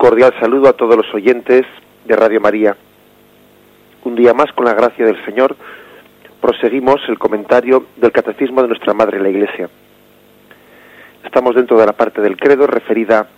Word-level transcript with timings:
cordial 0.00 0.32
saludo 0.40 0.70
a 0.70 0.72
todos 0.72 0.96
los 0.96 1.12
oyentes 1.12 1.66
de 2.06 2.16
Radio 2.16 2.40
María. 2.40 2.74
Un 4.02 4.14
día 4.14 4.32
más, 4.32 4.50
con 4.54 4.64
la 4.64 4.72
gracia 4.72 5.04
del 5.04 5.22
Señor, 5.26 5.54
proseguimos 6.40 7.02
el 7.06 7.18
comentario 7.18 7.84
del 7.96 8.10
Catecismo 8.10 8.62
de 8.62 8.68
nuestra 8.68 8.94
Madre 8.94 9.20
la 9.20 9.28
Iglesia. 9.28 9.68
Estamos 11.22 11.54
dentro 11.54 11.78
de 11.78 11.84
la 11.84 11.92
parte 11.92 12.22
del 12.22 12.38
credo 12.38 12.66
referida 12.66 13.28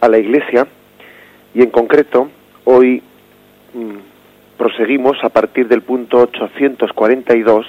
a 0.00 0.08
la 0.08 0.16
Iglesia 0.16 0.68
y 1.54 1.62
en 1.62 1.70
concreto 1.70 2.28
hoy 2.62 3.02
mm, 3.72 4.56
proseguimos 4.56 5.16
a 5.24 5.30
partir 5.30 5.66
del 5.66 5.82
punto 5.82 6.18
842 6.18 7.66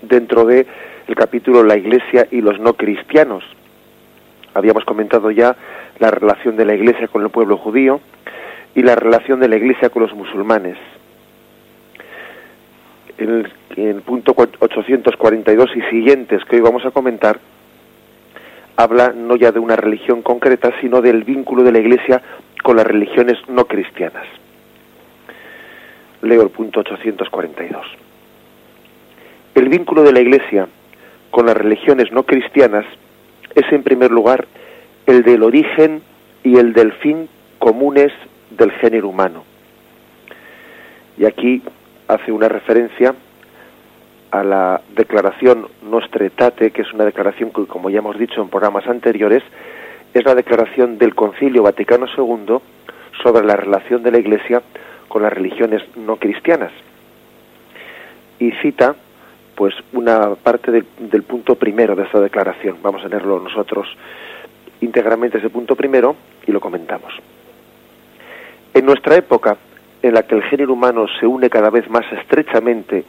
dentro 0.00 0.46
de 0.46 0.66
el 1.06 1.14
capítulo 1.14 1.62
La 1.62 1.76
Iglesia 1.76 2.26
y 2.30 2.40
los 2.40 2.58
no 2.58 2.72
cristianos. 2.72 3.44
Habíamos 4.54 4.84
comentado 4.84 5.30
ya 5.30 5.56
la 5.98 6.10
relación 6.10 6.56
de 6.56 6.64
la 6.64 6.74
Iglesia 6.74 7.08
con 7.08 7.22
el 7.22 7.30
pueblo 7.30 7.56
judío 7.56 8.00
y 8.74 8.82
la 8.82 8.94
relación 8.94 9.40
de 9.40 9.48
la 9.48 9.56
Iglesia 9.56 9.90
con 9.90 10.02
los 10.02 10.14
musulmanes. 10.14 10.76
En 13.18 13.28
el, 13.28 13.52
el 13.76 14.02
punto 14.02 14.34
842 14.36 15.70
y 15.76 15.82
siguientes 15.90 16.44
que 16.44 16.56
hoy 16.56 16.62
vamos 16.62 16.84
a 16.84 16.90
comentar, 16.90 17.38
habla 18.76 19.12
no 19.12 19.36
ya 19.36 19.50
de 19.50 19.58
una 19.58 19.76
religión 19.76 20.22
concreta, 20.22 20.72
sino 20.80 21.00
del 21.00 21.24
vínculo 21.24 21.64
de 21.64 21.72
la 21.72 21.80
Iglesia 21.80 22.22
con 22.62 22.76
las 22.76 22.86
religiones 22.86 23.36
no 23.48 23.66
cristianas. 23.66 24.26
Leo 26.22 26.42
el 26.42 26.50
punto 26.50 26.80
842. 26.80 27.86
El 29.54 29.68
vínculo 29.68 30.02
de 30.02 30.12
la 30.12 30.20
Iglesia 30.20 30.68
con 31.30 31.46
las 31.46 31.56
religiones 31.56 32.12
no 32.12 32.22
cristianas 32.22 32.84
es 33.54 33.72
en 33.72 33.82
primer 33.82 34.10
lugar 34.10 34.46
el 35.06 35.22
del 35.22 35.42
origen 35.42 36.02
y 36.42 36.56
el 36.58 36.72
del 36.72 36.92
fin 36.92 37.28
comunes 37.58 38.12
del 38.50 38.70
género 38.72 39.08
humano. 39.08 39.44
Y 41.16 41.24
aquí 41.24 41.62
hace 42.06 42.32
una 42.32 42.48
referencia 42.48 43.14
a 44.30 44.44
la 44.44 44.80
declaración 44.94 45.66
Nostre 45.82 46.30
Tate, 46.30 46.70
que 46.70 46.82
es 46.82 46.92
una 46.92 47.04
declaración 47.04 47.50
que, 47.50 47.66
como 47.66 47.90
ya 47.90 47.98
hemos 47.98 48.18
dicho 48.18 48.42
en 48.42 48.48
programas 48.48 48.86
anteriores, 48.86 49.42
es 50.14 50.24
la 50.24 50.34
declaración 50.34 50.98
del 50.98 51.14
Concilio 51.14 51.62
Vaticano 51.62 52.06
II 52.06 52.58
sobre 53.22 53.46
la 53.46 53.56
relación 53.56 54.02
de 54.02 54.10
la 54.10 54.18
Iglesia 54.18 54.62
con 55.08 55.22
las 55.22 55.32
religiones 55.32 55.82
no 55.96 56.16
cristianas. 56.16 56.72
Y 58.38 58.52
cita, 58.62 58.94
pues, 59.58 59.74
una 59.92 60.36
parte 60.36 60.70
de, 60.70 60.84
del 61.00 61.24
punto 61.24 61.56
primero 61.56 61.96
de 61.96 62.04
esta 62.04 62.20
declaración. 62.20 62.76
Vamos 62.80 63.04
a 63.04 63.08
leerlo 63.08 63.40
nosotros 63.40 63.88
íntegramente 64.80 65.38
ese 65.38 65.50
punto 65.50 65.74
primero 65.74 66.14
y 66.46 66.52
lo 66.52 66.60
comentamos. 66.60 67.12
En 68.72 68.86
nuestra 68.86 69.16
época, 69.16 69.56
en 70.00 70.14
la 70.14 70.22
que 70.22 70.36
el 70.36 70.44
género 70.44 70.74
humano 70.74 71.06
se 71.18 71.26
une 71.26 71.50
cada 71.50 71.70
vez 71.70 71.90
más 71.90 72.04
estrechamente 72.12 73.04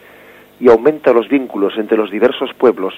y 0.59 0.67
aumenta 0.72 1.14
los 1.14 1.30
vínculos 1.30 1.78
entre 1.78 1.97
los 1.97 2.09
diversos 2.09 2.52
pueblos, 2.56 2.95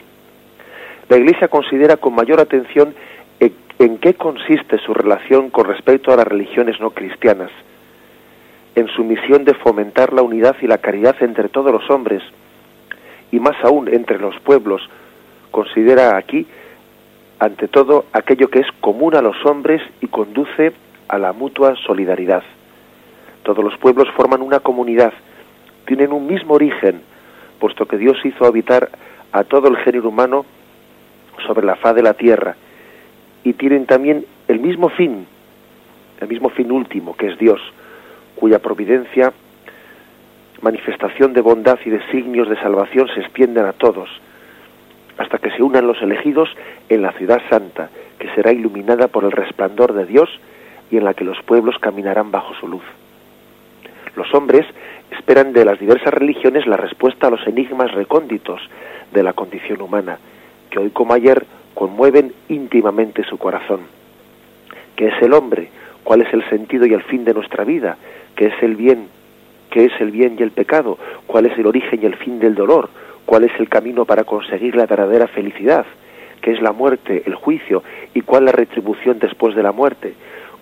la 1.09 1.17
Iglesia 1.17 1.49
considera 1.49 1.97
con 1.97 2.15
mayor 2.15 2.39
atención 2.39 2.95
en, 3.41 3.53
en 3.79 3.97
qué 3.97 4.13
consiste 4.13 4.77
su 4.77 4.93
relación 4.93 5.49
con 5.49 5.65
respecto 5.65 6.13
a 6.13 6.15
las 6.15 6.25
religiones 6.25 6.79
no 6.79 6.91
cristianas, 6.91 7.51
en 8.75 8.87
su 8.87 9.03
misión 9.03 9.43
de 9.43 9.55
fomentar 9.55 10.13
la 10.13 10.21
unidad 10.21 10.55
y 10.61 10.67
la 10.67 10.77
caridad 10.77 11.21
entre 11.21 11.49
todos 11.49 11.73
los 11.73 11.89
hombres, 11.89 12.23
y 13.31 13.39
más 13.39 13.55
aún 13.63 13.87
entre 13.87 14.19
los 14.19 14.39
pueblos, 14.41 14.81
considera 15.51 16.17
aquí 16.17 16.45
ante 17.39 17.67
todo 17.67 18.05
aquello 18.13 18.49
que 18.49 18.59
es 18.59 18.67
común 18.81 19.15
a 19.15 19.21
los 19.21 19.35
hombres 19.45 19.81
y 20.01 20.07
conduce 20.07 20.73
a 21.07 21.17
la 21.17 21.33
mutua 21.33 21.75
solidaridad. 21.87 22.43
Todos 23.43 23.63
los 23.63 23.77
pueblos 23.77 24.07
forman 24.15 24.41
una 24.41 24.59
comunidad, 24.59 25.13
tienen 25.85 26.11
un 26.11 26.27
mismo 26.27 26.53
origen, 26.53 27.01
puesto 27.59 27.85
que 27.87 27.97
Dios 27.97 28.17
hizo 28.23 28.45
habitar 28.45 28.89
a 29.31 29.43
todo 29.43 29.67
el 29.69 29.77
género 29.77 30.09
humano 30.09 30.45
sobre 31.47 31.65
la 31.65 31.75
faz 31.75 31.95
de 31.95 32.03
la 32.03 32.13
tierra, 32.13 32.55
y 33.43 33.53
tienen 33.53 33.87
también 33.87 34.25
el 34.47 34.59
mismo 34.59 34.89
fin, 34.89 35.25
el 36.19 36.27
mismo 36.27 36.49
fin 36.49 36.71
último, 36.71 37.15
que 37.15 37.27
es 37.27 37.39
Dios, 37.39 37.59
cuya 38.35 38.59
providencia, 38.59 39.33
manifestación 40.61 41.33
de 41.33 41.41
bondad 41.41 41.79
y 41.85 41.89
designios 41.89 42.49
de 42.49 42.55
salvación 42.57 43.07
se 43.13 43.21
extienden 43.21 43.65
a 43.65 43.73
todos, 43.73 44.09
hasta 45.17 45.37
que 45.37 45.51
se 45.51 45.63
unan 45.63 45.87
los 45.87 46.01
elegidos 46.01 46.49
en 46.89 47.01
la 47.01 47.11
ciudad 47.13 47.41
santa, 47.49 47.89
que 48.19 48.29
será 48.35 48.51
iluminada 48.51 49.07
por 49.07 49.23
el 49.23 49.31
resplandor 49.31 49.93
de 49.93 50.05
Dios 50.05 50.29
y 50.89 50.97
en 50.97 51.03
la 51.03 51.13
que 51.13 51.23
los 51.23 51.41
pueblos 51.43 51.77
caminarán 51.79 52.31
bajo 52.31 52.53
su 52.55 52.67
luz. 52.67 52.83
Los 54.15 54.33
hombres 54.33 54.65
esperan 55.11 55.53
de 55.53 55.65
las 55.65 55.79
diversas 55.79 56.13
religiones 56.13 56.67
la 56.67 56.77
respuesta 56.77 57.27
a 57.27 57.29
los 57.29 57.45
enigmas 57.47 57.91
recónditos 57.91 58.61
de 59.13 59.23
la 59.23 59.33
condición 59.33 59.81
humana, 59.81 60.19
que 60.69 60.79
hoy 60.79 60.89
como 60.89 61.13
ayer 61.13 61.45
conmueven 61.73 62.33
íntimamente 62.49 63.23
su 63.23 63.37
corazón. 63.37 63.81
¿Qué 64.95 65.07
es 65.07 65.21
el 65.21 65.33
hombre? 65.33 65.69
¿Cuál 66.03 66.21
es 66.21 66.33
el 66.33 66.47
sentido 66.49 66.85
y 66.85 66.93
el 66.93 67.03
fin 67.03 67.23
de 67.23 67.33
nuestra 67.33 67.63
vida? 67.63 67.97
¿Qué 68.35 68.47
es 68.47 68.63
el 68.63 68.75
bien? 68.75 69.07
¿Qué 69.71 69.85
es 69.85 69.93
el 69.99 70.11
bien 70.11 70.35
y 70.37 70.43
el 70.43 70.51
pecado? 70.51 70.99
¿Cuál 71.25 71.47
es 71.47 71.57
el 71.57 71.65
origen 71.65 71.99
y 72.03 72.05
el 72.05 72.15
fin 72.15 72.39
del 72.39 72.53
dolor? 72.53 72.89
cuál 73.31 73.45
es 73.45 73.59
el 73.59 73.69
camino 73.69 74.03
para 74.03 74.23
conseguir 74.23 74.75
la 74.75 74.85
verdadera 74.85 75.25
felicidad, 75.27 75.85
qué 76.41 76.51
es 76.51 76.61
la 76.61 76.71
muerte, 76.71 77.23
el 77.25 77.35
juicio 77.35 77.81
y 78.13 78.21
cuál 78.21 78.43
la 78.45 78.51
retribución 78.51 79.19
después 79.19 79.55
de 79.55 79.63
la 79.63 79.71
muerte, 79.71 80.15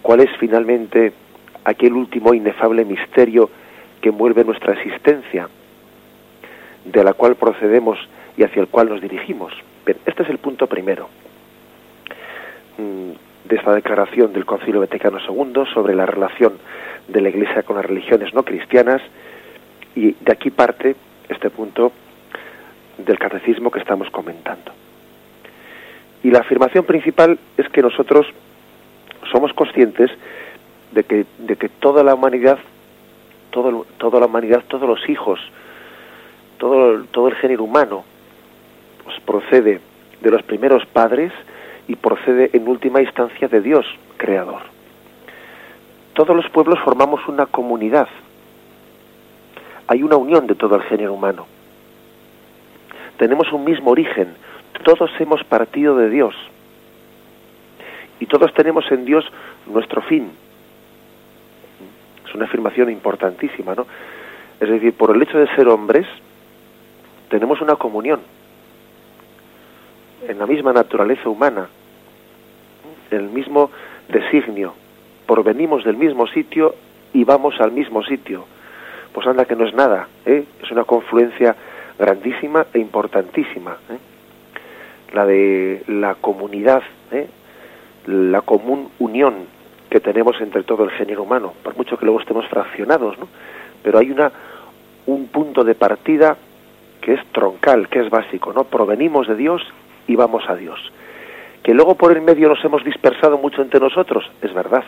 cuál 0.04 0.20
es 0.20 0.30
finalmente 0.40 1.14
aquel 1.64 1.94
último 1.94 2.34
inefable 2.34 2.86
misterio 2.86 3.50
que 4.02 4.10
envuelve 4.10 4.44
nuestra 4.44 4.74
existencia, 4.74 5.50
de 6.86 7.04
la 7.04 7.14
cual 7.14 7.36
procedemos 7.36 7.98
y 8.38 8.44
hacia 8.44 8.62
el 8.62 8.68
cual 8.68 8.90
nos 8.90 9.02
dirigimos. 9.02 9.52
este 10.06 10.24
es 10.24 10.30
el 10.30 10.38
punto 10.38 10.68
primero 10.68 11.10
mm, 12.78 13.50
de 13.50 13.56
esta 13.56 13.74
declaración 13.74 14.32
del 14.32 14.46
Concilio 14.46 14.80
Vaticano 14.80 15.18
II 15.28 15.64
sobre 15.74 15.96
la 15.96 16.06
relación 16.06 16.54
de 17.12 17.22
la 17.22 17.30
Iglesia 17.30 17.64
con 17.64 17.76
las 17.76 17.86
religiones 17.86 18.34
no 18.34 18.44
cristianas 18.44 19.02
y 19.96 20.12
de 20.12 20.32
aquí 20.32 20.50
parte 20.50 20.96
este 21.28 21.50
punto 21.50 21.92
del 22.98 23.18
catecismo 23.18 23.72
que 23.72 23.80
estamos 23.80 24.10
comentando. 24.10 24.72
Y 26.24 26.32
la 26.32 26.40
afirmación 26.40 26.86
principal 26.86 27.40
es 27.58 27.70
que 27.70 27.82
nosotros 27.82 28.28
somos 29.32 29.54
conscientes 29.54 30.12
de 30.92 31.04
que, 31.04 31.26
de 31.38 31.56
que 31.56 31.70
toda 31.70 32.04
la 32.04 32.14
humanidad, 32.14 32.60
todo, 33.52 33.86
toda 33.98 34.20
la 34.20 34.26
humanidad, 34.26 34.64
todos 34.68 34.88
los 34.88 35.08
hijos, 35.10 35.40
todo, 36.58 37.04
todo 37.06 37.30
el 37.30 37.36
género 37.36 37.64
humano, 37.64 38.04
pues 39.04 39.20
procede 39.22 39.80
de 40.22 40.32
los 40.32 40.44
primeros 40.44 40.86
padres 40.86 41.32
y 41.88 41.96
procede 41.96 42.50
en 42.54 42.68
última 42.68 43.02
instancia 43.02 43.48
de 43.48 43.62
Dios, 43.62 43.86
creador. 44.18 44.79
Todos 46.20 46.36
los 46.36 46.50
pueblos 46.50 46.78
formamos 46.84 47.26
una 47.30 47.46
comunidad. 47.46 48.10
Hay 49.88 50.04
una 50.04 50.18
unión 50.18 50.48
de 50.48 50.56
todo 50.56 50.76
el 50.76 50.82
género 50.82 51.14
humano 51.14 51.46
tenemos 53.20 53.52
un 53.52 53.66
mismo 53.66 53.92
origen, 53.92 54.34
todos 54.86 55.12
hemos 55.20 55.44
partido 55.44 55.98
de 55.98 56.10
Dios 56.10 56.34
y 58.22 58.26
todos 58.26 58.54
tenemos 58.54 58.90
en 58.92 59.04
Dios 59.04 59.26
nuestro 59.68 60.02
fin. 60.02 60.32
Es 62.26 62.34
una 62.34 62.46
afirmación 62.46 62.90
importantísima, 62.90 63.76
¿no? 63.76 63.86
Es 64.58 64.70
decir, 64.70 64.94
por 64.94 65.14
el 65.14 65.22
hecho 65.22 65.38
de 65.38 65.54
ser 65.54 65.68
hombres, 65.68 66.08
tenemos 67.30 67.60
una 67.60 67.76
comunión 67.76 68.22
en 70.26 70.40
la 70.40 70.46
misma 70.46 70.72
naturaleza 70.72 71.28
humana, 71.28 71.68
el 73.12 73.24
mismo 73.24 73.70
designio, 74.08 74.76
venimos 75.44 75.84
del 75.84 75.98
mismo 75.98 76.28
sitio 76.28 76.76
y 77.14 77.24
vamos 77.24 77.60
al 77.60 77.72
mismo 77.72 78.04
sitio. 78.04 78.46
Pues 79.14 79.26
anda 79.28 79.46
que 79.46 79.56
no 79.56 79.66
es 79.66 79.74
nada, 79.74 80.08
¿eh? 80.26 80.44
es 80.62 80.72
una 80.72 80.84
confluencia 80.84 81.56
grandísima 81.98 82.66
e 82.74 82.80
importantísima, 82.80 83.78
¿eh? 83.90 83.98
la 85.14 85.26
de 85.26 85.84
la 85.88 86.16
comunidad, 86.16 86.84
¿eh? 87.12 87.28
la 88.06 88.42
común 88.42 88.90
unión 89.00 89.48
que 89.90 90.00
tenemos 90.00 90.40
entre 90.42 90.64
todo 90.64 90.84
el 90.84 90.92
género 90.92 91.24
humano, 91.24 91.54
por 91.64 91.76
mucho 91.76 91.98
que 91.98 92.06
luego 92.06 92.22
estemos 92.22 92.48
fraccionados, 92.48 93.16
pero 93.84 93.98
hay 93.98 94.12
una 94.12 94.32
un 95.06 95.28
punto 95.28 95.64
de 95.64 95.76
partida 95.76 96.38
que 97.02 97.14
es 97.14 97.26
troncal, 97.32 97.88
que 97.90 98.00
es 98.00 98.10
básico, 98.10 98.54
¿no? 98.54 98.66
Provenimos 98.66 99.28
de 99.28 99.36
Dios 99.36 99.62
y 100.08 100.16
vamos 100.16 100.44
a 100.48 100.56
Dios. 100.56 100.80
Que 101.64 101.74
luego 101.74 101.96
por 101.96 102.12
el 102.12 102.22
medio 102.22 102.50
nos 102.50 102.64
hemos 102.64 102.84
dispersado 102.84 103.38
mucho 103.38 103.62
entre 103.62 103.80
nosotros, 103.80 104.30
es 104.42 104.54
verdad. 104.54 104.84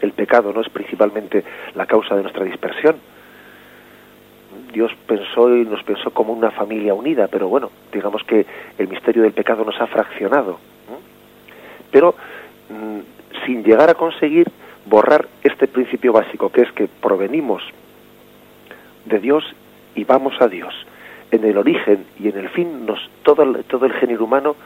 El 0.00 0.12
pecado 0.12 0.52
no 0.52 0.60
es 0.60 0.68
principalmente 0.68 1.44
la 1.74 1.86
causa 1.86 2.16
de 2.16 2.22
nuestra 2.22 2.44
dispersión, 2.44 2.96
Dios 4.72 4.92
pensó 5.06 5.54
y 5.54 5.64
nos 5.64 5.82
pensó 5.82 6.10
como 6.10 6.32
una 6.32 6.50
familia 6.50 6.94
unida, 6.94 7.28
pero 7.28 7.48
bueno, 7.48 7.70
digamos 7.92 8.22
que 8.24 8.46
el 8.78 8.88
misterio 8.88 9.22
del 9.22 9.32
pecado 9.32 9.64
nos 9.64 9.80
ha 9.80 9.86
fraccionado. 9.86 10.58
Pero 11.90 12.14
mm, 12.68 13.44
sin 13.46 13.64
llegar 13.64 13.90
a 13.90 13.94
conseguir 13.94 14.50
borrar 14.86 15.28
este 15.42 15.66
principio 15.66 16.12
básico, 16.12 16.50
que 16.50 16.62
es 16.62 16.72
que 16.72 16.88
provenimos 16.88 17.62
de 19.04 19.18
Dios 19.18 19.44
y 19.94 20.04
vamos 20.04 20.34
a 20.40 20.48
Dios. 20.48 20.74
En 21.30 21.44
el 21.44 21.58
origen 21.58 22.06
y 22.18 22.28
en 22.28 22.38
el 22.38 22.48
fin, 22.48 22.86
nos, 22.86 22.98
todo, 23.22 23.42
el, 23.42 23.64
todo 23.64 23.86
el 23.86 23.92
género 23.92 24.24
humano, 24.24 24.56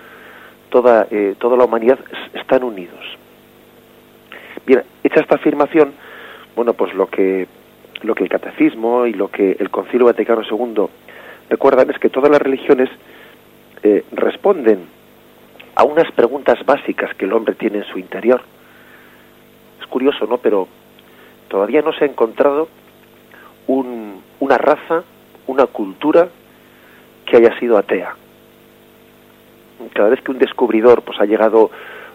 toda, 0.70 1.06
eh, 1.10 1.34
toda 1.38 1.56
la 1.56 1.64
humanidad 1.64 1.98
están 2.32 2.62
unidos. 2.62 3.04
Bien, 4.66 4.82
hecha 5.14 5.22
esta 5.22 5.36
afirmación, 5.36 5.92
bueno, 6.56 6.74
pues 6.74 6.92
lo 6.94 7.06
que, 7.06 7.46
lo 8.02 8.14
que 8.14 8.24
el 8.24 8.28
catecismo 8.28 9.06
y 9.06 9.12
lo 9.12 9.28
que 9.28 9.56
el 9.58 9.70
Concilio 9.70 10.06
Vaticano 10.06 10.42
II 10.42 10.86
recuerdan 11.48 11.90
es 11.90 11.98
que 11.98 12.10
todas 12.10 12.30
las 12.30 12.42
religiones 12.42 12.90
eh, 13.84 14.04
responden 14.10 14.86
a 15.76 15.84
unas 15.84 16.10
preguntas 16.12 16.58
básicas 16.66 17.14
que 17.14 17.26
el 17.26 17.32
hombre 17.32 17.54
tiene 17.54 17.78
en 17.78 17.84
su 17.84 17.98
interior. 17.98 18.42
Es 19.80 19.86
curioso, 19.86 20.26
¿no? 20.26 20.38
Pero 20.38 20.66
todavía 21.48 21.82
no 21.82 21.92
se 21.92 22.04
ha 22.04 22.08
encontrado 22.08 22.68
un, 23.68 24.20
una 24.40 24.58
raza, 24.58 25.04
una 25.46 25.66
cultura 25.66 26.28
que 27.26 27.36
haya 27.36 27.56
sido 27.60 27.78
atea. 27.78 28.16
Cada 29.92 30.08
vez 30.08 30.20
que 30.22 30.32
un 30.32 30.38
descubridor 30.38 31.02
pues 31.02 31.20
ha 31.20 31.24
llegado, 31.24 31.70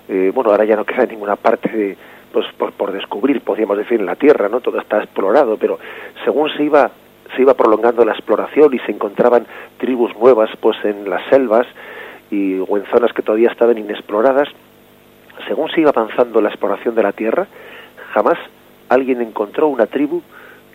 eh, 0.09 0.31
bueno, 0.33 0.51
ahora 0.51 0.65
ya 0.65 0.75
no 0.75 0.85
queda 0.85 1.03
en 1.03 1.11
ninguna 1.11 1.35
parte 1.37 1.69
de, 1.69 1.97
pues 2.31 2.45
por, 2.57 2.71
por, 2.73 2.91
descubrir, 2.91 3.41
podríamos 3.41 3.77
decir, 3.77 3.99
en 3.99 4.05
la 4.05 4.15
Tierra, 4.15 4.49
¿no? 4.49 4.61
Todo 4.61 4.79
está 4.79 5.03
explorado, 5.03 5.57
pero 5.57 5.79
según 6.23 6.49
se 6.55 6.63
iba 6.63 6.91
se 7.35 7.43
iba 7.43 7.53
prolongando 7.53 8.03
la 8.05 8.13
exploración 8.13 8.73
y 8.73 8.79
se 8.79 8.91
encontraban 8.91 9.45
tribus 9.77 10.15
nuevas, 10.17 10.49
pues 10.59 10.77
en 10.83 11.09
las 11.09 11.21
selvas 11.29 11.67
y 12.31 12.57
o 12.59 12.77
en 12.77 12.85
zonas 12.85 13.13
que 13.13 13.21
todavía 13.21 13.51
estaban 13.51 13.77
inexploradas, 13.77 14.49
según 15.47 15.69
se 15.69 15.81
iba 15.81 15.91
avanzando 15.91 16.41
la 16.41 16.49
exploración 16.49 16.95
de 16.95 17.03
la 17.03 17.11
Tierra, 17.11 17.47
jamás 18.13 18.37
alguien 18.89 19.21
encontró 19.21 19.67
una 19.67 19.85
tribu 19.85 20.21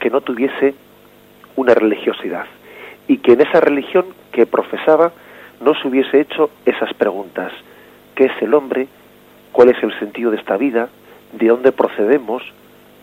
que 0.00 0.10
no 0.10 0.20
tuviese 0.20 0.74
una 1.56 1.74
religiosidad 1.74 2.46
y 3.06 3.18
que 3.18 3.32
en 3.32 3.42
esa 3.42 3.60
religión 3.60 4.06
que 4.32 4.46
profesaba 4.46 5.12
no 5.60 5.74
se 5.74 5.88
hubiese 5.88 6.20
hecho 6.20 6.50
esas 6.64 6.92
preguntas. 6.94 7.52
¿Qué 8.14 8.24
es 8.24 8.42
el 8.42 8.54
hombre? 8.54 8.88
¿Cuál 9.52 9.70
es 9.70 9.82
el 9.82 9.96
sentido 9.98 10.30
de 10.30 10.38
esta 10.38 10.56
vida? 10.56 10.88
¿De 11.38 11.48
dónde 11.48 11.72
procedemos? 11.72 12.42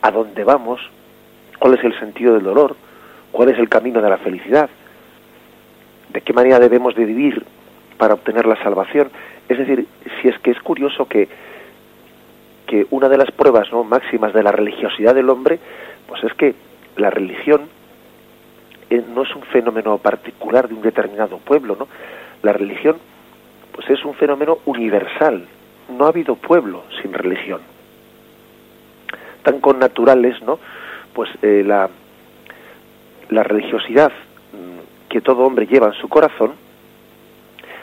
¿A 0.01 0.09
dónde 0.09 0.43
vamos? 0.43 0.79
¿Cuál 1.59 1.73
es 1.73 1.83
el 1.83 1.97
sentido 1.99 2.33
del 2.33 2.43
dolor? 2.43 2.75
¿Cuál 3.31 3.49
es 3.49 3.59
el 3.59 3.67
camino 3.67 4.01
de 4.01 4.09
la 4.09 4.17
felicidad? 4.17 4.69
¿De 6.09 6.21
qué 6.21 6.33
manera 6.33 6.59
debemos 6.59 6.95
de 6.95 7.05
vivir 7.05 7.43
para 7.97 8.13
obtener 8.13 8.45
la 8.45 8.61
salvación? 8.63 9.09
Es 9.49 9.57
decir, 9.57 9.85
si 10.21 10.29
es 10.29 10.39
que 10.39 10.51
es 10.51 10.61
curioso 10.61 11.07
que, 11.07 11.27
que 12.67 12.87
una 12.89 13.09
de 13.09 13.17
las 13.17 13.31
pruebas 13.31 13.69
¿no? 13.71 13.83
máximas 13.83 14.33
de 14.33 14.43
la 14.43 14.51
religiosidad 14.51 15.13
del 15.13 15.29
hombre, 15.29 15.59
pues 16.07 16.23
es 16.23 16.33
que 16.33 16.55
la 16.95 17.09
religión 17.09 17.63
eh, 18.89 19.03
no 19.13 19.23
es 19.23 19.35
un 19.35 19.43
fenómeno 19.43 19.97
particular 19.97 20.69
de 20.69 20.75
un 20.75 20.81
determinado 20.81 21.37
pueblo, 21.37 21.75
¿no? 21.77 21.87
La 22.43 22.53
religión, 22.53 22.95
pues 23.73 23.89
es 23.89 24.03
un 24.05 24.13
fenómeno 24.13 24.59
universal. 24.65 25.45
No 25.97 26.05
ha 26.05 26.09
habido 26.09 26.35
pueblo 26.35 26.83
sin 27.01 27.11
religión. 27.13 27.59
Tan 29.43 29.59
connaturales, 29.59 30.41
¿no? 30.43 30.59
Pues 31.13 31.29
eh, 31.41 31.63
la, 31.65 31.89
la 33.29 33.43
religiosidad 33.43 34.11
mm, 34.11 35.09
que 35.09 35.21
todo 35.21 35.43
hombre 35.43 35.65
lleva 35.65 35.87
en 35.87 35.93
su 35.93 36.07
corazón, 36.07 36.53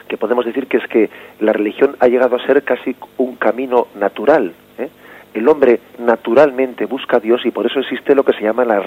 que 0.08 0.16
podemos 0.16 0.44
decir 0.44 0.66
que 0.66 0.78
es 0.78 0.86
que 0.88 1.10
la 1.40 1.52
religión 1.52 1.96
ha 2.00 2.08
llegado 2.08 2.36
a 2.36 2.46
ser 2.46 2.62
casi 2.62 2.96
un 3.18 3.36
camino 3.36 3.88
natural. 3.94 4.54
¿eh? 4.78 4.88
El 5.34 5.46
hombre 5.48 5.80
naturalmente 5.98 6.86
busca 6.86 7.18
a 7.18 7.20
Dios 7.20 7.44
y 7.44 7.50
por 7.50 7.66
eso 7.66 7.80
existe 7.80 8.14
lo 8.14 8.24
que 8.24 8.32
se 8.32 8.42
llama 8.42 8.64
la 8.64 8.82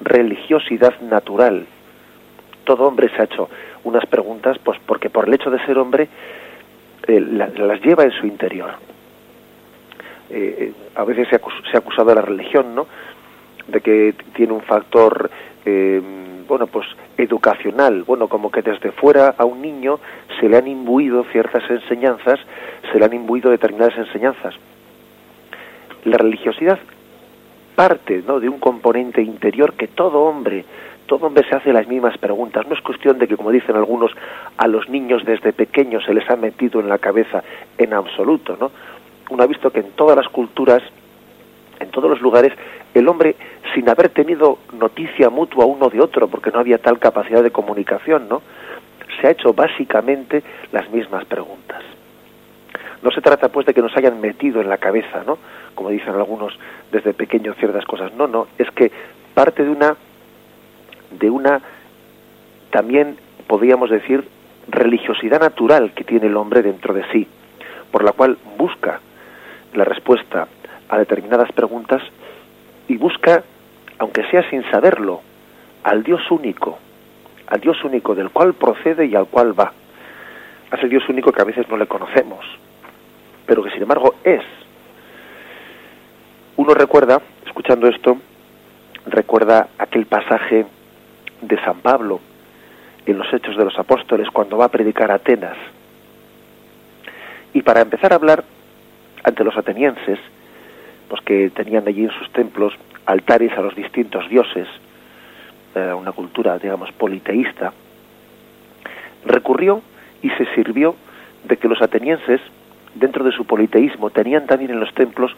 religiosidad 0.00 1.00
natural. 1.00 1.66
Todo 2.64 2.86
hombre 2.86 3.08
se 3.08 3.22
ha 3.22 3.24
hecho 3.24 3.48
unas 3.84 4.04
preguntas, 4.06 4.58
pues 4.58 4.78
porque 4.84 5.08
por 5.08 5.26
el 5.26 5.34
hecho 5.34 5.50
de 5.50 5.64
ser 5.64 5.78
hombre 5.78 6.08
eh, 7.06 7.20
la, 7.20 7.48
las 7.48 7.80
lleva 7.80 8.04
en 8.04 8.12
su 8.12 8.26
interior. 8.26 8.72
Eh, 10.30 10.72
a 10.94 11.04
veces 11.04 11.28
se 11.28 11.36
ha, 11.36 11.40
se 11.70 11.76
ha 11.76 11.78
acusado 11.78 12.10
a 12.12 12.14
la 12.16 12.22
religión, 12.22 12.74
¿no? 12.74 12.86
De 13.66 13.80
que 13.80 14.14
tiene 14.34 14.52
un 14.52 14.62
factor 14.62 15.30
eh, 15.64 16.00
bueno, 16.48 16.66
pues 16.66 16.86
educacional, 17.18 18.02
bueno, 18.04 18.26
como 18.26 18.50
que 18.50 18.62
desde 18.62 18.90
fuera 18.90 19.34
a 19.36 19.44
un 19.44 19.60
niño 19.60 20.00
se 20.40 20.48
le 20.48 20.56
han 20.56 20.66
imbuido 20.66 21.24
ciertas 21.24 21.62
enseñanzas, 21.70 22.40
se 22.90 22.98
le 22.98 23.04
han 23.04 23.12
imbuido 23.12 23.50
determinadas 23.50 23.96
enseñanzas. 23.98 24.54
La 26.04 26.16
religiosidad 26.16 26.78
parte 27.74 28.24
¿no? 28.26 28.40
de 28.40 28.48
un 28.48 28.58
componente 28.58 29.22
interior 29.22 29.74
que 29.74 29.88
todo 29.88 30.22
hombre, 30.22 30.64
todo 31.06 31.26
hombre 31.26 31.46
se 31.48 31.54
hace 31.54 31.72
las 31.72 31.86
mismas 31.86 32.16
preguntas. 32.18 32.66
No 32.66 32.74
es 32.74 32.80
cuestión 32.80 33.18
de 33.18 33.28
que, 33.28 33.36
como 33.36 33.50
dicen 33.50 33.76
algunos, 33.76 34.10
a 34.56 34.66
los 34.66 34.88
niños 34.88 35.24
desde 35.24 35.52
pequeños 35.52 36.04
se 36.04 36.14
les 36.14 36.28
ha 36.30 36.36
metido 36.36 36.80
en 36.80 36.88
la 36.88 36.98
cabeza 36.98 37.42
en 37.76 37.92
absoluto, 37.92 38.56
¿no? 38.58 38.70
Uno 39.30 39.42
ha 39.42 39.46
visto 39.46 39.70
que 39.70 39.80
en 39.80 39.90
todas 39.92 40.16
las 40.16 40.28
culturas, 40.28 40.82
en 41.80 41.90
todos 41.90 42.10
los 42.10 42.20
lugares, 42.20 42.52
el 42.94 43.08
hombre, 43.08 43.36
sin 43.74 43.88
haber 43.88 44.08
tenido 44.08 44.58
noticia 44.72 45.30
mutua 45.30 45.66
uno 45.66 45.88
de 45.88 46.00
otro, 46.00 46.28
porque 46.28 46.50
no 46.50 46.60
había 46.60 46.78
tal 46.78 46.98
capacidad 46.98 47.42
de 47.42 47.50
comunicación, 47.50 48.28
¿no? 48.28 48.42
Se 49.20 49.26
ha 49.26 49.30
hecho 49.30 49.52
básicamente 49.52 50.42
las 50.72 50.88
mismas 50.90 51.24
preguntas. 51.26 51.82
No 53.02 53.10
se 53.10 53.20
trata 53.20 53.48
pues 53.48 53.66
de 53.66 53.74
que 53.74 53.82
nos 53.82 53.96
hayan 53.96 54.20
metido 54.20 54.60
en 54.60 54.68
la 54.68 54.78
cabeza, 54.78 55.22
¿no? 55.26 55.38
Como 55.74 55.90
dicen 55.90 56.14
algunos 56.14 56.58
desde 56.90 57.14
pequeños 57.14 57.56
ciertas 57.56 57.84
cosas. 57.84 58.12
No, 58.14 58.26
no, 58.26 58.48
es 58.58 58.70
que 58.72 58.90
parte 59.34 59.64
de 59.64 59.70
una 59.70 59.96
de 61.10 61.30
una 61.30 61.60
también 62.70 63.16
podríamos 63.46 63.90
decir 63.90 64.26
religiosidad 64.68 65.40
natural 65.40 65.92
que 65.94 66.04
tiene 66.04 66.26
el 66.26 66.36
hombre 66.36 66.62
dentro 66.62 66.92
de 66.92 67.04
sí, 67.12 67.26
por 67.90 68.04
la 68.04 68.12
cual 68.12 68.36
busca 68.58 69.00
la 69.74 69.84
respuesta 69.84 70.48
a 70.88 70.98
determinadas 70.98 71.52
preguntas 71.52 72.02
y 72.88 72.96
busca, 72.96 73.42
aunque 73.98 74.24
sea 74.30 74.48
sin 74.50 74.68
saberlo, 74.70 75.20
al 75.84 76.02
Dios 76.02 76.20
único, 76.30 76.78
al 77.46 77.60
Dios 77.60 77.82
único 77.84 78.14
del 78.14 78.30
cual 78.30 78.54
procede 78.54 79.06
y 79.06 79.14
al 79.14 79.26
cual 79.26 79.58
va. 79.58 79.72
A 80.70 80.76
ese 80.76 80.88
Dios 80.88 81.08
único 81.08 81.32
que 81.32 81.40
a 81.40 81.46
veces 81.46 81.68
no 81.68 81.76
le 81.76 81.86
conocemos, 81.86 82.44
pero 83.46 83.62
que 83.62 83.70
sin 83.70 83.82
embargo 83.82 84.16
es. 84.24 84.42
Uno 86.56 86.74
recuerda, 86.74 87.20
escuchando 87.46 87.88
esto, 87.88 88.18
recuerda 89.06 89.68
aquel 89.78 90.06
pasaje 90.06 90.66
de 91.40 91.64
San 91.64 91.80
Pablo 91.80 92.20
en 93.06 93.18
los 93.18 93.32
Hechos 93.32 93.56
de 93.56 93.64
los 93.64 93.78
Apóstoles 93.78 94.28
cuando 94.30 94.58
va 94.58 94.66
a 94.66 94.70
predicar 94.70 95.10
a 95.10 95.14
Atenas. 95.14 95.56
Y 97.54 97.62
para 97.62 97.80
empezar 97.80 98.12
a 98.12 98.16
hablar 98.16 98.44
ante 99.24 99.44
los 99.44 99.56
atenienses, 99.56 100.18
pues 101.08 101.20
que 101.22 101.50
tenían 101.50 101.86
allí 101.86 102.04
en 102.04 102.10
sus 102.10 102.30
templos 102.32 102.74
altares 103.06 103.52
a 103.56 103.62
los 103.62 103.74
distintos 103.74 104.28
dioses, 104.28 104.68
era 105.74 105.96
una 105.96 106.12
cultura, 106.12 106.58
digamos, 106.58 106.92
politeísta, 106.92 107.72
recurrió 109.24 109.82
y 110.22 110.30
se 110.30 110.46
sirvió 110.54 110.96
de 111.44 111.56
que 111.56 111.68
los 111.68 111.80
atenienses, 111.80 112.40
dentro 112.94 113.24
de 113.24 113.32
su 113.32 113.44
politeísmo, 113.44 114.10
tenían 114.10 114.46
también 114.46 114.70
en 114.70 114.80
los 114.80 114.92
templos 114.94 115.34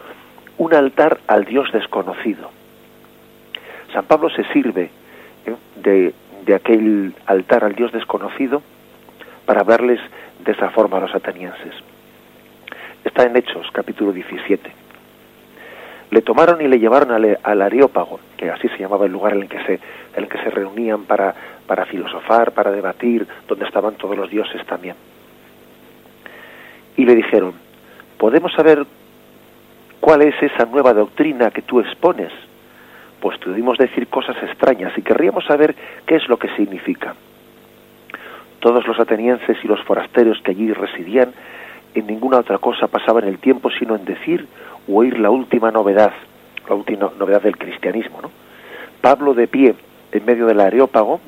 un 0.58 0.74
altar 0.74 1.20
al 1.26 1.44
dios 1.44 1.70
desconocido. 1.72 2.50
San 3.92 4.04
Pablo 4.04 4.30
se 4.30 4.44
sirve 4.52 4.90
¿eh? 5.46 5.56
de, 5.76 6.14
de 6.44 6.54
aquel 6.54 7.14
altar 7.26 7.64
al 7.64 7.74
dios 7.74 7.92
desconocido 7.92 8.62
para 9.46 9.60
hablarles 9.60 10.00
de 10.44 10.52
esa 10.52 10.70
forma 10.70 10.98
a 10.98 11.00
los 11.00 11.14
atenienses. 11.14 11.74
Está 13.04 13.24
en 13.24 13.36
Hechos, 13.36 13.66
capítulo 13.72 14.12
17 14.12 14.70
le 16.10 16.22
tomaron 16.22 16.60
y 16.60 16.68
le 16.68 16.78
llevaron 16.78 17.12
al, 17.12 17.38
al, 17.42 17.62
Areópago, 17.62 18.18
que 18.36 18.50
así 18.50 18.68
se 18.68 18.78
llamaba 18.78 19.06
el 19.06 19.12
lugar 19.12 19.34
en 19.34 19.42
el 19.42 19.48
que 19.48 19.62
se, 19.64 19.74
en 19.74 20.24
el 20.24 20.28
que 20.28 20.38
se 20.38 20.50
reunían 20.50 21.04
para, 21.04 21.34
para 21.66 21.86
filosofar, 21.86 22.52
para 22.52 22.72
debatir, 22.72 23.26
donde 23.46 23.64
estaban 23.64 23.94
todos 23.94 24.16
los 24.16 24.28
dioses 24.28 24.64
también. 24.66 24.96
Y 26.96 27.04
le 27.04 27.14
dijeron, 27.14 27.54
¿podemos 28.18 28.52
saber 28.52 28.84
cuál 30.00 30.22
es 30.22 30.34
esa 30.42 30.64
nueva 30.66 30.92
doctrina 30.92 31.50
que 31.52 31.62
tú 31.62 31.78
expones? 31.78 32.32
Pues 33.20 33.38
pudimos 33.38 33.78
decir 33.78 34.08
cosas 34.08 34.36
extrañas 34.42 34.92
y 34.96 35.02
querríamos 35.02 35.44
saber 35.44 35.76
qué 36.06 36.16
es 36.16 36.28
lo 36.28 36.38
que 36.38 36.48
significa. 36.56 37.14
Todos 38.58 38.86
los 38.86 38.98
atenienses 38.98 39.58
y 39.62 39.68
los 39.68 39.80
forasteros 39.84 40.40
que 40.42 40.50
allí 40.50 40.72
residían 40.72 41.32
en 41.94 42.06
ninguna 42.06 42.38
otra 42.38 42.58
cosa 42.58 42.86
pasaban 42.86 43.24
el 43.24 43.38
tiempo 43.38 43.70
sino 43.70 43.96
en 43.96 44.04
decir 44.04 44.46
o 44.88 44.98
oír 44.98 45.18
la 45.18 45.30
última 45.30 45.70
novedad, 45.70 46.12
la 46.68 46.74
última 46.74 47.10
novedad 47.18 47.42
del 47.42 47.56
cristianismo. 47.56 48.20
¿no? 48.22 48.30
Pablo 49.00 49.34
de 49.34 49.48
pie 49.48 49.74
en 50.12 50.24
medio 50.24 50.46
del 50.46 50.60
areópago 50.60 51.20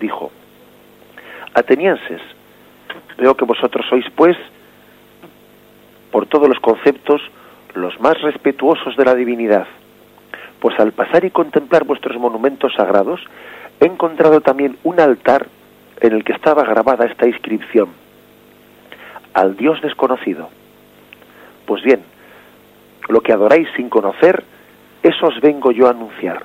dijo, 0.00 0.30
atenienses, 1.54 2.20
veo 3.18 3.34
que 3.34 3.44
vosotros 3.44 3.86
sois 3.88 4.04
pues 4.14 4.36
por 6.10 6.26
todos 6.26 6.48
los 6.48 6.58
conceptos 6.60 7.20
los 7.74 8.00
más 8.00 8.20
respetuosos 8.22 8.96
de 8.96 9.04
la 9.04 9.14
divinidad. 9.14 9.66
Pues 10.60 10.78
al 10.80 10.92
pasar 10.92 11.24
y 11.24 11.30
contemplar 11.30 11.84
vuestros 11.84 12.16
monumentos 12.18 12.72
sagrados, 12.74 13.20
he 13.80 13.86
encontrado 13.86 14.40
también 14.40 14.76
un 14.82 14.98
altar 14.98 15.46
en 16.00 16.12
el 16.12 16.24
que 16.24 16.32
estaba 16.32 16.64
grabada 16.64 17.06
esta 17.06 17.26
inscripción. 17.26 17.88
Al 19.34 19.56
Dios 19.56 19.80
desconocido. 19.82 20.48
Pues 21.66 21.82
bien, 21.82 22.02
lo 23.08 23.20
que 23.20 23.32
adoráis 23.32 23.68
sin 23.76 23.88
conocer, 23.88 24.44
eso 25.02 25.26
os 25.26 25.40
vengo 25.40 25.70
yo 25.70 25.86
a 25.86 25.90
anunciar. 25.90 26.44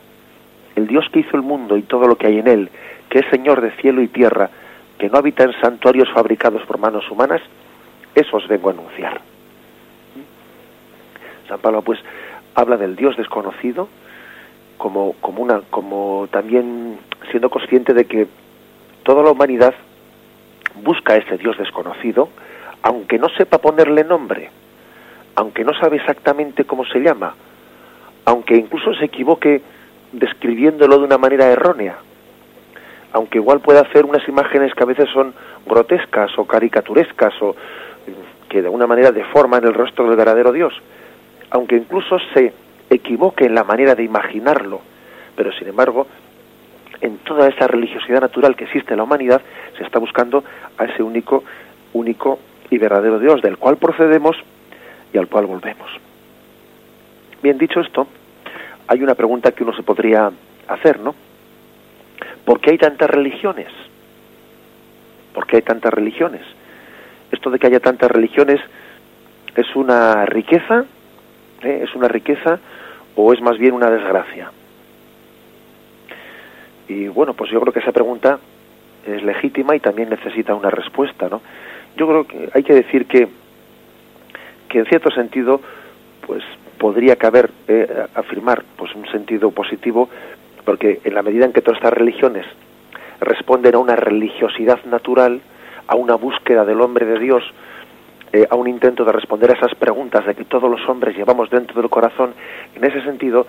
El 0.75 0.88
Dios 0.88 1.06
que 1.12 1.20
hizo 1.20 1.36
el 1.38 1.44
mundo 1.44 1.78
y 1.78 1.84
todo 1.84 2.08
lo 2.08 2.16
que 2.16 2.28
hay 2.28 2.40
en 2.40 2.48
él, 2.48 2.70
que 3.10 3.20
es 3.20 3.25
Señor 3.30 3.62
de 3.62 3.72
cielo 3.72 4.02
y 4.02 4.08
tierra, 4.08 4.50
que 4.98 5.10
no 5.10 5.18
habita 5.18 5.44
en 5.44 5.54
santuarios 5.60 6.10
fabricados 6.13 6.62
por 6.63 6.78
manos 6.78 7.10
humanas, 7.10 7.42
eso 8.16 8.38
os 8.38 8.48
vengo 8.48 8.70
a 8.70 8.74
anunciar. 8.74 9.22
San 11.48 11.60
Pablo 11.60 11.82
pues 11.82 12.00
habla 12.56 12.78
del 12.78 12.96
Dios 12.96 13.18
desconocido 13.18 13.90
como, 14.78 15.13
como 15.22 15.44
una, 15.44 15.62
como 15.70 16.28
también 16.32 16.98
siendo 17.32 17.50
consciente 17.50 17.94
de 17.94 18.06
que 18.06 18.28
toda 19.04 19.24
la 19.24 19.32
humanidad 19.32 19.74
busca 20.84 21.13
a 21.13 21.18
ese 21.18 21.38
Dios 21.38 21.58
desconocido, 21.58 22.30
aunque 22.84 23.18
no 23.18 23.30
sepa 23.30 23.58
ponerle 23.58 24.04
nombre, 24.04 24.50
aunque 25.36 25.63
no 25.63 25.74
sabe 25.74 25.98
exactamente 25.98 26.66
cómo 26.66 26.86
se 26.86 27.00
llama, 27.00 27.34
aunque 28.25 28.56
incluso 28.56 28.94
se 28.94 29.06
equivoque 29.06 29.62
describiéndolo 30.12 31.00
de 31.00 31.06
una 31.06 31.18
manera 31.18 31.48
errónea, 31.48 31.96
aunque 33.13 33.40
igual 33.40 33.62
pueda 33.62 33.82
hacer 33.82 34.06
unas 34.06 34.28
imágenes 34.28 34.74
que 34.75 34.84
a 34.84 34.88
veces 34.88 35.10
son 35.12 35.34
grotescas 35.66 36.38
o 36.38 36.46
caricaturescas 36.46 37.34
o 37.42 37.56
que 38.50 38.62
de 38.62 38.68
alguna 38.68 38.86
manera 38.86 39.12
deforman 39.12 39.63
el 39.63 39.74
rostro 39.74 40.06
del 40.06 40.18
verdadero 40.18 40.52
Dios, 40.52 40.74
aunque 41.50 41.78
incluso 41.78 42.18
se 42.34 42.54
equivoque 42.90 43.46
en 43.46 43.56
la 43.56 43.63
manera 43.63 43.96
de 43.96 44.04
imaginarlo, 44.04 44.82
pero 45.36 45.52
sin 45.54 45.70
embargo, 45.70 46.06
en 47.02 47.18
toda 47.20 47.48
esa 47.48 47.66
religiosidad 47.66 48.22
natural 48.22 48.56
que 48.56 48.66
existe 48.66 48.94
en 48.94 48.98
la 48.98 49.04
humanidad, 49.04 49.42
se 49.78 49.84
está 49.84 50.00
buscando 50.00 50.44
a 50.78 50.86
ese 50.86 51.02
único, 51.02 51.44
único 51.94 52.40
y 52.74 52.77
verdadero 52.80 53.20
Dios, 53.20 53.42
del 53.42 53.58
cual 53.58 53.77
procedemos 53.77 54.36
y 55.13 55.18
al 55.20 55.27
cual 55.27 55.46
volvemos. 55.46 55.89
Bien, 57.44 57.58
dicho 57.58 57.82
esto, 57.82 58.08
hay 58.88 59.03
una 59.03 59.13
pregunta 59.13 59.51
que 59.51 59.63
uno 59.63 59.75
se 59.75 59.84
podría 59.84 60.32
hacer, 60.68 61.00
¿no? 61.00 61.13
¿Por 62.46 62.60
qué 62.60 62.72
hay 62.72 62.77
tantas 62.80 63.10
religiones? 63.10 63.68
¿Por 65.34 65.46
qué 65.46 65.58
hay 65.58 65.62
tantas 65.62 65.94
religiones? 65.94 66.42
Esto 67.32 67.51
de 67.51 67.60
que 67.60 67.68
haya 67.68 67.80
tantas 67.80 68.10
religiones 68.10 68.60
es 69.56 69.75
una 69.75 70.25
riqueza, 70.25 70.86
¿Eh? 71.62 71.82
es 71.84 71.94
una 71.96 72.08
riqueza 72.08 72.60
o 73.15 73.34
es 73.34 73.42
más 73.42 73.58
bien 73.60 73.74
una 73.74 73.92
desgracia. 73.92 74.51
Y 76.88 77.08
bueno, 77.08 77.36
pues 77.36 77.51
yo 77.51 77.62
creo 77.62 77.72
que 77.72 77.80
esa 77.80 77.92
pregunta 77.92 78.39
es 79.06 79.22
legítima 79.22 79.75
y 79.75 79.80
también 79.80 80.10
necesita 80.10 80.56
una 80.56 80.72
respuesta, 80.72 81.30
¿no? 81.30 81.42
Yo 81.96 82.08
creo 82.08 82.28
que 82.28 82.50
hay 82.54 82.64
que 82.64 82.74
decir 82.74 83.06
que 83.06 83.28
que 84.74 84.80
en 84.80 84.86
cierto 84.86 85.12
sentido, 85.12 85.62
pues 86.26 86.44
podría 86.80 87.16
caber 87.16 87.52
eh, 87.68 88.08
afirmar 88.16 88.64
pues 88.76 88.94
un 88.96 89.06
sentido 89.12 89.52
positivo 89.52 90.10
porque 90.66 91.00
en 91.04 91.14
la 91.14 91.22
medida 91.22 91.46
en 91.46 91.54
que 91.54 91.62
todas 91.62 91.78
estas 91.78 91.94
religiones 91.94 92.46
responden 93.20 93.76
a 93.76 93.78
una 93.78 93.96
religiosidad 93.96 94.84
natural, 94.86 95.42
a 95.86 95.96
una 95.96 96.16
búsqueda 96.16 96.66
del 96.66 96.82
hombre 96.82 97.06
de 97.06 97.20
Dios, 97.20 97.44
eh, 98.32 98.48
a 98.50 98.56
un 98.56 98.68
intento 98.68 99.06
de 99.06 99.12
responder 99.12 99.52
a 99.52 99.54
esas 99.54 99.76
preguntas 99.76 100.26
de 100.26 100.34
que 100.34 100.46
todos 100.46 100.72
los 100.72 100.90
hombres 100.90 101.16
llevamos 101.16 101.52
dentro 101.52 101.80
del 101.80 101.92
corazón, 101.92 102.34
en 102.76 102.84
ese 102.84 103.04
sentido, 103.04 103.46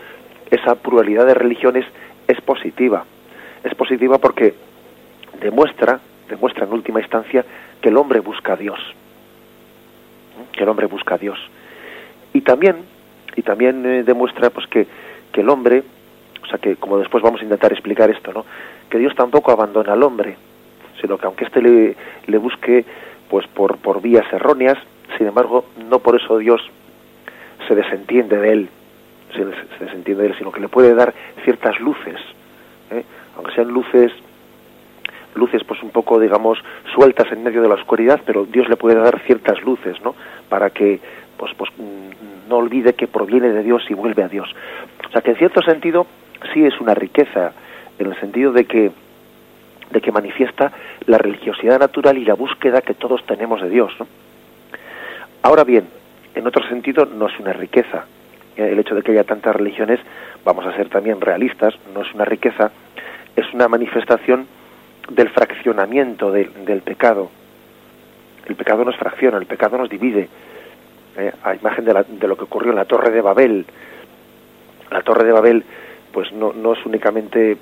esa 0.50 0.74
pluralidad 0.74 1.24
de 1.24 1.32
religiones 1.32 1.86
es 2.28 2.38
positiva. 2.42 3.06
Es 3.62 3.74
positiva 3.74 4.18
porque 4.18 4.52
demuestra, 5.40 6.00
demuestra 6.28 6.66
en 6.66 6.72
última 6.74 7.00
instancia, 7.00 7.46
que 7.84 7.90
el 7.90 7.98
hombre 7.98 8.20
busca 8.20 8.54
a 8.54 8.56
Dios. 8.56 8.80
Que 10.52 10.62
el 10.62 10.68
hombre 10.70 10.86
busca 10.86 11.16
a 11.16 11.18
Dios. 11.18 11.38
Y 12.32 12.40
también, 12.40 12.76
y 13.36 13.42
también 13.42 13.84
eh, 13.84 14.02
demuestra 14.04 14.48
pues 14.48 14.66
que, 14.68 14.86
que 15.30 15.42
el 15.42 15.50
hombre 15.50 15.82
o 16.42 16.46
sea 16.46 16.58
que, 16.58 16.76
como 16.76 16.96
después 16.96 17.22
vamos 17.22 17.42
a 17.42 17.44
intentar 17.44 17.72
explicar 17.72 18.08
esto, 18.08 18.32
¿no? 18.32 18.46
Que 18.88 18.96
Dios 18.96 19.14
tampoco 19.14 19.52
abandona 19.52 19.92
al 19.92 20.02
hombre, 20.02 20.36
sino 20.98 21.18
que 21.18 21.26
aunque 21.26 21.44
éste 21.44 21.60
le, 21.60 21.94
le 22.26 22.38
busque 22.38 22.86
pues 23.28 23.46
por, 23.48 23.76
por 23.76 24.00
vías 24.00 24.24
erróneas, 24.32 24.78
sin 25.18 25.26
embargo, 25.26 25.66
no 25.90 25.98
por 25.98 26.18
eso 26.18 26.38
Dios 26.38 26.62
se 27.68 27.74
desentiende 27.74 28.38
de 28.38 28.50
él, 28.50 28.68
se, 29.34 29.44
desentiende 29.84 30.22
de 30.22 30.28
él, 30.28 30.34
sino 30.38 30.50
que 30.50 30.60
le 30.60 30.68
puede 30.68 30.94
dar 30.94 31.12
ciertas 31.44 31.78
luces, 31.80 32.18
¿eh? 32.92 33.04
aunque 33.36 33.54
sean 33.54 33.68
luces 33.68 34.10
luces 35.34 35.62
pues 35.64 35.82
un 35.82 35.90
poco 35.90 36.18
digamos 36.18 36.58
sueltas 36.94 37.30
en 37.32 37.42
medio 37.42 37.62
de 37.62 37.68
la 37.68 37.74
oscuridad 37.74 38.20
pero 38.24 38.44
Dios 38.44 38.68
le 38.68 38.76
puede 38.76 38.96
dar 38.96 39.20
ciertas 39.20 39.62
luces 39.62 40.00
no 40.02 40.14
para 40.48 40.70
que 40.70 41.00
pues 41.36 41.52
pues 41.54 41.70
mm, 41.76 42.48
no 42.48 42.56
olvide 42.56 42.94
que 42.94 43.06
proviene 43.06 43.50
de 43.50 43.62
Dios 43.62 43.82
y 43.88 43.94
vuelve 43.94 44.22
a 44.22 44.28
Dios 44.28 44.54
o 45.08 45.10
sea 45.10 45.22
que 45.22 45.30
en 45.30 45.36
cierto 45.36 45.62
sentido 45.62 46.06
sí 46.52 46.64
es 46.64 46.80
una 46.80 46.94
riqueza 46.94 47.52
en 47.98 48.06
el 48.06 48.20
sentido 48.20 48.52
de 48.52 48.64
que 48.64 48.92
de 49.90 50.00
que 50.00 50.12
manifiesta 50.12 50.72
la 51.06 51.18
religiosidad 51.18 51.78
natural 51.78 52.18
y 52.18 52.24
la 52.24 52.34
búsqueda 52.34 52.82
que 52.82 52.94
todos 52.94 53.24
tenemos 53.26 53.62
de 53.62 53.70
Dios. 53.70 53.92
Ahora 55.42 55.62
bien, 55.62 55.86
en 56.34 56.46
otro 56.46 56.66
sentido 56.68 57.06
no 57.06 57.28
es 57.28 57.38
una 57.38 57.52
riqueza. 57.52 58.06
El 58.56 58.78
hecho 58.78 58.94
de 58.94 59.02
que 59.02 59.12
haya 59.12 59.24
tantas 59.24 59.54
religiones, 59.54 60.00
vamos 60.44 60.66
a 60.66 60.74
ser 60.76 60.88
también 60.88 61.20
realistas, 61.20 61.74
no 61.94 62.02
es 62.02 62.12
una 62.14 62.24
riqueza, 62.24 62.70
es 63.36 63.52
una 63.52 63.68
manifestación 63.68 64.46
del 65.10 65.28
fraccionamiento 65.30 66.30
del 66.30 66.82
pecado. 66.82 67.30
El 68.46 68.56
pecado 68.56 68.84
nos 68.84 68.96
fracciona, 68.96 69.38
el 69.38 69.46
pecado 69.46 69.78
nos 69.78 69.88
divide. 69.88 70.28
Eh, 71.16 71.32
a 71.44 71.54
imagen 71.54 71.84
de, 71.84 72.04
de 72.08 72.28
lo 72.28 72.36
que 72.36 72.44
ocurrió 72.44 72.70
en 72.70 72.76
la 72.76 72.84
Torre 72.84 73.12
de 73.12 73.20
Babel. 73.20 73.64
La 74.90 75.02
Torre 75.02 75.24
de 75.24 75.32
Babel 75.32 75.64
pues 76.12 76.32
no, 76.32 76.52
no 76.52 76.72
es 76.72 76.86
únicamente 76.86 77.56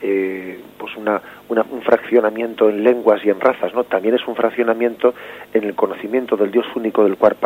eh, 0.00 0.60
pues 0.78 0.96
una, 0.96 1.20
un 1.48 1.82
fraccionamiento 1.82 2.68
en 2.68 2.84
lenguas 2.84 3.24
y 3.24 3.30
en 3.30 3.40
razas, 3.40 3.74
¿no? 3.74 3.84
También 3.84 4.14
es 4.14 4.26
un 4.28 4.36
fraccionamiento 4.36 5.14
en 5.52 5.64
el 5.64 5.74
conocimiento 5.74 6.36
del 6.36 6.50
Dios 6.50 6.66
único 6.76 7.04
del 7.04 7.16
cual, 7.16 7.36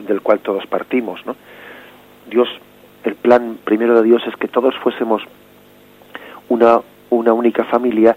del 0.00 0.20
cual 0.20 0.40
todos 0.40 0.66
partimos, 0.66 1.24
¿no? 1.24 1.36
Dios, 2.28 2.48
el 3.04 3.14
plan 3.14 3.58
primero 3.64 3.94
de 3.94 4.02
Dios 4.02 4.22
es 4.26 4.34
que 4.36 4.48
todos 4.48 4.74
fuésemos 4.78 5.22
una, 6.48 6.80
una 7.10 7.32
única 7.32 7.64
familia 7.64 8.16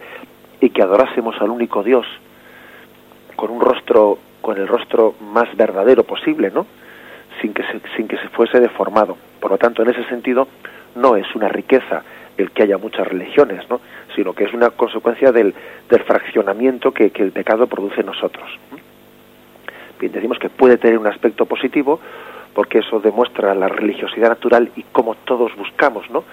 y 0.64 0.70
que 0.70 0.82
adorásemos 0.82 1.36
al 1.42 1.50
único 1.50 1.84
Dios 1.84 2.08
con 3.36 3.52
un 3.52 3.60
rostro, 3.60 4.18
con 4.40 4.58
el 4.58 4.66
rostro 4.66 5.16
más 5.20 5.54
verdadero 5.58 6.06
posible, 6.06 6.52
¿no? 6.52 6.66
Sin 7.42 7.54
que 7.54 7.64
se, 7.64 7.82
sin 7.98 8.08
que 8.08 8.16
se 8.18 8.30
fuese 8.30 8.62
deformado. 8.62 9.18
Por 9.42 9.52
lo 9.52 9.58
tanto, 9.58 9.82
en 9.84 9.90
ese 9.90 10.06
sentido, 10.06 10.48
no 10.96 11.18
es 11.18 11.26
una 11.36 11.50
riqueza 11.50 12.04
el 12.38 12.52
que 12.52 12.64
haya 12.64 12.78
muchas 12.78 13.06
religiones, 13.06 13.70
¿no? 13.70 13.82
sino 14.16 14.32
que 14.32 14.46
es 14.46 14.54
una 14.54 14.70
consecuencia 14.70 15.34
del, 15.34 15.54
del 15.90 16.04
fraccionamiento 16.04 16.94
que, 16.94 17.12
que, 17.12 17.24
el 17.24 17.34
pecado 17.34 17.68
produce 17.68 18.00
en 18.00 18.06
nosotros. 18.06 18.50
Bien, 20.00 20.14
decimos 20.14 20.40
que 20.40 20.50
puede 20.50 20.78
tener 20.78 20.98
un 20.98 21.08
aspecto 21.08 21.46
positivo 21.46 22.00
porque 22.54 22.80
eso 22.80 23.02
demuestra 23.02 23.54
la 23.54 23.68
religiosidad 23.68 24.30
natural 24.30 24.72
y 24.78 24.84
cómo 24.94 25.16
todos 25.26 25.54
buscamos, 25.58 26.10
¿no? 26.10 26.24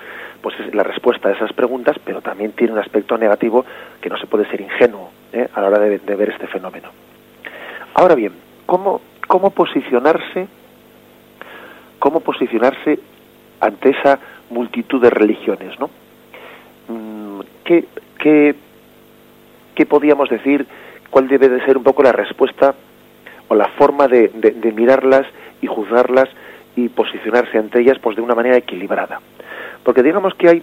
Pues 0.43 0.59
es 0.61 0.75
la 0.75 0.83
respuesta 0.83 1.29
a 1.29 1.33
esas 1.33 1.53
preguntas, 1.53 1.97
pero 2.05 2.23
también 2.23 2.53
tiene 2.53 2.73
un 2.73 2.79
aspecto 2.79 3.19
negativo 3.19 3.65
que 4.01 4.09
no 4.09 4.17
se 4.17 4.27
puede 4.27 4.49
ser 4.51 4.61
ingenuo 4.61 5.11
¿eh? 5.33 5.49
a 5.53 5.61
la 5.61 5.69
hora 5.69 5.79
de, 5.79 5.99
de, 5.99 6.17
ver 6.17 6.31
este 6.31 6.47
fenómeno. 6.47 6.89
Ahora 7.95 8.15
bien, 8.15 8.33
¿cómo, 8.67 9.01
cómo 9.27 9.51
posicionarse, 9.51 10.49
cómo 11.99 12.21
posicionarse 12.21 12.99
ante 13.61 13.91
esa 13.91 14.19
multitud 14.51 15.01
de 15.01 15.11
religiones, 15.11 15.79
¿no? 15.79 15.91
Mm, 16.89 17.41
¿Qué, 17.65 17.85
qué, 18.19 18.55
qué 19.75 19.87
podíamos 19.87 20.29
decir? 20.29 20.67
¿Cuál 21.11 21.29
debe 21.29 21.49
de 21.49 21.65
ser 21.65 21.77
un 21.77 21.85
poco 21.85 22.03
la 22.03 22.13
respuesta 22.13 22.75
o 23.49 23.55
la 23.55 23.69
forma 23.71 24.09
de, 24.09 24.29
de, 24.29 24.73
mirarlas 24.73 25.27
y 25.61 25.67
juzgarlas 25.67 26.29
y 26.77 26.89
posicionarse 26.89 27.59
ante 27.59 27.81
ellas 27.81 27.99
pues 28.01 28.17
de 28.17 28.23
una 28.23 28.35
manera 28.35 28.57
equilibrada? 28.57 29.21
Porque 29.85 30.03
digamos 30.03 30.35
que 30.35 30.49
hay, 30.49 30.63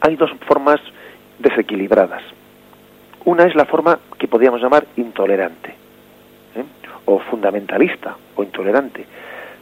hay 0.00 0.16
dos 0.16 0.30
formas 0.46 0.80
desequilibradas. 1.38 2.22
Una 3.24 3.44
es 3.44 3.54
la 3.54 3.64
forma 3.64 3.98
que 4.18 4.28
podríamos 4.28 4.60
llamar 4.60 4.86
intolerante, 4.96 5.70
¿eh? 6.54 6.64
o 7.06 7.18
fundamentalista, 7.18 8.16
o 8.36 8.42
intolerante, 8.42 9.04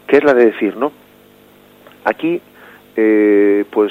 que 0.06 0.16
es 0.18 0.24
la 0.24 0.34
de 0.34 0.46
decir, 0.46 0.76
¿no? 0.76 0.92
Aquí, 2.04 2.40
eh, 2.96 3.64
pues 3.70 3.90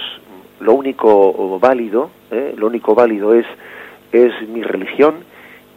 lo 0.59 0.73
único 0.73 1.59
válido, 1.59 2.11
eh, 2.31 2.53
lo 2.55 2.67
único 2.67 2.93
válido 2.93 3.33
es, 3.33 3.45
es 4.11 4.47
mi 4.47 4.61
religión 4.61 5.15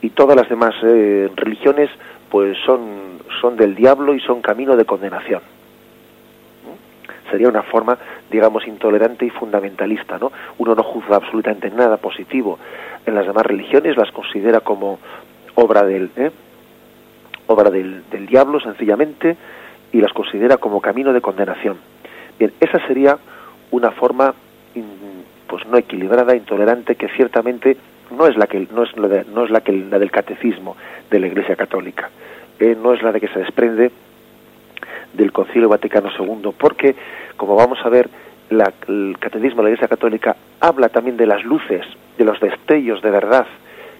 y 0.02 0.10
todas 0.10 0.36
las 0.36 0.48
demás 0.48 0.74
eh, 0.82 1.30
religiones 1.34 1.90
pues 2.30 2.56
son, 2.64 3.18
son 3.40 3.56
del 3.56 3.74
diablo 3.74 4.14
y 4.14 4.20
son 4.20 4.42
camino 4.42 4.76
de 4.76 4.84
condenación. 4.84 5.40
Sería 7.36 7.50
una 7.50 7.62
forma, 7.64 7.98
digamos, 8.30 8.66
intolerante 8.66 9.26
y 9.26 9.30
fundamentalista, 9.30 10.16
¿no? 10.18 10.32
Uno 10.56 10.74
no 10.74 10.82
juzga 10.82 11.16
absolutamente 11.16 11.70
nada 11.70 11.98
positivo 11.98 12.58
en 13.04 13.14
las 13.14 13.26
demás 13.26 13.44
religiones, 13.44 13.94
las 13.94 14.10
considera 14.10 14.60
como 14.60 14.98
obra 15.54 15.82
del, 15.82 16.10
¿eh? 16.16 16.30
obra 17.46 17.68
del, 17.68 18.08
del 18.10 18.24
diablo, 18.24 18.58
sencillamente, 18.58 19.36
y 19.92 20.00
las 20.00 20.14
considera 20.14 20.56
como 20.56 20.80
camino 20.80 21.12
de 21.12 21.20
condenación. 21.20 21.76
Bien, 22.38 22.54
esa 22.58 22.78
sería 22.86 23.18
una 23.70 23.90
forma 23.90 24.32
pues 25.46 25.66
no 25.66 25.76
equilibrada, 25.76 26.34
intolerante, 26.34 26.94
que 26.94 27.08
ciertamente 27.08 27.76
no 28.16 28.26
es 28.26 28.36
la 28.38 28.46
que 28.46 28.66
no 28.72 28.82
es 28.82 28.96
la, 28.96 29.24
no 29.24 29.44
es 29.44 29.50
la 29.50 29.60
que 29.60 29.72
la 29.72 29.98
del 29.98 30.10
catecismo 30.10 30.74
de 31.10 31.20
la 31.20 31.26
Iglesia 31.26 31.54
Católica, 31.54 32.08
eh, 32.58 32.74
no 32.82 32.94
es 32.94 33.02
la 33.02 33.12
de 33.12 33.20
que 33.20 33.28
se 33.28 33.40
desprende 33.40 33.90
del 35.12 35.32
Concilio 35.32 35.68
Vaticano 35.68 36.10
II, 36.18 36.52
porque 36.58 36.94
como 37.36 37.56
vamos 37.56 37.78
a 37.84 37.88
ver, 37.88 38.08
la, 38.50 38.72
el 38.88 39.16
catecismo 39.18 39.58
de 39.58 39.62
la 39.64 39.68
Iglesia 39.70 39.88
Católica 39.88 40.36
habla 40.60 40.88
también 40.88 41.16
de 41.16 41.26
las 41.26 41.44
luces, 41.44 41.84
de 42.16 42.24
los 42.24 42.40
destellos 42.40 43.02
de 43.02 43.10
verdad 43.10 43.46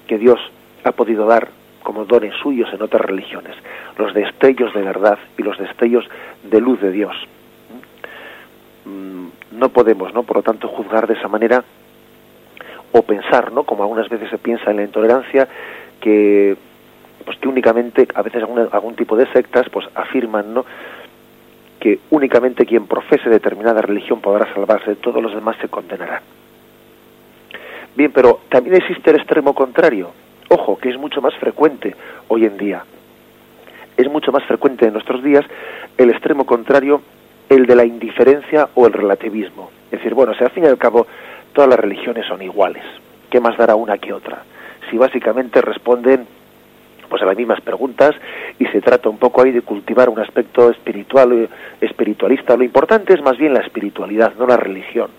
que 0.06 0.18
Dios 0.18 0.38
ha 0.84 0.92
podido 0.92 1.26
dar 1.26 1.48
como 1.82 2.04
dones 2.04 2.34
suyos 2.42 2.68
en 2.72 2.82
otras 2.82 3.02
religiones, 3.02 3.54
los 3.96 4.12
destellos 4.14 4.74
de 4.74 4.82
verdad 4.82 5.18
y 5.38 5.42
los 5.42 5.58
destellos 5.58 6.04
de 6.42 6.60
luz 6.60 6.80
de 6.80 6.90
Dios. 6.90 7.14
Mm, 8.84 9.26
no 9.52 9.68
podemos, 9.68 10.12
¿no? 10.12 10.22
Por 10.22 10.38
lo 10.38 10.42
tanto, 10.42 10.68
juzgar 10.68 11.06
de 11.06 11.14
esa 11.14 11.28
manera 11.28 11.62
o 12.92 13.02
pensar, 13.02 13.52
¿no? 13.52 13.64
Como 13.64 13.82
algunas 13.82 14.08
veces 14.08 14.30
se 14.30 14.38
piensa 14.38 14.70
en 14.70 14.78
la 14.78 14.84
intolerancia, 14.84 15.48
que 16.00 16.56
pues 17.26 17.38
que 17.38 17.48
únicamente, 17.48 18.08
a 18.14 18.22
veces 18.22 18.42
algún, 18.42 18.66
algún 18.72 18.94
tipo 18.94 19.16
de 19.16 19.30
sectas, 19.32 19.68
pues 19.68 19.86
afirman, 19.94 20.54
¿no? 20.54 20.64
que 21.80 21.98
únicamente 22.10 22.64
quien 22.64 22.86
profese 22.86 23.28
determinada 23.28 23.82
religión 23.82 24.20
podrá 24.20 24.52
salvarse, 24.54 24.96
todos 24.96 25.22
los 25.22 25.34
demás 25.34 25.56
se 25.60 25.68
condenarán. 25.68 26.22
Bien, 27.94 28.12
pero 28.12 28.40
también 28.48 28.76
existe 28.76 29.10
el 29.10 29.16
extremo 29.16 29.54
contrario. 29.54 30.10
Ojo, 30.48 30.78
que 30.78 30.88
es 30.88 30.96
mucho 30.96 31.20
más 31.20 31.34
frecuente 31.34 31.94
hoy 32.28 32.44
en 32.44 32.56
día. 32.56 32.84
Es 33.96 34.08
mucho 34.10 34.32
más 34.32 34.44
frecuente 34.44 34.86
en 34.86 34.92
nuestros 34.92 35.22
días 35.22 35.44
el 35.98 36.10
extremo 36.10 36.46
contrario 36.46 37.02
el 37.48 37.66
de 37.66 37.76
la 37.76 37.84
indiferencia 37.84 38.68
o 38.74 38.86
el 38.86 38.92
relativismo. 38.92 39.70
Es 39.86 39.98
decir, 39.98 40.14
bueno, 40.14 40.34
si 40.34 40.44
al 40.44 40.50
fin 40.50 40.64
y 40.64 40.66
al 40.66 40.78
cabo 40.78 41.06
todas 41.52 41.70
las 41.70 41.78
religiones 41.78 42.26
son 42.26 42.42
iguales, 42.42 42.84
¿qué 43.30 43.40
más 43.40 43.56
dará 43.56 43.74
una 43.74 43.98
que 43.98 44.12
otra? 44.12 44.42
Si 44.90 44.98
básicamente 44.98 45.60
responden 45.62 46.26
pues 47.08 47.22
a 47.22 47.26
las 47.26 47.36
mismas 47.36 47.60
preguntas 47.60 48.14
y 48.58 48.66
se 48.66 48.80
trata 48.80 49.08
un 49.08 49.18
poco 49.18 49.42
ahí 49.42 49.52
de 49.52 49.62
cultivar 49.62 50.08
un 50.08 50.18
aspecto 50.18 50.70
espiritual 50.70 51.32
eh, 51.32 51.48
espiritualista. 51.80 52.56
Lo 52.56 52.64
importante 52.64 53.14
es 53.14 53.22
más 53.22 53.36
bien 53.38 53.54
la 53.54 53.60
espiritualidad, 53.60 54.34
no 54.38 54.46
la 54.46 54.56
religión. 54.56 55.10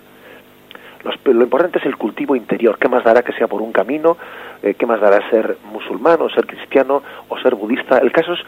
lo 1.25 1.43
importante 1.43 1.79
es 1.79 1.85
el 1.85 1.97
cultivo 1.97 2.35
interior. 2.35 2.77
¿Qué 2.77 2.89
más 2.89 3.03
dará 3.03 3.21
que 3.21 3.33
sea 3.33 3.47
por 3.47 3.61
un 3.61 3.71
camino? 3.71 4.17
Eh, 4.63 4.73
¿Qué 4.73 4.85
más 4.85 4.99
dará 4.99 5.29
ser 5.29 5.57
musulmán 5.71 6.19
ser 6.33 6.45
cristiano 6.45 7.03
o 7.29 7.37
ser 7.39 7.55
budista? 7.55 7.99
El 7.99 8.11
caso 8.11 8.33
es 8.33 8.39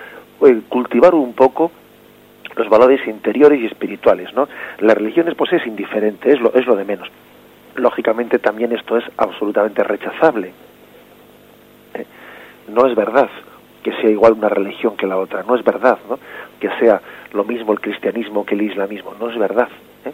eh, 0.48 0.62
cultivar 0.68 1.14
un 1.16 1.34
poco 1.34 1.72
los 2.56 2.70
valores 2.70 3.06
interiores 3.08 3.62
y 3.62 3.66
espirituales, 3.66 4.34
¿no? 4.34 4.48
La 4.80 4.94
religión 4.94 5.28
es, 5.28 5.36
pues 5.36 5.54
es 5.54 5.66
indiferente, 5.66 6.32
es 6.32 6.42
lo, 6.42 6.54
es 6.54 6.66
lo 6.66 6.76
de 6.76 6.84
menos. 6.84 7.08
Lógicamente 7.76 8.40
también 8.40 8.74
esto 8.74 8.98
es 8.98 9.06
absolutamente 9.18 9.84
rechazable. 9.84 10.52
¿Eh? 12.70 12.74
No 12.74 12.86
es 12.88 12.96
verdad 12.96 13.30
que 13.84 13.94
sea 13.94 14.10
igual 14.10 14.34
una 14.34 14.50
religión 14.50 14.98
que 14.98 15.08
la 15.08 15.18
otra, 15.18 15.44
no 15.44 15.56
es 15.56 15.64
verdad, 15.64 15.98
¿no? 16.10 16.20
Que 16.60 16.70
sea 16.80 17.02
lo 17.34 17.44
mismo 17.44 17.72
el 17.72 17.80
cristianismo 17.80 18.46
que 18.46 18.56
el 18.56 18.64
islamismo, 18.64 19.14
no 19.20 19.30
es 19.30 19.38
verdad. 19.38 19.70
¿eh? 20.06 20.14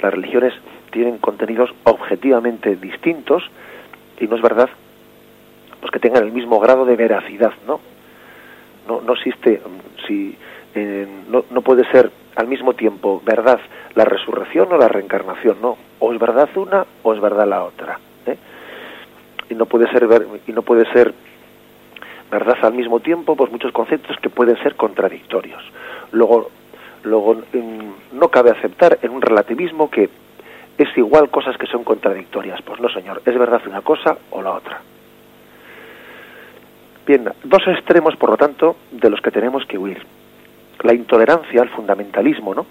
Las 0.00 0.12
religiones 0.12 0.54
tienen 0.90 1.18
contenidos 1.18 1.70
objetivamente 1.84 2.76
distintos 2.76 3.42
y 4.18 4.26
no 4.26 4.36
es 4.36 4.42
verdad 4.42 4.70
pues 5.80 5.92
que 5.92 6.00
tengan 6.00 6.24
el 6.24 6.32
mismo 6.32 6.58
grado 6.58 6.84
de 6.84 6.96
veracidad, 6.96 7.52
¿no? 7.66 7.80
No, 8.88 9.00
no 9.00 9.12
existe 9.12 9.60
si 10.06 10.36
no, 11.30 11.44
no 11.50 11.62
puede 11.62 11.84
ser 11.90 12.10
al 12.36 12.46
mismo 12.46 12.74
tiempo 12.74 13.22
verdad 13.24 13.60
la 13.94 14.04
resurrección 14.04 14.72
o 14.72 14.78
la 14.78 14.88
reencarnación, 14.88 15.58
no. 15.60 15.76
O 15.98 16.12
es 16.12 16.18
verdad 16.18 16.48
una 16.56 16.86
o 17.02 17.12
es 17.12 17.20
verdad 17.20 17.48
la 17.48 17.64
otra. 17.64 17.98
¿eh? 18.26 18.36
Y 19.50 19.54
no 19.54 19.66
puede 19.66 19.90
ser 19.90 20.06
y 20.46 20.52
no 20.52 20.62
puede 20.62 20.90
ser 20.92 21.14
verdad 22.30 22.56
al 22.62 22.74
mismo 22.74 23.00
tiempo, 23.00 23.36
pues 23.36 23.50
muchos 23.50 23.72
conceptos 23.72 24.16
que 24.20 24.30
pueden 24.30 24.56
ser 24.62 24.76
contradictorios. 24.76 25.62
Luego, 26.12 26.50
luego 27.04 27.42
no 28.12 28.28
cabe 28.28 28.50
aceptar 28.50 28.98
en 29.02 29.10
un 29.10 29.22
relativismo 29.22 29.90
que 29.90 30.08
es 30.76 30.88
igual 30.96 31.30
cosas 31.30 31.56
que 31.56 31.66
son 31.66 31.84
contradictorias. 31.84 32.62
Pues 32.62 32.80
no, 32.80 32.88
señor, 32.88 33.22
es 33.24 33.38
verdad 33.38 33.62
una 33.66 33.80
cosa 33.80 34.16
o 34.30 34.42
la 34.42 34.52
otra. 34.52 34.80
Bien, 37.06 37.28
dos 37.44 37.62
extremos, 37.66 38.16
por 38.16 38.30
lo 38.30 38.36
tanto, 38.36 38.76
de 38.92 39.08
los 39.08 39.20
que 39.20 39.30
tenemos 39.30 39.64
que 39.64 39.78
huir 39.78 40.04
la 40.82 40.94
intolerancia, 40.94 41.62
el 41.62 41.70
fundamentalismo, 41.70 42.54
¿no? 42.54 42.66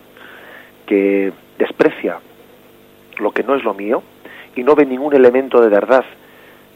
que 0.86 1.34
desprecia 1.58 2.20
lo 3.18 3.32
que 3.32 3.44
no 3.44 3.56
es 3.56 3.64
lo 3.64 3.74
mío 3.74 4.02
y 4.56 4.64
no 4.64 4.76
ve 4.76 4.86
ningún 4.86 5.14
elemento 5.14 5.62
de 5.62 5.70
verdad 5.70 6.06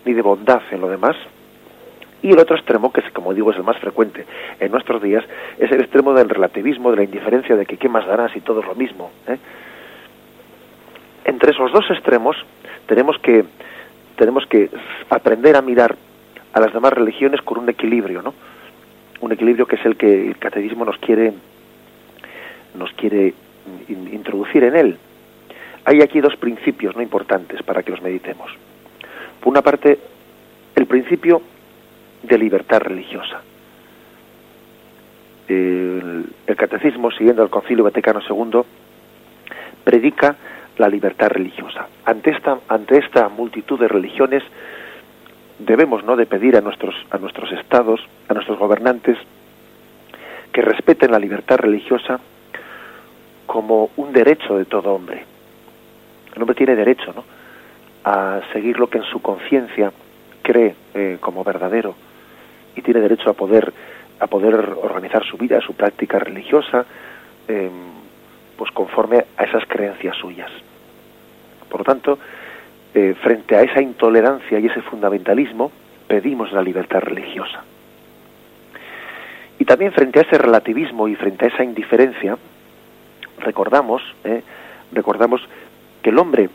ni 0.05 0.13
de 0.13 0.21
bondad 0.21 0.61
en 0.71 0.81
lo 0.81 0.89
demás. 0.89 1.15
Y 2.23 2.31
el 2.31 2.39
otro 2.39 2.55
extremo, 2.55 2.91
que 2.91 3.01
como 3.13 3.34
digo 3.34 3.51
es 3.51 3.57
el 3.57 3.63
más 3.63 3.77
frecuente 3.79 4.25
en 4.60 4.71
nuestros 4.71 5.01
días, 5.01 5.23
es 5.57 5.71
el 5.71 5.81
extremo 5.81 6.13
del 6.13 6.29
relativismo, 6.29 6.91
de 6.91 6.97
la 6.97 7.03
indiferencia, 7.03 7.55
de 7.55 7.65
que 7.65 7.77
qué 7.77 7.89
más 7.89 8.05
dará 8.05 8.29
si 8.29 8.41
todo 8.41 8.62
es 8.62 8.67
lo 8.67 8.75
mismo. 8.75 9.12
¿eh? 9.27 9.38
Entre 11.25 11.51
esos 11.51 11.71
dos 11.71 11.89
extremos 11.89 12.36
tenemos 12.86 13.17
que, 13.19 13.43
tenemos 14.17 14.45
que 14.45 14.69
aprender 15.10 15.55
a 15.55 15.62
mirar 15.62 15.95
a 16.53 16.60
las 16.60 16.73
demás 16.73 16.93
religiones 16.93 17.41
con 17.41 17.57
un 17.57 17.69
equilibrio, 17.69 18.21
¿no? 18.21 18.34
un 19.21 19.31
equilibrio 19.31 19.65
que 19.65 19.77
es 19.77 19.86
el 19.86 19.95
que 19.95 20.27
el 20.27 20.38
catecismo 20.38 20.86
nos 20.86 20.97
quiere 20.97 21.34
nos 22.73 22.91
quiere 22.93 23.34
introducir 23.89 24.63
en 24.63 24.75
él. 24.75 24.97
Hay 25.86 26.01
aquí 26.01 26.21
dos 26.21 26.36
principios 26.38 26.95
no 26.95 27.01
importantes 27.01 27.62
para 27.63 27.84
que 27.84 27.91
los 27.91 28.01
meditemos. 28.01 28.51
Por 29.39 29.51
una 29.51 29.62
parte, 29.62 29.99
el 30.75 30.86
principio 30.86 31.41
de 32.23 32.38
libertad 32.38 32.81
religiosa. 32.81 33.41
El, 35.47 36.25
catecismo, 36.55 37.10
siguiendo 37.12 37.41
el 37.41 37.49
Concilio 37.49 37.84
Vaticano 37.84 38.21
II, 38.21 38.62
predica 39.84 40.36
la 40.77 40.88
libertad 40.88 41.29
religiosa. 41.29 41.88
Ante 42.05 42.31
esta, 42.31 42.60
ante 42.67 42.99
esta 42.99 43.29
multitud 43.29 43.79
de 43.79 43.88
religiones, 43.88 44.43
debemos 45.57 46.03
no 46.03 46.15
de 46.15 46.25
pedir 46.25 46.55
a 46.55 46.62
nuestros 46.62 46.95
a 47.10 47.17
nuestros 47.17 47.51
estados 47.51 47.99
a 48.27 48.34
nuestros 48.34 48.57
gobernantes 48.57 49.17
que 50.51 50.62
respeten 50.62 51.12
la 51.12 51.19
libertad 51.19 51.57
religiosa 51.57 52.19
como 53.45 53.91
un 53.95 54.12
derecho 54.12 54.57
de 54.57 54.65
todo 54.65 54.93
hombre 54.93 55.23
el 56.36 56.41
hombre 56.41 56.55
tiene 56.55 56.75
derecho 56.75 57.13
¿no? 57.15 57.23
a 58.03 58.41
seguir 58.53 58.79
lo 58.79 58.89
que 58.89 58.97
en 58.97 59.03
su 59.03 59.21
conciencia 59.21 59.91
cree 60.41 60.75
eh, 60.95 61.17
como 61.19 61.43
verdadero 61.43 61.93
y 62.75 62.81
tiene 62.81 62.99
derecho 62.99 63.29
a 63.29 63.34
poder 63.34 63.73
a 64.19 64.27
poder 64.27 64.55
organizar 64.55 65.23
su 65.25 65.38
vida 65.38 65.60
su 65.62 65.73
práctica 65.73 66.19
religiosa 66.19 66.86
eh, 67.47 67.69
pues 68.57 68.71
conforme 68.71 69.25
a 69.38 69.43
esas 69.43 69.65
creencias 69.65 70.15
suyas 70.17 70.51
por 71.69 71.79
lo 71.79 71.84
tanto 71.86 72.19
eh, 72.93 73.15
frente 73.21 73.55
a 73.55 73.62
esa 73.62 73.81
intolerancia 73.81 74.60
y 74.60 74.65
ese 74.65 74.81
fundamentalismo, 74.81 75.71
pedimos 76.10 76.51
la 76.51 76.62
libertad 76.62 76.99
religiosa. 76.99 77.63
Y 79.60 79.63
también 79.63 79.93
frente 79.93 80.19
a 80.19 80.23
ese 80.23 80.38
relativismo 80.38 81.07
y 81.07 81.15
frente 81.15 81.45
a 81.45 81.47
esa 81.47 81.63
indiferencia, 81.63 82.38
recordamos, 83.39 84.01
eh, 84.25 84.43
recordamos 84.91 85.41
que 86.03 86.10
el 86.10 86.19
hombre 86.19 86.49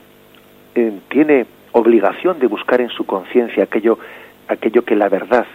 eh, 0.75 0.93
tiene 1.09 1.47
obligación 1.73 2.39
de 2.39 2.49
buscar 2.49 2.83
en 2.83 2.91
su 2.91 3.07
conciencia 3.07 3.65
aquello, 3.65 3.99
aquello 4.49 4.85
que 4.85 4.97
la 4.97 5.09
verdad, 5.09 5.47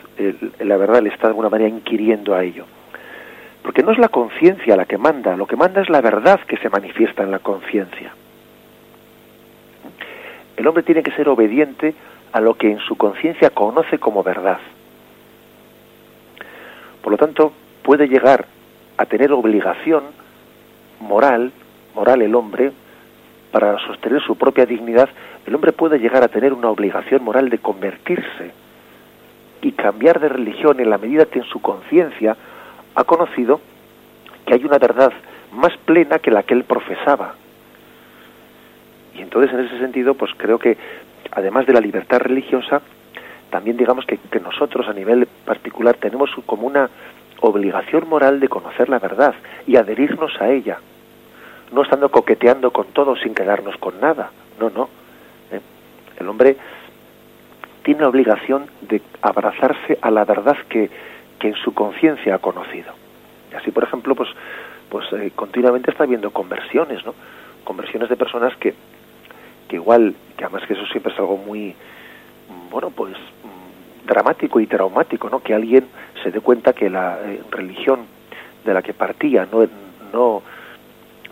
la 0.59 0.77
verdad 0.77 1.01
le 1.01 1.09
está 1.09 1.23
de 1.23 1.29
alguna 1.29 1.49
manera 1.49 1.69
inquiriendo 1.69 2.35
a 2.35 2.43
ello. 2.43 2.65
Porque 3.63 3.83
no 3.83 3.91
es 3.91 3.99
la 3.99 4.09
conciencia 4.09 4.75
la 4.75 4.85
que 4.85 4.97
manda, 4.97 5.35
lo 5.35 5.45
que 5.45 5.55
manda 5.55 5.81
es 5.81 5.89
la 5.89 6.01
verdad 6.01 6.39
que 6.41 6.57
se 6.57 6.69
manifiesta 6.69 7.23
en 7.23 7.31
la 7.31 7.39
conciencia. 7.39 8.13
El 10.57 10.67
hombre 10.67 10.83
tiene 10.83 11.03
que 11.03 11.11
ser 11.11 11.29
obediente 11.29 11.93
a 12.33 12.41
lo 12.41 12.55
que 12.55 12.71
en 12.71 12.79
su 12.79 12.95
conciencia 12.95 13.49
conoce 13.51 13.99
como 13.99 14.23
verdad. 14.23 14.59
Por 17.01 17.11
lo 17.11 17.17
tanto, 17.17 17.51
puede 17.83 18.07
llegar 18.07 18.45
a 18.97 19.05
tener 19.05 19.31
obligación 19.31 20.03
moral, 20.99 21.51
moral 21.95 22.21
el 22.21 22.35
hombre, 22.35 22.71
para 23.51 23.77
sostener 23.79 24.21
su 24.21 24.37
propia 24.37 24.65
dignidad, 24.65 25.09
el 25.45 25.55
hombre 25.55 25.71
puede 25.71 25.99
llegar 25.99 26.23
a 26.23 26.29
tener 26.29 26.53
una 26.53 26.69
obligación 26.69 27.23
moral 27.23 27.49
de 27.49 27.57
convertirse 27.57 28.51
y 29.61 29.71
cambiar 29.73 30.19
de 30.19 30.29
religión 30.29 30.79
en 30.79 30.89
la 30.89 30.97
medida 30.97 31.25
que 31.25 31.39
en 31.39 31.45
su 31.45 31.61
conciencia 31.61 32.35
ha 32.95 33.03
conocido 33.03 33.61
que 34.45 34.55
hay 34.55 34.65
una 34.65 34.77
verdad 34.77 35.11
más 35.53 35.75
plena 35.85 36.19
que 36.19 36.31
la 36.31 36.43
que 36.43 36.53
él 36.53 36.63
profesaba. 36.63 37.35
Y 39.15 39.21
entonces, 39.21 39.53
en 39.53 39.65
ese 39.65 39.77
sentido, 39.79 40.15
pues 40.15 40.31
creo 40.37 40.57
que, 40.57 40.77
además 41.31 41.65
de 41.65 41.73
la 41.73 41.81
libertad 41.81 42.19
religiosa, 42.19 42.81
también 43.49 43.77
digamos 43.77 44.05
que, 44.05 44.17
que 44.17 44.39
nosotros 44.39 44.87
a 44.87 44.93
nivel 44.93 45.27
particular 45.45 45.95
tenemos 45.95 46.31
como 46.45 46.67
una 46.67 46.89
obligación 47.41 48.07
moral 48.07 48.39
de 48.39 48.47
conocer 48.47 48.87
la 48.87 48.99
verdad 48.99 49.35
y 49.67 49.75
adherirnos 49.75 50.39
a 50.39 50.49
ella, 50.49 50.79
no 51.71 51.81
estando 51.81 52.09
coqueteando 52.09 52.71
con 52.71 52.87
todo 52.87 53.15
sin 53.17 53.33
quedarnos 53.33 53.75
con 53.77 53.99
nada, 53.99 54.31
no, 54.59 54.69
no. 54.69 54.89
¿eh? 55.51 55.59
El 56.19 56.29
hombre 56.29 56.55
tiene 57.83 58.01
la 58.01 58.09
obligación 58.09 58.67
de 58.81 59.01
abrazarse 59.21 59.97
a 60.01 60.11
la 60.11 60.25
verdad 60.25 60.57
que, 60.69 60.89
que 61.39 61.49
en 61.49 61.55
su 61.55 61.73
conciencia 61.73 62.35
ha 62.35 62.39
conocido. 62.39 62.93
Y 63.51 63.55
así, 63.55 63.71
por 63.71 63.83
ejemplo, 63.83 64.15
pues, 64.15 64.29
pues 64.89 65.05
eh, 65.13 65.31
continuamente 65.35 65.91
está 65.91 66.03
habiendo 66.03 66.31
conversiones, 66.31 67.05
¿no? 67.05 67.13
Conversiones 67.63 68.09
de 68.09 68.15
personas 68.15 68.55
que, 68.57 68.73
que 69.67 69.75
igual, 69.75 70.15
que 70.37 70.45
además 70.45 70.63
que 70.67 70.73
eso 70.73 70.85
siempre 70.87 71.13
es 71.13 71.19
algo 71.19 71.37
muy, 71.37 71.75
bueno, 72.69 72.89
pues 72.91 73.13
mm, 73.13 74.07
dramático 74.07 74.59
y 74.59 74.67
traumático, 74.67 75.29
¿no? 75.29 75.41
Que 75.41 75.53
alguien 75.53 75.87
se 76.23 76.31
dé 76.31 76.39
cuenta 76.39 76.73
que 76.73 76.89
la 76.89 77.19
eh, 77.25 77.41
religión 77.49 78.01
de 78.63 78.73
la 78.73 78.81
que 78.81 78.93
partía 78.93 79.47
no, 79.51 79.67
no, 80.13 80.43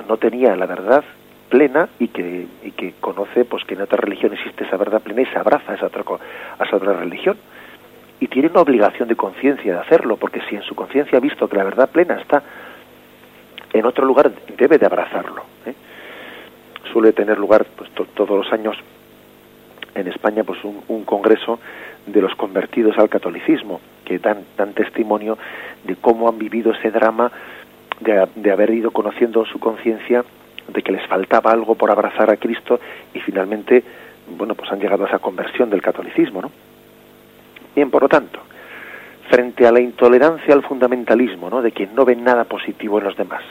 no 0.07 0.17
tenía 0.17 0.55
la 0.55 0.65
verdad 0.65 1.03
plena 1.49 1.89
y 1.99 2.07
que, 2.07 2.47
y 2.63 2.71
que 2.71 2.93
conoce 2.99 3.43
pues 3.43 3.63
que 3.65 3.73
en 3.73 3.81
otra 3.81 3.97
religión 3.97 4.33
existe 4.33 4.63
esa 4.63 4.77
verdad 4.77 5.01
plena 5.01 5.21
y 5.21 5.25
se 5.25 5.37
abraza 5.37 5.73
a 5.73 5.75
esa 5.75 5.87
otra, 5.87 6.03
a 6.57 6.63
esa 6.63 6.77
otra 6.77 6.93
religión. 6.93 7.37
Y 8.19 8.27
tiene 8.27 8.49
una 8.49 8.61
obligación 8.61 9.07
de 9.07 9.15
conciencia 9.15 9.73
de 9.73 9.79
hacerlo, 9.79 10.17
porque 10.17 10.41
si 10.49 10.55
en 10.55 10.61
su 10.63 10.75
conciencia 10.75 11.17
ha 11.17 11.21
visto 11.21 11.47
que 11.47 11.57
la 11.57 11.63
verdad 11.63 11.89
plena 11.89 12.15
está 12.15 12.43
en 13.73 13.85
otro 13.85 14.05
lugar, 14.05 14.31
debe 14.57 14.77
de 14.77 14.85
abrazarlo. 14.85 15.43
¿eh? 15.65 15.73
Suele 16.91 17.13
tener 17.13 17.37
lugar 17.37 17.65
pues, 17.75 17.89
todos 17.91 18.29
los 18.29 18.51
años 18.51 18.77
en 19.95 20.07
España 20.07 20.43
pues 20.43 20.59
un, 20.63 21.03
congreso 21.03 21.59
de 22.05 22.21
los 22.21 22.35
convertidos 22.35 22.97
al 22.97 23.09
catolicismo, 23.09 23.81
que 24.05 24.19
dan, 24.19 24.45
dan 24.57 24.73
testimonio 24.73 25.37
de 25.83 25.95
cómo 25.95 26.29
han 26.29 26.37
vivido 26.37 26.71
ese 26.73 26.91
drama 26.91 27.31
de, 27.99 28.27
de 28.35 28.51
haber 28.51 28.69
ido 28.71 28.91
conociendo 28.91 29.45
su 29.45 29.59
conciencia 29.59 30.23
de 30.71 30.81
que 30.81 30.91
les 30.91 31.05
faltaba 31.07 31.51
algo 31.51 31.75
por 31.75 31.91
abrazar 31.91 32.29
a 32.29 32.37
Cristo 32.37 32.79
y 33.13 33.19
finalmente, 33.19 33.83
bueno, 34.37 34.55
pues 34.55 34.71
han 34.71 34.79
llegado 34.79 35.05
a 35.05 35.07
esa 35.07 35.19
conversión 35.19 35.69
del 35.69 35.81
catolicismo, 35.81 36.41
¿no? 36.41 36.51
Bien, 37.75 37.89
por 37.89 38.03
lo 38.03 38.09
tanto, 38.09 38.39
frente 39.29 39.67
a 39.67 39.71
la 39.71 39.79
intolerancia 39.79 40.53
al 40.53 40.63
fundamentalismo, 40.63 41.49
¿no? 41.49 41.61
De 41.61 41.71
quien 41.71 41.93
no 41.95 42.05
ve 42.05 42.15
nada 42.15 42.43
positivo 42.45 42.99
en 42.99 43.05
los 43.05 43.17
demás 43.17 43.43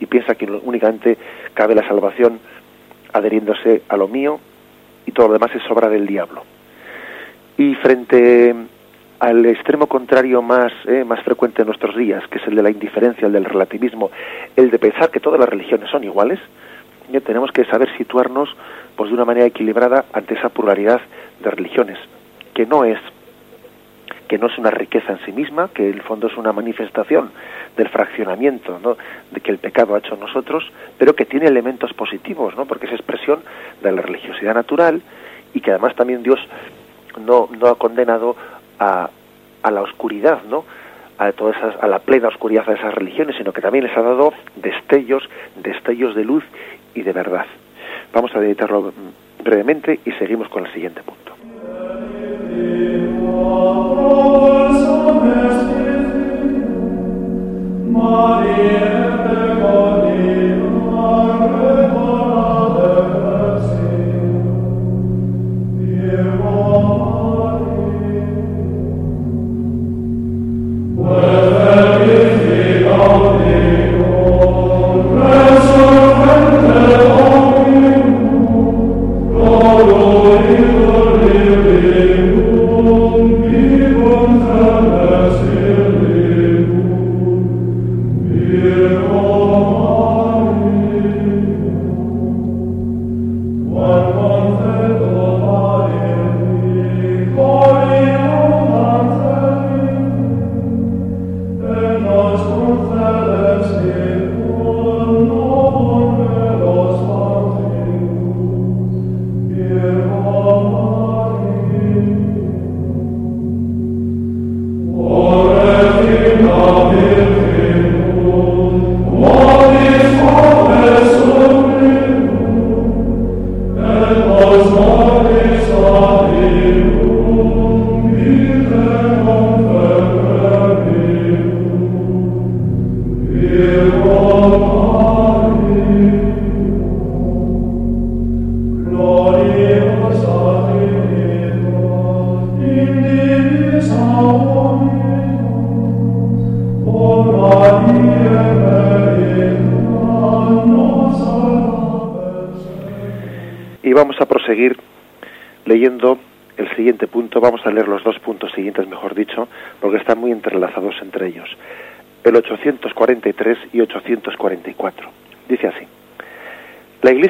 y 0.00 0.06
piensa 0.06 0.34
que 0.34 0.46
únicamente 0.46 1.18
cabe 1.54 1.74
la 1.74 1.86
salvación 1.86 2.38
adheriéndose 3.12 3.82
a 3.88 3.96
lo 3.96 4.08
mío 4.08 4.38
y 5.06 5.12
todo 5.12 5.28
lo 5.28 5.34
demás 5.34 5.50
es 5.54 5.70
obra 5.70 5.88
del 5.88 6.06
diablo. 6.06 6.44
Y 7.56 7.74
frente 7.76 8.54
al 9.20 9.44
extremo 9.46 9.86
contrario 9.86 10.42
más, 10.42 10.72
eh, 10.86 11.04
más 11.04 11.20
frecuente 11.22 11.62
en 11.62 11.66
nuestros 11.66 11.96
días, 11.96 12.26
que 12.28 12.38
es 12.38 12.46
el 12.46 12.54
de 12.54 12.62
la 12.62 12.70
indiferencia, 12.70 13.26
el 13.26 13.32
del 13.32 13.44
relativismo, 13.44 14.10
el 14.56 14.70
de 14.70 14.78
pensar 14.78 15.10
que 15.10 15.20
todas 15.20 15.40
las 15.40 15.48
religiones 15.48 15.90
son 15.90 16.04
iguales, 16.04 16.38
ya 17.10 17.20
tenemos 17.20 17.50
que 17.52 17.64
saber 17.64 17.88
situarnos 17.96 18.54
pues, 18.96 19.10
de 19.10 19.14
una 19.14 19.24
manera 19.24 19.46
equilibrada 19.46 20.04
ante 20.12 20.34
esa 20.34 20.50
pluralidad 20.50 21.00
de 21.40 21.50
religiones, 21.50 21.98
que 22.54 22.66
no 22.66 22.84
es 22.84 22.98
que 24.28 24.36
no 24.36 24.48
es 24.48 24.58
una 24.58 24.70
riqueza 24.70 25.12
en 25.12 25.24
sí 25.24 25.32
misma, 25.32 25.70
que 25.72 25.88
en 25.88 25.94
el 25.94 26.02
fondo 26.02 26.26
es 26.26 26.36
una 26.36 26.52
manifestación 26.52 27.30
del 27.78 27.88
fraccionamiento 27.88 28.78
¿no? 28.78 28.98
de 29.30 29.40
que 29.40 29.50
el 29.50 29.56
pecado 29.56 29.94
ha 29.94 30.00
hecho 30.00 30.14
en 30.14 30.20
nosotros, 30.20 30.70
pero 30.98 31.16
que 31.16 31.24
tiene 31.24 31.46
elementos 31.46 31.94
positivos, 31.94 32.54
¿no? 32.54 32.66
porque 32.66 32.84
es 32.84 32.92
expresión 32.92 33.40
de 33.82 33.90
la 33.90 34.02
religiosidad 34.02 34.52
natural 34.52 35.00
y 35.54 35.62
que 35.62 35.70
además 35.70 35.94
también 35.96 36.22
Dios 36.22 36.38
no, 37.18 37.48
no 37.58 37.68
ha 37.68 37.78
condenado 37.78 38.36
a, 38.78 39.10
a 39.62 39.70
la 39.70 39.82
oscuridad, 39.82 40.42
¿no? 40.48 40.64
a 41.18 41.32
todas 41.32 41.56
esas, 41.56 41.82
a 41.82 41.88
la 41.88 41.98
plena 41.98 42.28
oscuridad 42.28 42.64
de 42.64 42.74
esas 42.74 42.94
religiones, 42.94 43.36
sino 43.36 43.52
que 43.52 43.60
también 43.60 43.84
les 43.84 43.96
ha 43.96 44.02
dado 44.02 44.32
destellos, 44.56 45.28
destellos 45.56 46.14
de 46.14 46.24
luz 46.24 46.44
y 46.94 47.02
de 47.02 47.12
verdad. 47.12 47.46
Vamos 48.12 48.34
a 48.34 48.38
editarlo 48.38 48.92
brevemente 49.42 50.00
y 50.04 50.12
seguimos 50.12 50.48
con 50.48 50.64
el 50.66 50.72
siguiente 50.72 51.02
punto. 51.02 51.32
Vamos 72.84 73.87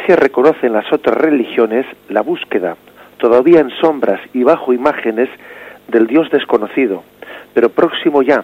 Iglesia 0.08 0.24
reconoce 0.24 0.66
en 0.66 0.72
las 0.72 0.90
otras 0.90 1.18
religiones 1.18 1.84
la 2.08 2.22
búsqueda, 2.22 2.78
todavía 3.18 3.60
en 3.60 3.68
sombras 3.68 4.18
y 4.32 4.42
bajo 4.42 4.72
imágenes, 4.72 5.28
del 5.86 6.06
Dios 6.06 6.30
desconocido, 6.30 7.02
pero 7.52 7.68
próximo 7.68 8.22
ya, 8.22 8.42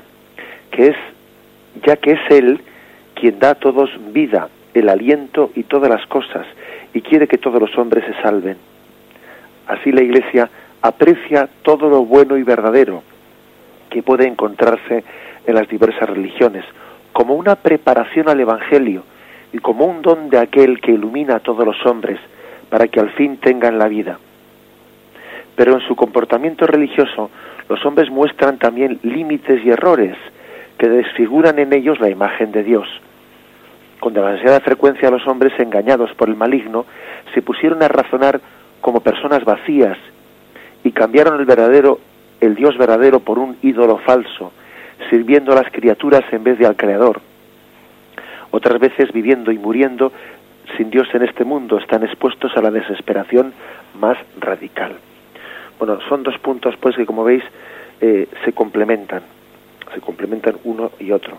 que 0.71 0.89
es, 0.89 0.97
ya 1.87 1.97
que 1.97 2.13
es 2.13 2.21
Él 2.29 2.61
quien 3.15 3.39
da 3.39 3.51
a 3.51 3.55
todos 3.55 3.89
vida, 4.13 4.51
el 4.75 4.91
aliento 4.91 5.53
y 5.55 5.63
todas 5.63 5.89
las 5.89 6.07
cosas, 6.07 6.47
y 6.93 7.01
quiere 7.01 7.27
que 7.27 7.39
todos 7.39 7.59
los 7.59 7.75
hombres 7.79 8.05
se 8.05 8.21
salven. 8.21 8.59
Así 9.67 9.91
la 9.91 10.03
Iglesia 10.03 10.51
aprecia 10.83 11.49
todo 11.63 11.89
lo 11.89 12.05
bueno 12.05 12.37
y 12.37 12.43
verdadero 12.43 13.03
que 13.89 14.03
puede 14.03 14.27
encontrarse 14.27 15.03
en 15.47 15.55
las 15.55 15.67
diversas 15.71 16.11
religiones, 16.11 16.67
como 17.15 17.37
una 17.37 17.55
preparación 17.55 18.29
al 18.29 18.39
Evangelio 18.39 19.05
y 19.55 19.59
como 19.61 19.85
un 19.85 20.03
don 20.03 20.31
de 20.31 20.39
aquel 20.39 20.81
que 20.81 20.91
ilumina 20.91 21.37
a 21.37 21.39
todos 21.39 21.65
los 21.65 21.87
hombres 21.87 22.19
para 22.69 22.89
que 22.89 22.99
al 22.99 23.11
fin 23.11 23.37
tengan 23.37 23.79
la 23.79 23.87
vida. 23.87 24.19
Pero 25.55 25.75
en 25.75 25.81
su 25.87 25.95
comportamiento 25.95 26.67
religioso 26.67 27.31
los 27.69 27.87
hombres 27.87 28.11
muestran 28.11 28.59
también 28.59 28.99
límites 29.05 29.65
y 29.65 29.71
errores 29.71 30.17
que 30.77 30.89
desfiguran 30.89 31.61
en 31.61 31.73
ellos 31.73 32.01
la 32.01 32.11
imagen 32.11 32.51
de 32.51 32.65
Dios. 32.65 32.89
con 34.01 34.13
demasiada 34.13 34.59
frecuencia 34.61 35.09
los 35.09 35.27
hombres 35.29 35.53
engañados 35.59 36.13
por 36.15 36.29
el 36.29 36.35
maligno 36.35 36.85
se 37.33 37.41
pusieron 37.41 37.81
a 37.83 37.89
razonar 37.89 38.41
como 38.81 39.01
personas 39.01 39.45
vacías 39.45 39.97
y 40.83 40.91
cambiaron 40.91 41.39
el 41.39 41.47
verdadero 41.47 42.01
el 42.41 42.57
Dios 42.57 42.77
verdadero 42.77 43.21
por 43.21 43.39
un 43.39 43.57
ídolo 43.63 43.99
falso, 43.99 44.53
sirviendo 45.09 45.53
a 45.53 45.63
las 45.63 45.71
criaturas 45.71 46.25
en 46.33 46.43
vez 46.43 46.59
de 46.59 46.67
al 46.67 46.77
creador. 46.77 47.21
Otras 48.55 48.79
veces 48.79 49.11
viviendo 49.13 49.51
y 49.51 49.59
muriendo 49.59 50.13
sin 50.77 50.89
Dios 50.89 51.09
en 51.13 51.25
este 51.25 51.43
mundo 51.45 51.77
están 51.77 52.05
expuestos 52.05 52.57
a 52.57 52.63
la 52.63 52.71
desesperación 52.71 53.53
más 53.99 54.17
radical. 54.39 54.93
Bueno, 55.77 55.99
son 56.09 56.23
dos 56.23 56.39
puntos 56.39 56.77
pues 56.79 56.95
que 56.95 57.05
como 57.05 57.25
veis 57.25 57.43
eh, 58.01 58.29
se 58.45 58.53
complementan, 58.53 59.23
se 59.93 60.01
complementan 60.01 60.55
uno 60.63 60.93
y 61.01 61.11
otro. 61.11 61.37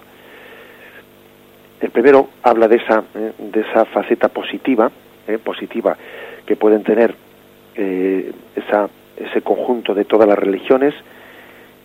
El 1.79 1.89
primero 1.91 2.31
habla 2.43 2.67
de 2.67 2.75
esa, 2.75 3.05
eh, 3.15 3.31
de 3.39 3.61
esa 3.61 3.85
faceta 3.85 4.27
positiva, 4.27 4.91
eh, 5.25 5.37
positiva 5.37 5.95
que 6.45 6.57
pueden 6.57 6.83
tener 6.83 7.15
esa, 7.75 8.89
ese 9.15 9.41
conjunto 9.41 9.93
de 9.93 10.03
todas 10.03 10.27
las 10.27 10.37
religiones, 10.37 10.93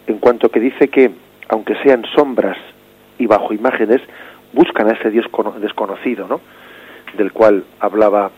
en 0.09 0.19
cuanto 0.19 0.49
que 0.49 0.59
dice 0.59 0.88
que, 0.88 1.12
aunque 1.49 1.77
sean 1.85 2.05
sombras 2.16 2.57
y 3.19 3.27
bajo 3.27 3.55
imágenes, 3.55 4.01
buscan 4.52 4.88
a 4.88 4.92
ese 4.92 5.10
Dios 5.10 5.26
desconocido, 5.60 6.26
¿no? 6.28 6.40
del 7.16 7.32
cual 7.32 7.64
hablaba 7.80 8.30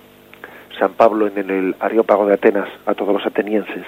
San 0.79 0.93
Pablo 0.95 1.27
en 1.27 1.51
el 1.51 1.77
Areópago 1.79 2.27
de 2.27 2.35
Atenas 2.35 2.69
a 2.87 2.95
todos 2.95 3.13
los 3.13 3.27
atenienses. 3.27 3.85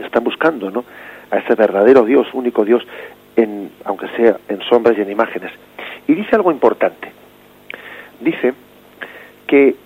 Están 0.00 0.24
buscando, 0.24 0.70
¿no? 0.70 0.84
A 1.30 1.38
ese 1.38 1.54
verdadero 1.54 2.04
Dios, 2.04 2.26
único 2.32 2.64
Dios, 2.64 2.86
en, 3.36 3.70
aunque 3.84 4.08
sea 4.16 4.36
en 4.48 4.60
sombras 4.62 4.96
y 4.98 5.02
en 5.02 5.10
imágenes. 5.10 5.52
Y 6.06 6.14
dice 6.14 6.36
algo 6.36 6.50
importante. 6.50 7.12
Dice 8.20 8.54
que 9.46 9.76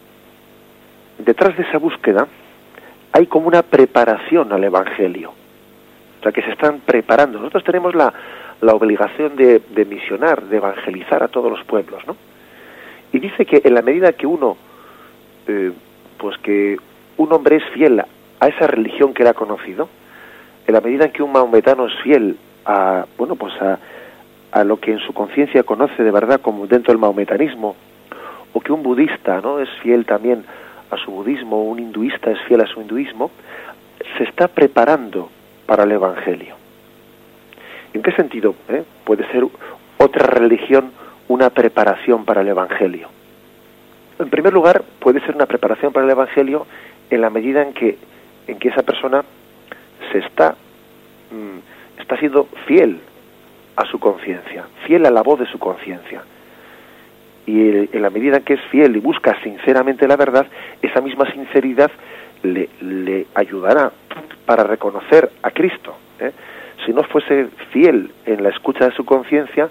detrás 1.19 1.57
de 1.57 1.63
esa 1.63 1.79
búsqueda 1.79 2.27
hay 3.13 3.27
como 3.27 3.47
una 3.47 3.63
preparación 3.63 4.53
al 4.53 4.65
Evangelio. 4.65 5.31
O 5.31 6.23
sea, 6.23 6.33
que 6.33 6.43
se 6.43 6.51
están 6.51 6.81
preparando. 6.81 7.39
Nosotros 7.39 7.65
tenemos 7.65 7.95
la, 7.95 8.13
la 8.63 8.75
obligación 8.75 9.35
de, 9.35 9.61
misionar, 9.85 10.45
de 10.45 10.57
evangelizar 10.57 11.23
a 11.23 11.29
todos 11.29 11.51
los 11.51 11.65
pueblos, 11.65 12.07
¿no? 12.07 12.17
Y 13.13 13.19
dice 13.19 13.45
que 13.45 13.61
en 13.65 13.75
la 13.75 13.83
medida 13.83 14.13
que 14.13 14.27
uno, 14.27 14.57
eh, 15.49 15.73
pues 16.17 16.39
que 16.39 16.79
un 17.17 17.33
hombre 17.33 17.57
es 17.57 17.65
fiel 17.75 18.01
a 18.01 18.49
esa 18.49 18.69
religión 18.69 19.13
que 19.13 19.25
él 19.25 19.29
ha 19.29 19.35
conocido, 19.35 19.89
en 20.67 20.75
la 20.75 20.81
medida 20.81 21.07
en 21.07 21.13
que 21.13 21.25
un 21.25 21.33
maometano 21.33 21.87
es 21.87 21.93
fiel 22.03 22.37
a, 22.65 23.05
bueno, 23.19 23.35
pues 23.35 23.53
a, 23.61 24.65
lo 24.65 24.79
que 24.79 24.93
en 24.93 25.01
su 25.01 25.13
conciencia 25.13 25.65
conoce 25.65 26.05
de 26.05 26.11
verdad 26.13 26.41
como 26.41 26.67
dentro 26.69 26.93
del 26.93 27.01
maometanismo, 27.01 27.75
o 28.53 28.61
que 28.61 28.73
un 28.73 28.85
budista, 28.85 29.41
¿no? 29.41 29.59
Es 29.59 29.69
fiel 29.83 30.07
también 30.07 30.45
a 30.91 30.97
su 30.99 31.11
budismo, 31.11 31.65
un 31.65 31.81
hinduista 31.81 32.31
es 32.31 32.41
fiel 32.43 32.61
a 32.61 32.67
su 32.67 32.81
hinduismo, 32.81 33.33
se 34.17 34.25
está 34.25 34.47
preparando 34.47 35.31
para 35.67 35.83
el 35.83 35.93
evangelio. 35.93 36.62
¿En 37.95 38.03
qué 38.03 38.13
sentido 38.13 38.55
eh? 38.69 38.85
puede 39.05 39.27
ser 39.31 39.45
otra 39.99 40.27
religión 40.27 40.93
una 41.29 41.51
preparación 41.51 42.25
para 42.25 42.43
el 42.43 42.49
Evangelio. 42.49 43.09
En 44.19 44.29
primer 44.29 44.53
lugar, 44.53 44.83
puede 44.99 45.21
ser 45.21 45.35
una 45.35 45.47
preparación 45.47 45.93
para 45.93 46.05
el 46.05 46.11
Evangelio 46.11 46.67
en 47.11 47.21
la 47.21 47.31
medida 47.31 47.63
en 47.63 47.73
que, 47.73 47.97
en 48.47 48.59
que 48.59 48.69
esa 48.69 48.83
persona 48.83 49.25
se 50.11 50.19
está, 50.19 50.55
mm, 51.31 52.01
está 52.01 52.19
siendo 52.19 52.49
fiel 52.67 53.01
a 53.77 53.87
su 53.87 53.99
conciencia, 53.99 54.65
fiel 54.87 55.07
a 55.07 55.11
la 55.11 55.23
voz 55.23 55.41
de 55.41 55.47
su 55.47 55.59
conciencia. 55.59 56.23
Y 57.47 57.87
en 57.97 58.03
la 58.03 58.11
medida 58.11 58.37
en 58.37 58.45
que 58.45 58.55
es 58.55 58.61
fiel 58.71 58.95
y 58.97 59.01
busca 59.01 59.37
sinceramente 59.43 60.07
la 60.07 60.17
verdad, 60.17 60.47
esa 60.81 61.01
misma 61.01 61.31
sinceridad 61.33 61.91
le, 62.43 62.69
le 62.81 63.27
ayudará 63.35 63.91
para 64.47 64.65
reconocer 64.65 65.31
a 65.43 65.51
Cristo. 65.51 65.97
¿eh? 66.21 66.33
Si 66.85 66.93
no 66.93 67.03
fuese 67.05 67.49
fiel 67.71 68.11
en 68.27 68.43
la 68.43 68.51
escucha 68.51 68.87
de 68.87 68.95
su 68.95 69.05
conciencia, 69.05 69.69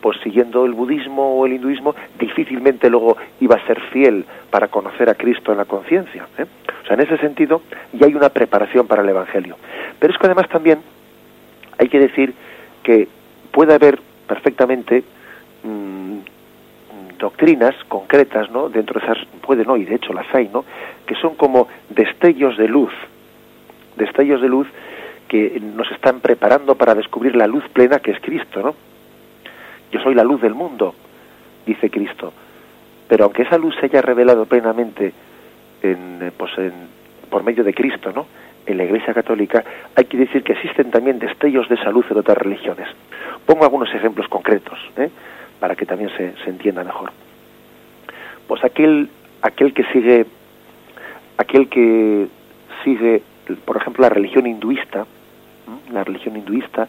pues 0.00 0.18
siguiendo 0.22 0.64
el 0.66 0.72
budismo 0.72 1.36
o 1.36 1.46
el 1.46 1.54
hinduismo, 1.54 1.94
difícilmente 2.18 2.90
luego 2.90 3.16
iba 3.40 3.56
a 3.56 3.66
ser 3.66 3.80
fiel 3.92 4.24
para 4.50 4.68
conocer 4.68 5.08
a 5.08 5.14
Cristo 5.14 5.52
en 5.52 5.58
la 5.58 5.64
conciencia. 5.64 6.26
¿eh? 6.38 6.46
O 6.82 6.86
sea, 6.86 6.94
en 6.94 7.02
ese 7.02 7.16
sentido 7.18 7.62
ya 7.92 8.06
hay 8.06 8.14
una 8.14 8.28
preparación 8.28 8.86
para 8.86 9.02
el 9.02 9.08
Evangelio. 9.08 9.56
Pero 9.98 10.12
es 10.12 10.18
que 10.18 10.26
además 10.26 10.48
también 10.48 10.80
hay 11.78 11.88
que 11.88 12.00
decir 12.00 12.34
que 12.82 13.08
puede 13.52 13.74
haber 13.74 14.00
perfectamente 14.26 15.04
mm, 15.62 16.18
doctrinas 17.18 17.74
concretas, 17.88 18.50
¿no? 18.50 18.68
Dentro 18.68 18.98
de 18.98 19.06
esas, 19.06 19.24
puede 19.40 19.64
no, 19.64 19.76
y 19.76 19.84
de 19.84 19.94
hecho 19.94 20.12
las 20.12 20.26
hay, 20.34 20.48
¿no? 20.52 20.64
Que 21.06 21.14
son 21.14 21.36
como 21.36 21.68
destellos 21.90 22.56
de 22.56 22.66
luz, 22.66 22.92
destellos 23.96 24.42
de 24.42 24.48
luz 24.48 24.66
que 25.32 25.58
nos 25.60 25.90
están 25.92 26.20
preparando 26.20 26.74
para 26.74 26.94
descubrir 26.94 27.34
la 27.34 27.46
luz 27.46 27.64
plena 27.72 28.00
que 28.00 28.10
es 28.10 28.20
Cristo, 28.20 28.60
¿no? 28.60 28.74
Yo 29.90 29.98
soy 30.00 30.14
la 30.14 30.24
luz 30.24 30.42
del 30.42 30.52
mundo, 30.52 30.94
dice 31.64 31.88
Cristo. 31.88 32.34
Pero 33.08 33.24
aunque 33.24 33.44
esa 33.44 33.56
luz 33.56 33.74
se 33.80 33.86
haya 33.86 34.02
revelado 34.02 34.44
plenamente 34.44 35.14
en, 35.82 36.18
eh, 36.20 36.32
pues 36.36 36.52
por 37.30 37.44
medio 37.44 37.64
de 37.64 37.72
Cristo, 37.72 38.12
¿no? 38.14 38.26
En 38.66 38.76
la 38.76 38.84
Iglesia 38.84 39.14
Católica, 39.14 39.64
hay 39.94 40.04
que 40.04 40.18
decir 40.18 40.42
que 40.42 40.52
existen 40.52 40.90
también 40.90 41.18
destellos 41.18 41.66
de 41.70 41.76
esa 41.76 41.90
luz 41.90 42.04
en 42.10 42.18
otras 42.18 42.36
religiones. 42.36 42.88
Pongo 43.46 43.64
algunos 43.64 43.88
ejemplos 43.94 44.28
concretos, 44.28 44.78
¿eh? 44.98 45.08
para 45.58 45.74
que 45.74 45.86
también 45.86 46.10
se, 46.10 46.34
se 46.44 46.50
entienda 46.50 46.84
mejor. 46.84 47.10
Pues 48.46 48.62
aquel, 48.64 49.08
aquel 49.40 49.72
que 49.72 49.84
sigue, 49.94 50.26
aquel 51.38 51.70
que 51.70 52.28
sigue, 52.84 53.22
por 53.64 53.78
ejemplo, 53.78 54.02
la 54.02 54.10
religión 54.10 54.46
hinduista, 54.46 55.06
la 55.92 56.04
religión 56.04 56.36
hinduista 56.36 56.88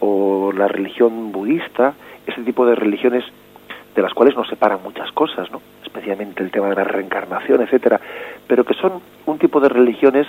o 0.00 0.52
la 0.52 0.68
religión 0.68 1.32
budista, 1.32 1.94
ese 2.26 2.42
tipo 2.42 2.66
de 2.66 2.74
religiones 2.74 3.24
de 3.94 4.02
las 4.02 4.12
cuales 4.12 4.36
nos 4.36 4.48
separan 4.48 4.82
muchas 4.82 5.10
cosas, 5.12 5.50
¿no? 5.50 5.60
especialmente 5.82 6.42
el 6.42 6.50
tema 6.50 6.68
de 6.68 6.74
la 6.74 6.84
reencarnación, 6.84 7.62
etcétera, 7.62 8.00
pero 8.46 8.64
que 8.64 8.74
son 8.74 9.00
un 9.26 9.38
tipo 9.38 9.60
de 9.60 9.68
religiones 9.68 10.26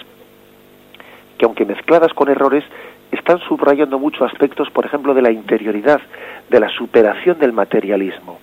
que 1.38 1.46
aunque 1.46 1.66
mezcladas 1.66 2.14
con 2.14 2.30
errores 2.30 2.64
están 3.12 3.40
subrayando 3.40 4.00
muchos 4.00 4.22
aspectos, 4.22 4.70
por 4.70 4.86
ejemplo, 4.86 5.14
de 5.14 5.22
la 5.22 5.32
interioridad, 5.32 6.02
de 6.50 6.60
la 6.60 6.70
superación 6.70 7.40
del 7.40 7.54
materialismo. 7.54 8.40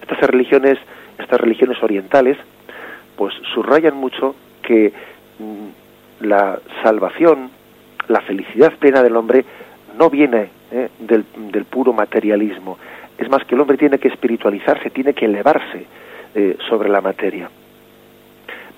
Estas 0.00 0.30
religiones, 0.30 0.78
estas 1.18 1.40
religiones 1.40 1.82
orientales, 1.82 2.38
pues 3.16 3.34
subrayan 3.54 3.96
mucho 3.96 4.34
que 4.62 4.92
mm, 5.38 6.26
la 6.26 6.58
salvación, 6.82 7.50
la 8.08 8.20
felicidad 8.22 8.72
plena 8.78 9.02
del 9.02 9.16
hombre 9.16 9.44
no 9.96 10.10
viene 10.10 10.48
¿eh? 10.70 10.88
del, 10.98 11.24
puro 11.64 11.92
materialismo. 11.92 12.78
Es 13.16 13.28
más 13.28 13.44
que 13.44 13.54
el 13.54 13.60
hombre 13.60 13.76
tiene 13.76 13.98
que 13.98 14.08
espiritualizarse, 14.08 14.90
tiene 14.90 15.12
que 15.12 15.26
elevarse 15.26 15.86
eh, 16.34 16.56
sobre 16.68 16.88
la 16.88 17.00
materia. 17.00 17.50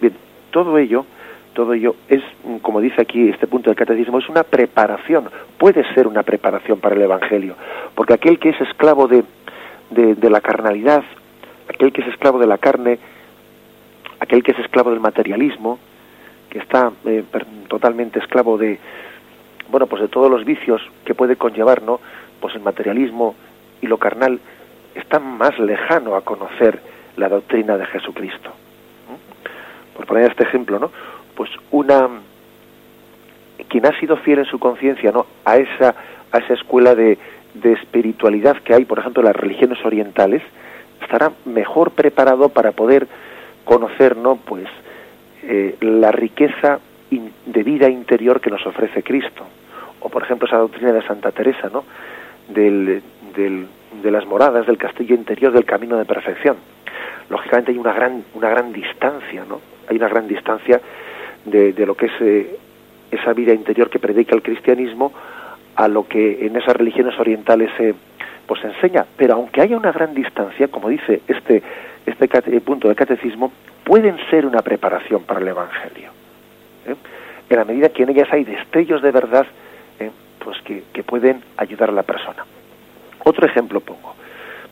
Bien, 0.00 0.14
todo 0.50 0.78
ello, 0.78 1.04
todo 1.52 1.74
ello 1.74 1.96
es, 2.08 2.22
como 2.62 2.80
dice 2.80 3.02
aquí 3.02 3.28
este 3.28 3.46
punto 3.46 3.70
del 3.70 3.76
catecismo, 3.76 4.18
es 4.18 4.28
una 4.28 4.44
preparación, 4.44 5.28
puede 5.58 5.84
ser 5.94 6.06
una 6.06 6.22
preparación 6.22 6.80
para 6.80 6.94
el 6.94 7.02
Evangelio, 7.02 7.54
porque 7.94 8.14
aquel 8.14 8.38
que 8.38 8.50
es 8.50 8.60
esclavo 8.60 9.08
de, 9.08 9.24
de, 9.90 10.30
la 10.30 10.40
carnalidad, 10.40 11.04
aquel 11.68 11.92
que 11.92 12.00
es 12.00 12.08
esclavo 12.08 12.38
de 12.38 12.46
la 12.46 12.58
carne, 12.58 12.98
aquel 14.20 14.42
que 14.42 14.52
es 14.52 14.58
esclavo 14.60 14.90
del 14.90 15.00
materialismo, 15.00 15.78
que 16.48 16.60
está 16.60 16.92
eh, 17.04 17.24
totalmente 17.68 18.18
esclavo 18.20 18.56
de, 18.56 18.78
bueno, 19.70 19.86
pues 19.86 20.02
de 20.02 20.08
todos 20.08 20.30
los 20.30 20.44
vicios 20.44 20.82
que 21.04 21.14
puede 21.14 21.36
conllevar, 21.36 21.82
¿no? 21.82 22.00
Pues 22.40 22.54
el 22.54 22.62
materialismo 22.62 23.34
y 23.80 23.86
lo 23.86 23.98
carnal 23.98 24.40
está 24.94 25.18
más 25.18 25.58
lejano 25.58 26.16
a 26.16 26.22
conocer 26.22 26.80
la 27.16 27.28
doctrina 27.28 27.76
de 27.76 27.86
Jesucristo. 27.86 28.50
Por 29.94 30.06
poner 30.06 30.30
este 30.30 30.44
ejemplo, 30.44 30.78
¿no? 30.78 30.90
Pues 31.34 31.50
una 31.70 32.08
quien 33.68 33.86
ha 33.86 33.98
sido 34.00 34.16
fiel 34.16 34.40
en 34.40 34.44
su 34.46 34.58
conciencia, 34.58 35.12
¿no? 35.12 35.26
A 35.44 35.56
esa 35.56 35.94
a 36.32 36.38
esa 36.38 36.54
escuela 36.54 36.94
de, 36.94 37.18
de 37.54 37.72
espiritualidad 37.72 38.56
que 38.58 38.74
hay, 38.74 38.84
por 38.84 39.00
ejemplo, 39.00 39.20
en 39.20 39.26
las 39.26 39.36
religiones 39.36 39.84
orientales, 39.84 40.42
estará 41.02 41.32
mejor 41.44 41.90
preparado 41.90 42.50
para 42.50 42.70
poder 42.70 43.08
conocer, 43.64 44.16
¿no? 44.16 44.36
Pues 44.36 44.68
eh, 45.42 45.76
la 45.80 46.12
riqueza 46.12 46.78
de 47.10 47.62
vida 47.64 47.88
interior 47.88 48.40
que 48.40 48.50
nos 48.50 48.64
ofrece 48.64 49.02
Cristo 49.02 49.44
o 50.00 50.08
por 50.08 50.22
ejemplo 50.22 50.46
esa 50.46 50.58
doctrina 50.58 50.92
de 50.92 51.02
Santa 51.02 51.30
Teresa, 51.32 51.68
¿no? 51.72 51.84
Del, 52.48 53.02
de 53.34 54.10
las 54.10 54.26
moradas, 54.26 54.66
del 54.66 54.76
castillo 54.76 55.14
interior, 55.14 55.52
del 55.52 55.64
camino 55.64 55.96
de 55.96 56.04
perfección. 56.04 56.56
Lógicamente 57.28 57.70
hay 57.70 57.78
una 57.78 57.92
gran, 57.92 58.24
una 58.34 58.48
gran 58.48 58.72
distancia, 58.72 59.44
¿no? 59.48 59.60
Hay 59.88 59.96
una 59.96 60.08
gran 60.08 60.26
distancia 60.26 60.80
de, 61.44 61.72
de 61.72 61.86
lo 61.86 61.94
que 61.94 62.06
es 62.06 62.12
eh, 62.20 62.58
esa 63.10 63.32
vida 63.32 63.52
interior 63.52 63.88
que 63.88 63.98
predica 63.98 64.34
el 64.34 64.42
cristianismo 64.42 65.12
a 65.76 65.88
lo 65.88 66.06
que 66.06 66.44
en 66.44 66.56
esas 66.56 66.76
religiones 66.76 67.18
orientales 67.18 67.70
se, 67.76 67.94
pues 68.46 68.64
enseña, 68.64 69.06
pero 69.16 69.34
aunque 69.34 69.60
haya 69.60 69.76
una 69.76 69.92
gran 69.92 70.12
distancia, 70.12 70.68
como 70.68 70.88
dice 70.88 71.22
este, 71.28 71.62
este 72.04 72.60
punto 72.60 72.88
del 72.88 72.96
catecismo, 72.96 73.52
pueden 73.84 74.16
ser 74.28 74.44
una 74.44 74.60
preparación 74.60 75.22
para 75.22 75.40
el 75.40 75.48
Evangelio. 75.48 76.10
¿eh? 76.86 76.96
En 77.48 77.56
la 77.56 77.64
medida 77.64 77.88
que 77.90 78.02
en 78.02 78.10
ellas 78.10 78.28
hay 78.32 78.44
destellos 78.44 79.02
de 79.02 79.10
verdad. 79.10 79.46
Pues 80.50 80.82
que, 80.92 81.02
pueden 81.04 81.42
ayudar 81.56 81.90
a 81.90 81.92
la 81.92 82.02
persona. 82.02 82.44
Otro 83.24 83.46
ejemplo 83.46 83.78
pongo. 83.78 84.14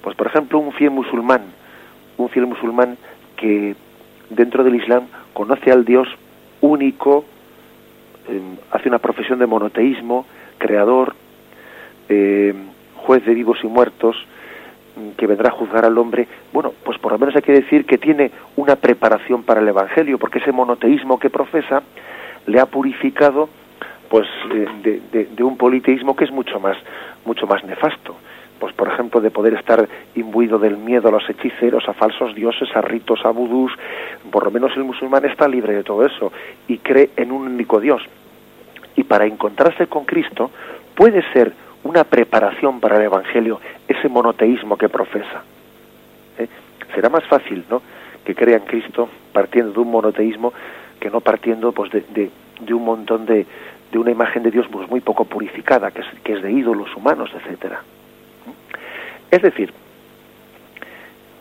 Pues 0.02 0.16
por 0.16 0.26
ejemplo 0.26 0.58
un 0.58 0.72
fiel 0.72 0.90
musulmán, 0.90 1.42
un 2.16 2.28
fiel 2.30 2.46
musulmán 2.46 2.96
que 3.36 3.76
dentro 4.28 4.64
del 4.64 4.74
Islam 4.74 5.04
conoce 5.32 5.70
al 5.70 5.84
Dios 5.84 6.08
único, 6.60 7.24
em, 8.28 8.56
hace 8.72 8.88
una 8.88 8.98
profesión 8.98 9.38
de 9.38 9.46
monoteísmo, 9.46 10.26
creador, 10.58 11.14
eh, 12.08 12.54
juez 12.96 13.24
de 13.24 13.34
vivos 13.34 13.58
y 13.62 13.68
muertos, 13.68 14.16
mm, 14.96 15.10
que 15.10 15.28
vendrá 15.28 15.50
a 15.50 15.52
juzgar 15.52 15.84
al 15.84 15.96
hombre, 15.96 16.26
bueno, 16.52 16.72
pues 16.84 16.98
por 16.98 17.12
lo 17.12 17.18
menos 17.20 17.36
hay 17.36 17.42
que 17.42 17.52
decir 17.52 17.86
que 17.86 17.98
tiene 17.98 18.32
una 18.56 18.74
preparación 18.74 19.44
para 19.44 19.60
el 19.60 19.68
Evangelio, 19.68 20.18
porque 20.18 20.40
ese 20.40 20.50
monoteísmo 20.50 21.20
que 21.20 21.30
profesa 21.30 21.82
le 22.46 22.58
ha 22.58 22.66
purificado 22.66 23.48
pues 24.08 24.26
de, 24.82 25.26
de, 25.26 25.44
un 25.44 25.56
politeísmo 25.56 26.16
que 26.16 26.24
es 26.24 26.30
mucho 26.30 26.58
más 26.60 26.76
mucho 27.24 27.46
más 27.46 27.62
nefasto 27.64 28.16
pues 28.58 28.74
por 28.74 28.88
ejemplo 28.88 29.20
de 29.20 29.30
poder 29.30 29.54
estar 29.54 29.88
imbuido 30.16 30.58
del 30.58 30.76
miedo 30.76 31.08
a 31.08 31.12
los 31.12 31.28
hechiceros, 31.30 31.88
a 31.88 31.92
falsos 31.92 32.34
dioses, 32.34 32.68
a 32.74 32.80
ritos, 32.80 33.24
a 33.24 33.30
vudús, 33.30 33.72
por 34.32 34.44
lo 34.44 34.50
menos 34.50 34.72
el 34.76 34.82
musulmán 34.82 35.24
está 35.24 35.46
libre 35.46 35.74
de 35.74 35.84
todo 35.84 36.04
eso 36.04 36.32
y 36.66 36.78
cree 36.78 37.10
en 37.16 37.30
un 37.30 37.42
único 37.42 37.78
Dios. 37.80 38.02
Y 38.96 39.04
para 39.04 39.26
encontrarse 39.26 39.86
con 39.86 40.04
Cristo 40.04 40.50
puede 40.96 41.22
ser 41.32 41.52
una 41.84 42.04
preparación 42.04 42.80
para 42.80 42.96
el 42.96 43.02
Evangelio 43.02 43.60
ese 43.86 44.08
monoteísmo 44.08 44.76
que 44.76 44.88
profesa. 44.88 45.42
¿Eh? 46.38 46.48
Será 46.94 47.08
más 47.08 47.24
fácil, 47.26 47.64
¿no? 47.70 47.80
Que 48.24 48.34
crea 48.34 48.56
en 48.56 48.64
Cristo 48.64 49.08
partiendo 49.32 49.72
de 49.72 49.80
un 49.80 49.90
monoteísmo 49.90 50.52
que 50.98 51.10
no 51.10 51.20
partiendo 51.20 51.72
pues 51.72 51.92
de, 51.92 52.30
de, 52.60 52.74
un 52.74 52.84
montón 52.84 53.24
de, 53.24 53.46
de 53.92 53.98
una 53.98 54.10
imagen 54.10 54.42
de 54.42 54.50
Dios 54.50 54.66
pues 54.70 54.88
muy 54.88 55.00
poco 55.00 55.24
purificada, 55.24 55.90
que 55.90 56.00
es, 56.00 56.06
que 56.22 56.32
es 56.34 56.42
de 56.42 56.52
ídolos 56.52 56.94
humanos, 56.96 57.30
etcétera. 57.34 57.82
Es 59.30 59.42
decir, 59.42 59.72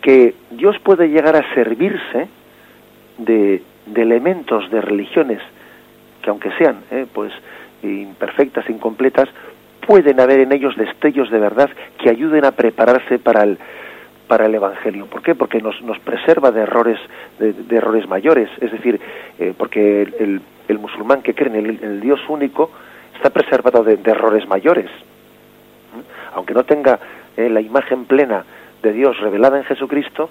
que 0.01 0.35
Dios 0.51 0.77
puede 0.79 1.09
llegar 1.09 1.35
a 1.35 1.53
servirse 1.53 2.27
de, 3.17 3.61
de 3.85 4.01
elementos 4.01 4.69
de 4.69 4.81
religiones 4.81 5.41
que 6.21 6.29
aunque 6.29 6.51
sean 6.57 6.83
eh, 6.91 7.05
pues 7.11 7.31
imperfectas, 7.83 8.69
incompletas, 8.69 9.29
pueden 9.85 10.19
haber 10.19 10.41
en 10.41 10.51
ellos 10.51 10.75
destellos 10.75 11.31
de 11.31 11.39
verdad 11.39 11.69
que 11.97 12.09
ayuden 12.09 12.43
a 12.43 12.51
prepararse 12.51 13.19
para 13.19 13.43
el 13.43 13.57
para 14.27 14.45
el 14.45 14.55
evangelio. 14.55 15.05
¿Por 15.05 15.21
qué? 15.21 15.35
Porque 15.35 15.61
nos, 15.61 15.81
nos 15.83 15.97
preserva 15.99 16.51
de 16.51 16.61
errores 16.61 16.99
de, 17.39 17.53
errores 17.73 18.09
mayores. 18.09 18.49
Es 18.59 18.73
decir, 18.73 18.99
eh, 19.39 19.53
porque 19.57 20.01
el, 20.01 20.41
el, 20.67 20.79
musulmán 20.79 21.21
que 21.21 21.33
cree 21.33 21.57
en 21.57 21.65
el, 21.65 22.01
Dios 22.01 22.19
único 22.27 22.71
está 23.15 23.29
preservado 23.29 23.83
de, 23.83 23.99
errores 24.03 24.47
mayores. 24.47 24.89
Aunque 26.33 26.53
no 26.53 26.63
tenga 26.63 26.99
eh, 27.35 27.49
la 27.49 27.61
imagen 27.61 28.05
plena 28.05 28.43
de 28.81 28.93
Dios 28.93 29.19
revelada 29.19 29.57
en 29.57 29.63
Jesucristo, 29.63 30.29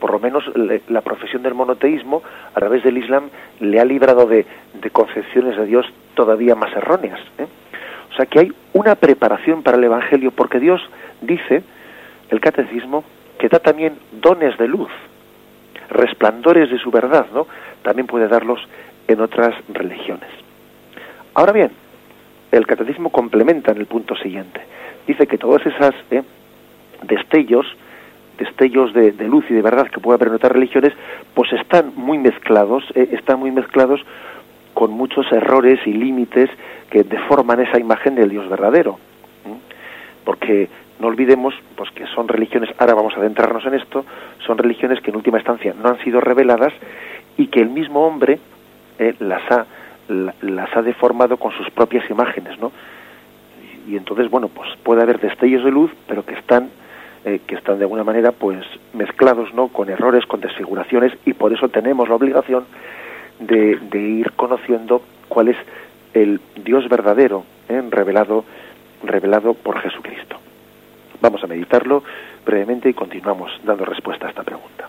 por 0.00 0.10
lo 0.10 0.18
menos 0.18 0.44
la 0.88 1.00
profesión 1.00 1.42
del 1.42 1.54
monoteísmo 1.54 2.22
a 2.54 2.58
través 2.58 2.82
del 2.82 2.98
Islam 2.98 3.30
le 3.60 3.80
ha 3.80 3.84
librado 3.84 4.26
de, 4.26 4.46
concepciones 4.92 5.56
de 5.56 5.66
Dios 5.66 5.86
todavía 6.14 6.54
más 6.54 6.74
erróneas. 6.74 7.20
¿eh? 7.38 7.46
O 8.10 8.14
sea 8.14 8.26
que 8.26 8.40
hay 8.40 8.52
una 8.72 8.94
preparación 8.94 9.62
para 9.62 9.76
el 9.76 9.84
Evangelio 9.84 10.30
porque 10.30 10.58
Dios 10.58 10.80
dice, 11.20 11.62
el 12.30 12.40
catecismo, 12.40 13.04
que 13.38 13.48
da 13.48 13.58
también 13.58 13.98
dones 14.12 14.56
de 14.58 14.68
luz, 14.68 14.90
resplandores 15.90 16.70
de 16.70 16.78
su 16.78 16.90
verdad, 16.90 17.26
¿no? 17.32 17.46
También 17.82 18.06
puede 18.06 18.28
darlos 18.28 18.60
en 19.08 19.20
otras 19.20 19.54
religiones. 19.68 20.28
Ahora 21.34 21.52
bien, 21.52 21.70
el 22.52 22.66
catecismo 22.66 23.10
complementa 23.10 23.72
en 23.72 23.78
el 23.78 23.86
punto 23.86 24.16
siguiente. 24.16 24.60
Dice 25.06 25.26
que 25.26 25.38
todas 25.38 25.64
esas 25.66 25.94
¿eh? 26.10 26.22
destellos, 27.02 27.66
destellos 28.38 28.92
de, 28.92 29.12
luz 29.28 29.44
y 29.50 29.54
de 29.54 29.62
verdad 29.62 29.88
que 29.88 30.00
puede 30.00 30.16
haber 30.16 30.28
en 30.28 30.34
otras 30.34 30.52
religiones, 30.52 30.92
pues 31.34 31.52
están 31.52 31.92
muy 31.94 32.18
mezclados, 32.18 32.84
eh, 32.94 33.10
están 33.12 33.38
muy 33.38 33.50
mezclados 33.50 34.00
con 34.74 34.90
muchos 34.90 35.30
errores 35.32 35.80
y 35.86 35.92
límites 35.92 36.50
que 36.90 37.02
deforman 37.02 37.60
esa 37.60 37.78
imagen 37.78 38.14
del 38.14 38.30
Dios 38.30 38.48
verdadero. 38.48 38.98
Porque 40.24 40.68
no 40.98 41.06
olvidemos 41.08 41.54
pues 41.76 41.90
que 41.90 42.06
son 42.14 42.28
religiones, 42.28 42.70
ahora 42.78 42.94
vamos 42.94 43.14
a 43.14 43.20
adentrarnos 43.20 43.64
en 43.66 43.74
esto, 43.74 44.04
son 44.44 44.58
religiones 44.58 45.00
que 45.00 45.10
en 45.10 45.16
última 45.16 45.38
instancia 45.38 45.74
no 45.80 45.88
han 45.88 45.98
sido 46.02 46.20
reveladas 46.20 46.72
y 47.36 47.46
que 47.48 47.60
el 47.60 47.68
mismo 47.68 48.06
hombre 48.06 48.38
eh, 48.98 49.14
las 49.20 49.50
ha 49.50 49.66
las 50.08 50.76
ha 50.76 50.82
deformado 50.82 51.36
con 51.36 51.50
sus 51.52 51.68
propias 51.70 52.08
imágenes, 52.08 52.56
¿no? 52.60 52.70
Y 53.88 53.96
entonces, 53.96 54.30
bueno, 54.30 54.46
pues 54.46 54.68
puede 54.84 55.02
haber 55.02 55.18
destellos 55.18 55.64
de 55.64 55.72
luz, 55.72 55.90
pero 56.06 56.24
que 56.24 56.34
están 56.34 56.70
eh, 57.26 57.40
que 57.44 57.56
están 57.56 57.78
de 57.78 57.84
alguna 57.84 58.04
manera 58.04 58.30
pues 58.30 58.64
mezclados 58.92 59.52
no 59.52 59.66
con 59.66 59.90
errores 59.90 60.24
con 60.26 60.40
desfiguraciones 60.40 61.12
y 61.24 61.32
por 61.32 61.52
eso 61.52 61.68
tenemos 61.68 62.08
la 62.08 62.14
obligación 62.14 62.66
de, 63.40 63.80
ir 63.92 64.30
conociendo 64.36 65.02
cuál 65.28 65.48
es 65.48 65.56
el 66.14 66.40
Dios 66.64 66.88
verdadero 66.88 67.42
eh, 67.68 67.82
revelado 67.90 68.44
revelado 69.02 69.54
por 69.54 69.80
Jesucristo. 69.80 70.36
Vamos 71.20 71.42
a 71.42 71.48
meditarlo 71.48 72.04
brevemente 72.44 72.90
y 72.90 72.94
continuamos 72.94 73.50
dando 73.64 73.84
respuesta 73.84 74.28
a 74.28 74.30
esta 74.30 74.44
pregunta 74.44 74.88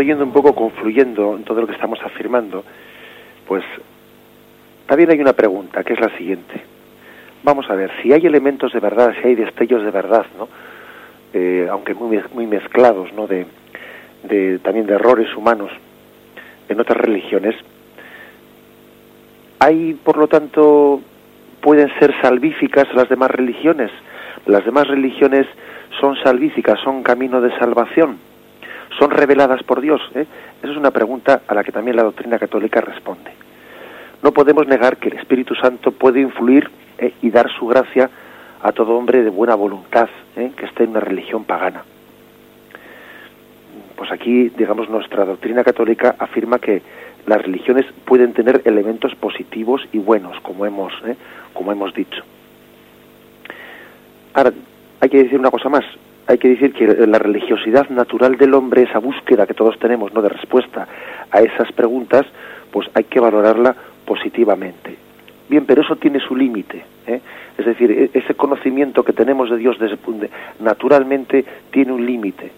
yendo 0.00 0.24
un 0.24 0.32
poco 0.32 0.54
confluyendo 0.54 1.36
en 1.36 1.44
todo 1.44 1.60
lo 1.60 1.66
que 1.66 1.74
estamos 1.74 2.00
afirmando, 2.02 2.64
pues 3.46 3.64
también 4.86 5.10
hay 5.10 5.20
una 5.20 5.32
pregunta, 5.32 5.84
que 5.84 5.94
es 5.94 6.00
la 6.00 6.16
siguiente. 6.16 6.62
Vamos 7.42 7.68
a 7.68 7.74
ver, 7.74 7.90
si 8.02 8.12
hay 8.12 8.24
elementos 8.24 8.72
de 8.72 8.80
verdad, 8.80 9.12
si 9.20 9.28
hay 9.28 9.34
destellos 9.34 9.84
de 9.84 9.90
verdad, 9.90 10.26
¿no? 10.38 10.48
Eh, 11.34 11.66
aunque 11.70 11.94
muy, 11.94 12.20
muy 12.34 12.46
mezclados, 12.46 13.12
¿no? 13.12 13.26
De, 13.26 13.46
de, 14.24 14.58
también 14.60 14.86
de 14.86 14.94
errores 14.94 15.34
humanos 15.36 15.70
en 16.68 16.80
otras 16.80 16.98
religiones, 16.98 17.56
hay, 19.58 19.94
por 19.94 20.16
lo 20.16 20.28
tanto, 20.28 21.00
pueden 21.60 21.88
ser 21.98 22.14
salvíficas 22.20 22.92
las 22.94 23.08
demás 23.08 23.30
religiones. 23.30 23.90
Las 24.46 24.64
demás 24.64 24.88
religiones 24.88 25.46
son 26.00 26.16
salvíficas, 26.22 26.80
son 26.80 27.02
camino 27.02 27.40
de 27.40 27.56
salvación 27.58 28.31
son 28.98 29.10
reveladas 29.10 29.62
por 29.62 29.80
Dios? 29.80 30.00
¿eh? 30.14 30.26
Esa 30.62 30.72
es 30.72 30.76
una 30.76 30.90
pregunta 30.90 31.42
a 31.46 31.54
la 31.54 31.64
que 31.64 31.72
también 31.72 31.96
la 31.96 32.02
doctrina 32.02 32.38
católica 32.38 32.80
responde. 32.80 33.32
No 34.22 34.32
podemos 34.32 34.66
negar 34.66 34.98
que 34.98 35.08
el 35.08 35.18
Espíritu 35.18 35.54
Santo 35.54 35.92
puede 35.92 36.20
influir 36.20 36.70
¿eh? 36.98 37.12
y 37.22 37.30
dar 37.30 37.50
su 37.50 37.66
gracia 37.66 38.08
a 38.62 38.72
todo 38.72 38.96
hombre 38.96 39.22
de 39.22 39.30
buena 39.30 39.54
voluntad 39.54 40.08
¿eh? 40.36 40.52
que 40.56 40.66
esté 40.66 40.84
en 40.84 40.90
una 40.90 41.00
religión 41.00 41.44
pagana. 41.44 41.82
Pues 43.96 44.10
aquí, 44.12 44.48
digamos, 44.50 44.88
nuestra 44.88 45.24
doctrina 45.24 45.64
católica 45.64 46.14
afirma 46.18 46.58
que 46.58 46.82
las 47.26 47.42
religiones 47.42 47.86
pueden 48.04 48.32
tener 48.32 48.62
elementos 48.64 49.14
positivos 49.14 49.82
y 49.92 49.98
buenos, 49.98 50.38
como 50.40 50.66
hemos, 50.66 50.92
como 51.52 51.70
hemos 51.70 51.94
dicho. 51.94 52.22
Ahora, 54.34 54.52
hay 55.00 55.08
que 55.08 55.22
decir 55.22 55.38
una 55.38 55.50
cosa 55.50 55.68
más 55.68 55.84
hay 56.32 56.38
que 56.38 56.48
decir 56.48 56.72
que 56.72 56.86
la 57.06 57.18
religiosidad 57.18 57.90
natural 57.90 58.36
del 58.36 58.54
hombre, 58.54 58.84
esa 58.84 58.98
búsqueda 58.98 59.46
que 59.46 59.52
todos 59.52 59.78
tenemos, 59.78 60.14
¿no? 60.14 60.22
de 60.22 60.30
respuesta 60.30 60.88
a 61.30 61.40
esas 61.40 61.70
preguntas, 61.72 62.24
pues 62.70 62.88
hay 62.94 63.04
que 63.04 63.20
valorarla 63.20 63.76
positivamente. 64.06 64.96
Bien, 65.50 65.66
pero 65.66 65.82
eso 65.82 65.96
tiene 65.96 66.20
su 66.20 66.34
límite. 66.34 66.82
¿eh? 67.06 67.20
Es 67.58 67.66
decir, 67.66 67.90
e-, 67.90 68.10
ese 68.18 68.34
conocimiento 68.34 69.04
que 69.04 69.12
tenemos 69.12 69.50
de 69.50 69.58
Dios 69.58 69.76
naturalmente 70.58 71.44
tiene 71.70 71.92
un 71.92 72.06
límite, 72.06 72.50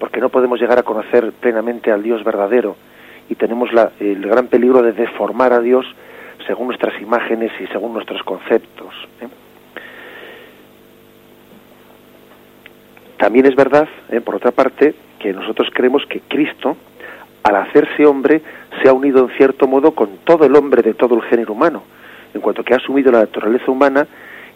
porque 0.00 0.20
no 0.20 0.28
podemos 0.28 0.60
llegar 0.60 0.80
a 0.80 0.82
conocer 0.82 1.30
plenamente 1.34 1.92
al 1.92 2.02
Dios 2.02 2.24
verdadero 2.24 2.76
y 3.30 3.36
tenemos 3.36 3.72
la, 3.72 3.92
el 4.00 4.26
gran 4.26 4.48
peligro 4.48 4.82
de 4.82 4.92
deformar 4.92 5.52
a 5.52 5.60
Dios 5.60 5.86
según 6.48 6.66
nuestras 6.66 7.00
imágenes 7.00 7.52
y 7.60 7.66
según 7.68 7.92
nuestros 7.92 8.24
conceptos. 8.24 8.92
¿eh? 9.20 9.28
También 13.18 13.46
es 13.46 13.54
verdad, 13.54 13.88
¿eh? 14.10 14.20
por 14.20 14.36
otra 14.36 14.50
parte, 14.50 14.94
que 15.18 15.32
nosotros 15.32 15.68
creemos 15.72 16.04
que 16.06 16.20
Cristo, 16.20 16.76
al 17.42 17.56
hacerse 17.56 18.04
hombre, 18.06 18.42
se 18.82 18.88
ha 18.88 18.92
unido 18.92 19.20
en 19.20 19.36
cierto 19.36 19.66
modo 19.66 19.92
con 19.92 20.18
todo 20.24 20.44
el 20.44 20.54
hombre 20.56 20.82
de 20.82 20.94
todo 20.94 21.14
el 21.14 21.22
género 21.22 21.52
humano, 21.52 21.82
en 22.32 22.40
cuanto 22.40 22.64
que 22.64 22.74
ha 22.74 22.78
asumido 22.78 23.12
la 23.12 23.20
naturaleza 23.20 23.70
humana 23.70 24.06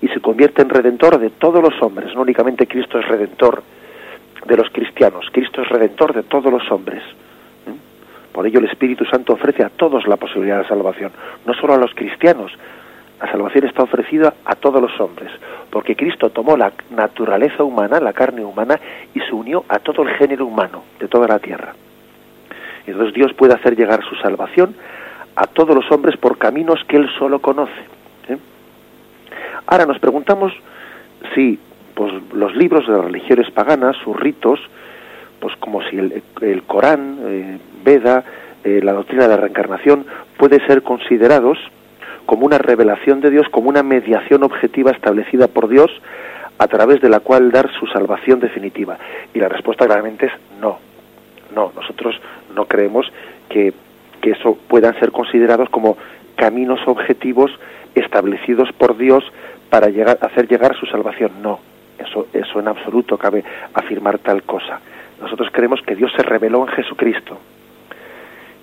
y 0.01 0.09
se 0.09 0.21
convierte 0.21 0.63
en 0.63 0.69
redentor 0.69 1.19
de 1.19 1.31
todos 1.31 1.63
los 1.63 1.81
hombres. 1.83 2.15
No 2.15 2.23
únicamente 2.23 2.67
Cristo 2.67 2.99
es 2.99 3.07
redentor 3.07 3.63
de 4.47 4.57
los 4.57 4.69
cristianos, 4.71 5.27
Cristo 5.33 5.63
es 5.63 5.69
redentor 5.69 6.13
de 6.15 6.23
todos 6.25 6.53
los 6.53 6.71
hombres. 6.71 7.03
¿eh? 7.03 7.75
Por 8.33 8.47
ello 8.47 8.61
el 8.61 8.67
Espíritu 8.67 9.05
Santo 9.05 9.35
ofrece 9.35 9.65
a 9.65 9.71
todos 9.71 10.07
la 10.07 10.17
posibilidad 10.17 10.63
de 10.63 10.69
salvación, 10.69 11.13
no 11.47 11.55
solo 11.55 11.75
a 11.75 11.79
los 11.79 11.95
cristianos. 11.95 12.53
La 13.21 13.31
salvación 13.31 13.66
está 13.66 13.83
ofrecida 13.83 14.35
a 14.45 14.55
todos 14.55 14.81
los 14.81 14.99
hombres, 15.01 15.31
porque 15.71 15.97
Cristo 15.97 16.31
tomó 16.31 16.57
la 16.57 16.73
naturaleza 16.91 17.64
humana, 17.64 17.99
la 17.99 18.12
carne 18.12 18.45
humana, 18.45 18.79
y 19.12 19.21
se 19.21 19.35
unió 19.35 19.64
a 19.69 19.81
todo 19.81 20.03
el 20.03 20.11
género 20.11 20.47
humano 20.47 20.85
de 21.01 21.09
toda 21.09 21.27
la 21.27 21.39
tierra. 21.39 21.75
Entonces 22.87 23.14
Dios 23.14 23.33
puede 23.35 23.55
hacer 23.55 23.77
llegar 23.77 24.03
su 24.05 24.14
salvación 24.16 24.75
a 25.35 25.47
todos 25.47 25.75
los 25.75 25.91
hombres 25.91 26.16
por 26.16 26.39
caminos 26.39 26.83
que 26.87 26.97
Él 26.97 27.09
solo 27.19 27.41
conoce. 27.41 27.81
¿eh? 28.29 28.39
Ahora 29.66 29.85
nos 29.85 29.99
preguntamos 29.99 30.53
si 31.35 31.59
pues, 31.95 32.12
los 32.33 32.55
libros 32.57 32.87
de 32.87 32.93
las 32.93 33.05
religiones 33.05 33.51
paganas, 33.51 33.97
sus 33.97 34.16
ritos, 34.19 34.61
pues 35.41 35.55
como 35.57 35.83
si 35.83 35.97
el, 35.97 36.62
Corán, 36.66 37.19
eh, 37.27 37.59
Veda, 37.85 38.25
eh, 38.64 38.81
la 38.83 38.93
doctrina 38.93 39.25
de 39.25 39.29
la 39.29 39.37
reencarnación, 39.37 40.07
puede 40.37 40.64
ser 40.66 40.83
considerados 40.83 41.59
como 42.29 42.45
una 42.45 42.59
revelación 42.59 43.22
de 43.22 43.31
Dios, 43.31 43.49
como 43.49 43.70
una 43.70 43.83
mediación 43.83 44.45
objetiva 44.45 44.91
establecida 44.91 45.49
por 45.49 45.66
Dios 45.66 45.91
a 46.59 46.66
través 46.66 47.01
de 47.01 47.09
la 47.09 47.20
cual 47.20 47.51
dar 47.51 47.70
su 47.81 47.87
salvación 47.87 48.39
definitiva. 48.39 48.99
Y 49.33 49.39
la 49.39 49.49
respuesta 49.49 49.87
claramente 49.87 50.26
es 50.26 50.33
no. 50.61 50.79
No, 51.55 51.72
nosotros 51.74 52.20
no 52.55 52.66
creemos 52.66 53.11
que, 53.49 53.72
que 54.20 54.33
eso 54.33 54.59
puedan 54.68 54.93
ser 55.01 55.11
considerados 55.11 55.70
como 55.70 55.97
caminos 56.37 56.81
objetivos 56.87 57.51
establecidos 57.95 58.70
por 58.72 58.99
Dios 58.99 59.24
para 59.70 59.89
llegar, 59.89 60.18
hacer 60.20 60.49
llegar 60.49 60.76
su 60.76 60.85
salvación. 60.85 61.41
No, 61.41 61.61
eso, 61.99 62.26
eso 62.35 62.61
en 62.61 62.68
absoluto 62.68 63.16
cabe 63.16 63.43
afirmar 63.72 64.18
tal 64.18 64.43
cosa. 64.43 64.81
Nosotros 65.18 65.49
creemos 65.51 65.81
que 65.81 65.97
Dios 65.97 66.12
se 66.14 66.22
reveló 66.22 66.68
en 66.68 66.74
Jesucristo 66.74 67.39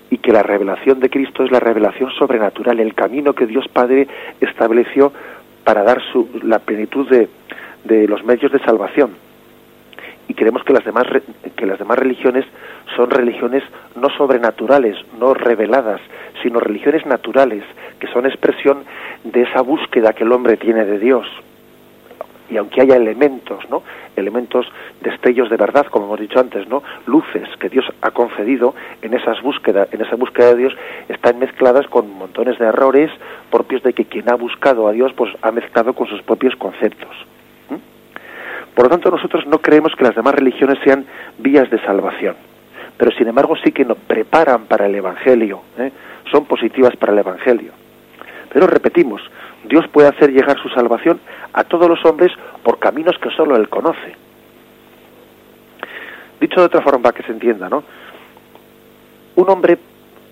y 0.09 0.17
que 0.17 0.31
la 0.31 0.43
revelación 0.43 0.99
de 0.99 1.09
Cristo 1.09 1.43
es 1.43 1.51
la 1.51 1.59
revelación 1.59 2.11
sobrenatural, 2.11 2.79
el 2.79 2.93
camino 2.93 3.33
que 3.33 3.47
Dios 3.47 3.67
Padre 3.67 4.07
estableció 4.39 5.11
para 5.63 5.83
dar 5.83 6.01
su, 6.11 6.29
la 6.43 6.59
plenitud 6.59 7.09
de, 7.09 7.27
de 7.83 8.07
los 8.07 8.23
medios 8.23 8.51
de 8.51 8.59
salvación 8.59 9.11
y 10.27 10.33
creemos 10.33 10.63
que 10.63 10.73
las 10.73 10.83
demás 10.83 11.05
que 11.55 11.65
las 11.65 11.79
demás 11.79 11.99
religiones 11.99 12.45
son 12.95 13.09
religiones 13.09 13.63
no 13.95 14.09
sobrenaturales, 14.09 14.97
no 15.19 15.33
reveladas, 15.33 16.01
sino 16.41 16.59
religiones 16.59 17.05
naturales, 17.05 17.63
que 17.99 18.07
son 18.07 18.25
expresión 18.25 18.83
de 19.23 19.43
esa 19.43 19.61
búsqueda 19.61 20.13
que 20.13 20.23
el 20.23 20.31
hombre 20.31 20.57
tiene 20.57 20.85
de 20.85 20.99
Dios. 20.99 21.27
Y 22.49 22.57
aunque 22.57 22.81
haya 22.81 22.95
elementos, 22.95 23.67
¿no? 23.69 23.81
Elementos 24.15 24.67
destellos 25.01 25.49
de 25.49 25.57
verdad, 25.57 25.87
como 25.87 26.05
hemos 26.05 26.19
dicho 26.19 26.39
antes, 26.39 26.67
¿no? 26.67 26.83
Luces 27.07 27.49
que 27.59 27.69
Dios 27.69 27.85
ha 28.01 28.11
concedido 28.11 28.75
en 29.01 29.13
esas 29.13 29.41
búsquedas, 29.41 29.91
en 29.91 30.01
esa 30.01 30.15
búsqueda 30.15 30.49
de 30.49 30.57
Dios 30.57 30.73
están 31.09 31.39
mezcladas 31.39 31.87
con 31.87 32.11
montones 32.11 32.59
de 32.59 32.65
errores 32.65 33.11
propios 33.49 33.81
de 33.83 33.93
que 33.93 34.05
quien 34.05 34.29
ha 34.29 34.35
buscado 34.35 34.87
a 34.87 34.91
Dios 34.91 35.13
pues 35.13 35.33
ha 35.41 35.51
mezclado 35.51 35.93
con 35.93 36.07
sus 36.07 36.21
propios 36.21 36.55
conceptos. 36.55 37.15
Por 38.75 38.85
lo 38.85 38.89
tanto, 38.89 39.09
nosotros 39.09 39.47
no 39.47 39.59
creemos 39.59 39.95
que 39.95 40.03
las 40.03 40.15
demás 40.15 40.35
religiones 40.35 40.77
sean 40.83 41.05
vías 41.37 41.69
de 41.69 41.79
salvación, 41.79 42.35
pero 42.97 43.09
sin 43.11 43.27
embargo 43.27 43.55
sí 43.63 43.71
que 43.71 43.85
nos 43.85 43.97
preparan 43.97 44.65
para 44.65 44.87
el 44.87 44.95
Evangelio, 44.95 45.61
¿eh? 45.79 45.91
son 46.29 46.45
positivas 46.45 46.95
para 46.97 47.13
el 47.13 47.19
Evangelio. 47.19 47.84
Pero 48.55 48.67
repetimos, 48.67 49.21
Dios 49.65 49.85
puede 49.89 50.07
hacer 50.07 50.31
llegar 50.31 50.57
su 50.61 50.69
salvación 50.69 51.19
a 51.51 51.65
todos 51.65 51.89
los 51.89 52.05
hombres 52.05 52.31
por 52.63 52.79
caminos 52.79 53.17
que 53.21 53.29
solo 53.31 53.57
Él 53.57 53.67
conoce. 53.67 54.15
Dicho 56.39 56.61
de 56.61 56.67
otra 56.67 56.81
forma 56.81 57.03
para 57.03 57.17
que 57.17 57.23
se 57.23 57.33
entienda, 57.33 57.67
¿no? 57.67 57.83
Un 59.35 59.49
hombre, 59.49 59.77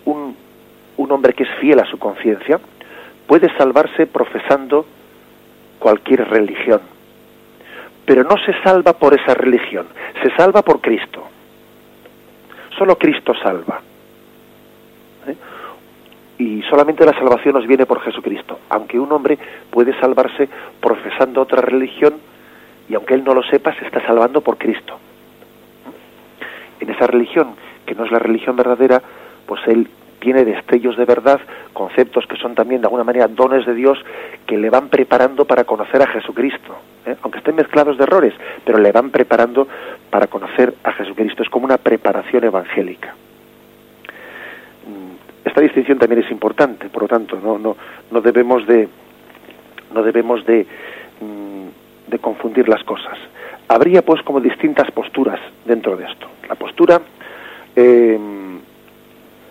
un, 0.06 0.38
un 0.96 1.12
hombre 1.12 1.34
que 1.34 1.44
es 1.44 1.50
fiel 1.60 1.82
a 1.82 1.86
su 1.86 2.00
conciencia, 2.00 2.62
puede 3.28 3.54
salvarse 3.58 4.08
profesando 4.08 4.86
cualquier 5.80 6.26
religión 6.30 6.80
pero 8.06 8.24
no 8.24 8.36
se 8.46 8.54
salva 8.64 8.94
por 8.94 9.14
esa 9.14 9.34
religión, 9.34 9.88
se 10.22 10.30
salva 10.36 10.62
por 10.62 10.82
Cristo. 10.82 11.24
Solo 12.78 12.98
Cristo 12.98 13.34
salva. 13.42 13.82
Y 16.38 16.62
solamente 16.64 17.06
la 17.06 17.14
salvación 17.14 17.56
nos 17.56 17.68
viene 17.68 17.86
por 17.86 18.02
Jesucristo, 18.02 18.60
aunque 18.70 19.00
un 19.00 19.12
hombre 19.12 19.38
puede 19.70 19.98
salvarse 20.00 20.50
profesando 20.82 21.42
otra 21.42 21.62
religión 21.62 22.16
y 22.90 22.96
aunque 22.96 23.14
él 23.14 23.24
no 23.24 23.34
lo 23.34 23.44
sepa, 23.44 23.74
se 23.76 23.86
está 23.86 24.06
salvando 24.06 24.42
por 24.42 24.58
Cristo. 24.58 24.98
En 26.80 26.90
esa 26.90 27.08
religión, 27.08 27.56
que 27.86 27.96
no 27.96 28.06
es 28.06 28.12
la 28.12 28.20
religión 28.20 28.56
verdadera, 28.56 29.02
pues 29.46 29.62
él 29.68 29.88
tiene 30.20 30.46
destellos 30.46 30.98
de 30.98 31.06
verdad, 31.06 31.40
conceptos 31.74 32.26
que 32.28 32.38
son 32.38 32.56
también 32.56 32.82
de 32.82 32.88
alguna 32.88 33.04
manera 33.04 33.28
dones 33.28 33.66
de 33.66 33.74
Dios 33.74 34.00
que 34.48 34.58
le 34.58 34.70
van 34.70 34.88
preparando 34.88 35.46
para 35.46 35.66
conocer 35.66 36.02
a 36.02 36.08
Jesucristo, 36.08 36.78
¿eh? 37.06 37.16
aunque 37.22 37.40
estén 37.40 37.56
mezclados 37.56 37.98
de 37.98 38.04
errores, 38.04 38.34
pero 38.66 38.78
le 38.78 38.92
van 38.92 39.12
preparando 39.12 39.68
para 40.10 40.28
conocer 40.28 40.74
a 40.84 40.94
Jesucristo. 40.94 41.44
Es 41.44 41.50
como 41.50 41.66
una 41.66 41.78
preparación 41.78 42.46
evangélica. 42.46 43.16
Esta 45.44 45.62
distinción 45.62 46.00
también 46.00 46.24
es 46.24 46.32
importante, 46.32 46.90
por 46.90 47.04
lo 47.04 47.08
tanto, 47.08 47.40
no, 47.42 47.58
no, 47.58 47.76
no 48.12 48.22
debemos 48.22 48.66
de 48.66 48.88
no 49.94 50.02
debemos 50.02 50.46
de, 50.46 50.66
mm, 51.22 52.16
confundir 52.22 52.70
las 52.70 52.84
cosas. 52.84 53.18
Habría 53.68 54.04
pues 54.04 54.22
como 54.22 54.40
distintas 54.40 54.90
posturas 54.92 55.40
dentro 55.66 55.98
de 55.98 56.06
esto. 56.06 56.28
La 56.48 56.56
postura 56.56 57.02
eh, 57.76 58.20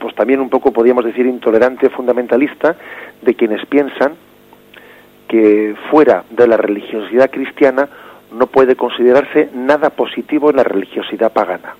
pues 0.03 0.14
también 0.16 0.40
un 0.40 0.51
poco 0.51 0.72
podríamos 0.72 1.05
decir 1.05 1.26
intolerante, 1.26 1.88
fundamentalista, 1.88 2.76
de 3.20 3.34
quienes 3.34 3.64
piensan 3.66 4.14
que 5.28 5.76
fuera 5.90 6.24
de 6.28 6.47
la 6.49 6.57
religiosidad 6.57 7.30
cristiana 7.30 7.88
no 8.32 8.49
puede 8.49 8.74
considerarse 8.74 9.51
nada 9.55 9.90
positivo 9.90 10.51
en 10.51 10.57
la 10.57 10.64
religiosidad 10.64 11.32
pagana. 11.32 11.74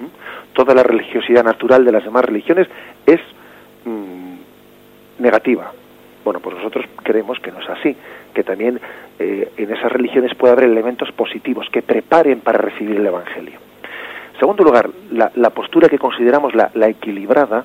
¿Mm? 0.00 0.54
Toda 0.54 0.74
la 0.74 0.82
religiosidad 0.82 1.44
natural 1.44 1.84
de 1.84 1.92
las 1.92 2.04
demás 2.04 2.24
religiones 2.24 2.68
es 3.06 3.20
mm, 3.84 5.22
negativa. 5.22 5.72
Bueno, 6.24 6.40
pues 6.40 6.56
nosotros 6.56 6.84
creemos 7.04 7.38
que 7.38 7.52
no 7.52 7.60
es 7.60 7.70
así, 7.70 7.96
que 8.34 8.42
también 8.42 8.80
eh, 9.18 9.52
en 9.56 9.72
esas 9.72 9.92
religiones 9.92 10.34
puede 10.34 10.52
haber 10.52 10.64
elementos 10.64 11.12
positivos 11.12 11.68
que 11.70 11.82
preparen 11.82 12.40
para 12.40 12.58
recibir 12.58 12.96
el 12.96 13.06
Evangelio. 13.06 13.58
Segundo 14.38 14.64
lugar, 14.64 14.90
la, 15.12 15.50
postura 15.50 15.88
que 15.88 15.98
consideramos 15.98 16.52
la, 16.54 16.88
equilibrada, 16.88 17.64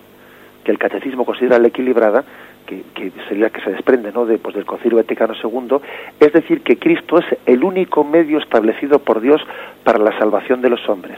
que 0.63 0.71
el 0.71 0.77
catecismo 0.77 1.25
considera 1.25 1.59
la 1.59 1.67
equilibrada, 1.67 2.23
que, 2.65 3.11
sería 3.27 3.49
que 3.49 3.59
se 3.61 3.71
desprende 3.71 4.13
¿no? 4.13 4.25
de, 4.25 4.37
pues, 4.37 4.55
del 4.55 4.65
Concilio 4.65 4.97
Vaticano 4.97 5.33
II, 5.33 5.77
es 6.19 6.31
decir, 6.31 6.61
que 6.61 6.77
Cristo 6.77 7.17
es 7.17 7.25
el 7.45 7.65
único 7.65 8.05
medio 8.05 8.37
establecido 8.37 8.99
por 8.99 9.19
Dios 9.19 9.41
para 9.83 9.99
la 9.99 10.17
salvación 10.17 10.61
de 10.61 10.69
los 10.69 10.87
hombres, 10.87 11.17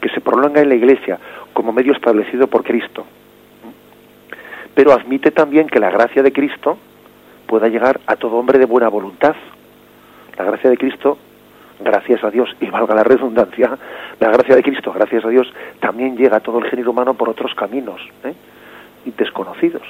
que 0.00 0.08
se 0.08 0.22
prolonga 0.22 0.62
en 0.62 0.70
la 0.70 0.76
Iglesia 0.76 1.18
como 1.52 1.72
medio 1.72 1.92
establecido 1.92 2.46
por 2.46 2.64
Cristo. 2.64 3.04
Pero 4.76 4.92
admite 4.92 5.32
también 5.32 5.66
que 5.66 5.80
la 5.80 5.90
gracia 5.90 6.22
de 6.22 6.32
Cristo 6.32 6.78
pueda 7.48 7.66
llegar 7.66 7.98
a 8.06 8.14
todo 8.14 8.36
hombre 8.36 8.60
de 8.60 8.66
buena 8.66 8.88
voluntad. 8.88 9.34
La 10.38 10.44
gracia 10.44 10.70
de 10.70 10.76
Cristo 10.76 11.18
gracias 11.80 12.22
a 12.24 12.30
Dios, 12.30 12.54
y 12.60 12.66
valga 12.66 12.94
la 12.94 13.04
redundancia, 13.04 13.76
la 14.20 14.30
gracia 14.30 14.56
de 14.56 14.62
Cristo, 14.62 14.92
gracias 14.92 15.24
a 15.24 15.28
Dios, 15.28 15.52
también 15.80 16.16
llega 16.16 16.38
a 16.38 16.40
todo 16.40 16.58
el 16.58 16.70
género 16.70 16.90
humano 16.90 17.14
por 17.14 17.28
otros 17.28 17.54
caminos 17.54 18.00
¿eh? 18.24 18.34
y 19.04 19.10
desconocidos. 19.10 19.82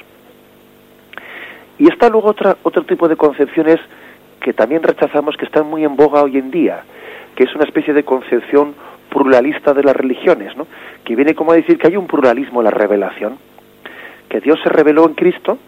Y 1.79 1.89
está 1.89 2.09
luego 2.09 2.29
otra, 2.29 2.57
otro 2.63 2.85
tipo 2.85 3.09
de 3.09 3.17
concepciones 3.17 3.79
que 4.41 4.53
también 4.53 4.83
rechazamos, 4.83 5.37
que 5.37 5.45
están 5.45 5.67
muy 5.69 5.85
en 5.85 5.97
boga 5.97 6.23
hoy 6.23 6.39
en 6.39 6.51
día, 6.51 6.83
que 7.35 7.45
es 7.45 7.55
una 7.55 7.65
especie 7.65 7.93
de 7.93 8.05
concepción 8.05 8.75
pluralista 9.11 9.75
de 9.75 9.83
las 9.83 9.97
religiones, 9.97 10.57
¿no? 10.57 10.67
que 11.05 11.17
viene 11.17 11.35
como 11.35 11.53
a 11.53 11.57
decir 11.57 11.79
que 11.79 11.89
hay 11.89 11.97
un 11.97 12.07
pluralismo 12.07 12.61
en 12.61 12.65
la 12.65 12.71
revelación, 12.71 13.39
que 14.29 14.41
Dios 14.41 14.59
se 14.63 14.69
reveló 14.69 15.07
en 15.07 15.15
Cristo, 15.15 15.59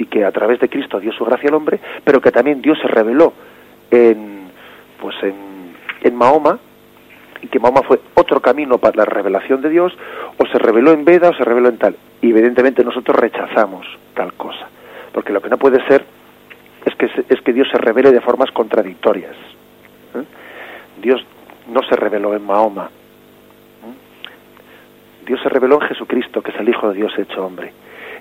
y 0.00 0.06
que 0.06 0.24
a 0.24 0.32
través 0.32 0.58
de 0.60 0.68
Cristo 0.68 0.98
dio 0.98 1.12
su 1.12 1.24
gracia 1.26 1.50
al 1.50 1.54
hombre, 1.54 1.78
pero 2.02 2.20
que 2.20 2.32
también 2.32 2.62
Dios 2.62 2.78
se 2.80 2.88
reveló 2.88 3.34
en, 3.90 4.48
pues 4.98 5.14
en, 5.22 5.34
en 6.02 6.16
Mahoma, 6.16 6.58
y 7.42 7.48
que 7.48 7.58
Mahoma 7.58 7.82
fue 7.82 8.00
otro 8.14 8.40
camino 8.40 8.78
para 8.78 8.96
la 8.96 9.04
revelación 9.04 9.60
de 9.60 9.68
Dios, 9.68 9.92
o 10.38 10.46
se 10.46 10.58
reveló 10.58 10.92
en 10.92 11.04
Veda 11.04 11.28
o 11.28 11.34
se 11.34 11.44
reveló 11.44 11.68
en 11.68 11.76
tal. 11.76 11.96
Y 12.22 12.30
evidentemente 12.30 12.82
nosotros 12.82 13.18
rechazamos 13.18 13.86
tal 14.14 14.32
cosa, 14.34 14.68
porque 15.12 15.32
lo 15.32 15.42
que 15.42 15.50
no 15.50 15.58
puede 15.58 15.86
ser 15.86 16.04
es 16.86 16.94
que, 16.94 17.10
es 17.28 17.40
que 17.42 17.52
Dios 17.52 17.68
se 17.70 17.76
revele 17.76 18.10
de 18.10 18.22
formas 18.22 18.50
contradictorias. 18.52 19.36
¿eh? 20.14 20.24
Dios 21.02 21.22
no 21.68 21.82
se 21.82 21.96
reveló 21.96 22.34
en 22.34 22.44
Mahoma. 22.44 22.90
Dios 25.30 25.42
se 25.42 25.48
reveló 25.48 25.80
en 25.80 25.86
Jesucristo, 25.86 26.42
que 26.42 26.50
es 26.50 26.58
el 26.58 26.68
Hijo 26.68 26.88
de 26.88 26.96
Dios 26.96 27.16
hecho 27.16 27.46
hombre. 27.46 27.70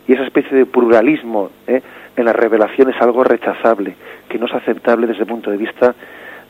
Y 0.07 0.13
esa 0.13 0.25
especie 0.25 0.55
de 0.55 0.67
pluralismo 0.67 1.49
¿eh? 1.65 1.81
en 2.15 2.23
la 2.23 2.33
revelación 2.33 2.87
es 2.91 3.01
algo 3.01 3.23
rechazable, 3.23 3.95
que 4.29 4.37
no 4.37 4.45
es 4.45 4.53
aceptable 4.53 5.07
desde 5.07 5.21
el 5.21 5.27
punto 5.27 5.49
de 5.49 5.57
vista 5.57 5.95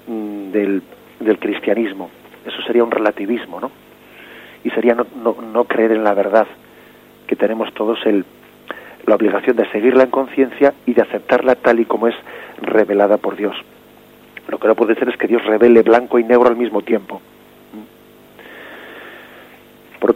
mm, 0.05 0.51
del, 0.51 0.84
del 1.22 1.39
cristianismo. 1.39 2.12
Eso 2.45 2.62
sería 2.64 2.84
un 2.84 2.91
relativismo, 2.91 3.62
¿no? 3.62 3.72
Y 4.66 4.70
sería 4.72 4.95
no, 4.95 5.07
no, 5.24 5.38
no 5.41 5.64
creer 5.64 5.93
en 5.93 6.03
la 6.03 6.14
verdad, 6.14 6.47
que 7.26 7.38
tenemos 7.38 7.74
todos 7.74 8.05
el, 8.05 8.26
la 9.05 9.16
obligación 9.16 9.55
de 9.55 9.72
seguirla 9.72 10.03
en 10.03 10.10
conciencia 10.10 10.74
y 10.86 10.93
de 10.93 11.03
aceptarla 11.03 11.55
tal 11.55 11.80
y 11.80 11.86
como 11.86 12.10
es 12.10 12.16
revelada 12.62 13.16
por 13.16 13.38
Dios. 13.38 13.55
Lo 14.49 14.57
que 14.57 14.68
no 14.68 14.76
puede 14.76 14.95
ser 14.95 15.07
es 15.07 15.16
que 15.16 15.28
Dios 15.28 15.45
revele 15.45 15.84
blanco 15.84 16.20
y 16.20 16.26
negro 16.26 16.49
al 16.49 16.57
mismo 16.57 16.82
tiempo. 16.82 17.22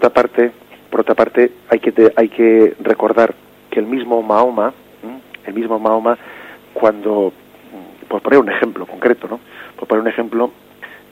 Otra 0.04 0.22
parte, 0.22 0.52
por 0.90 1.00
otra 1.00 1.16
parte 1.16 1.50
hay 1.70 1.80
que 1.80 2.12
hay 2.18 2.28
que 2.28 2.76
recordar 2.82 3.34
que 3.72 3.80
el 3.80 3.86
mismo 3.86 4.22
Mahoma, 4.22 4.74
el 5.46 5.54
mismo 5.54 5.80
Mahoma 5.80 6.18
cuando 6.74 7.32
por 8.10 8.22
poner 8.22 8.40
un 8.40 8.50
ejemplo 8.50 8.86
concreto, 8.86 9.30
¿no? 9.30 9.40
Por 9.78 9.88
poner 9.88 10.02
un 10.02 10.10
ejemplo, 10.10 10.52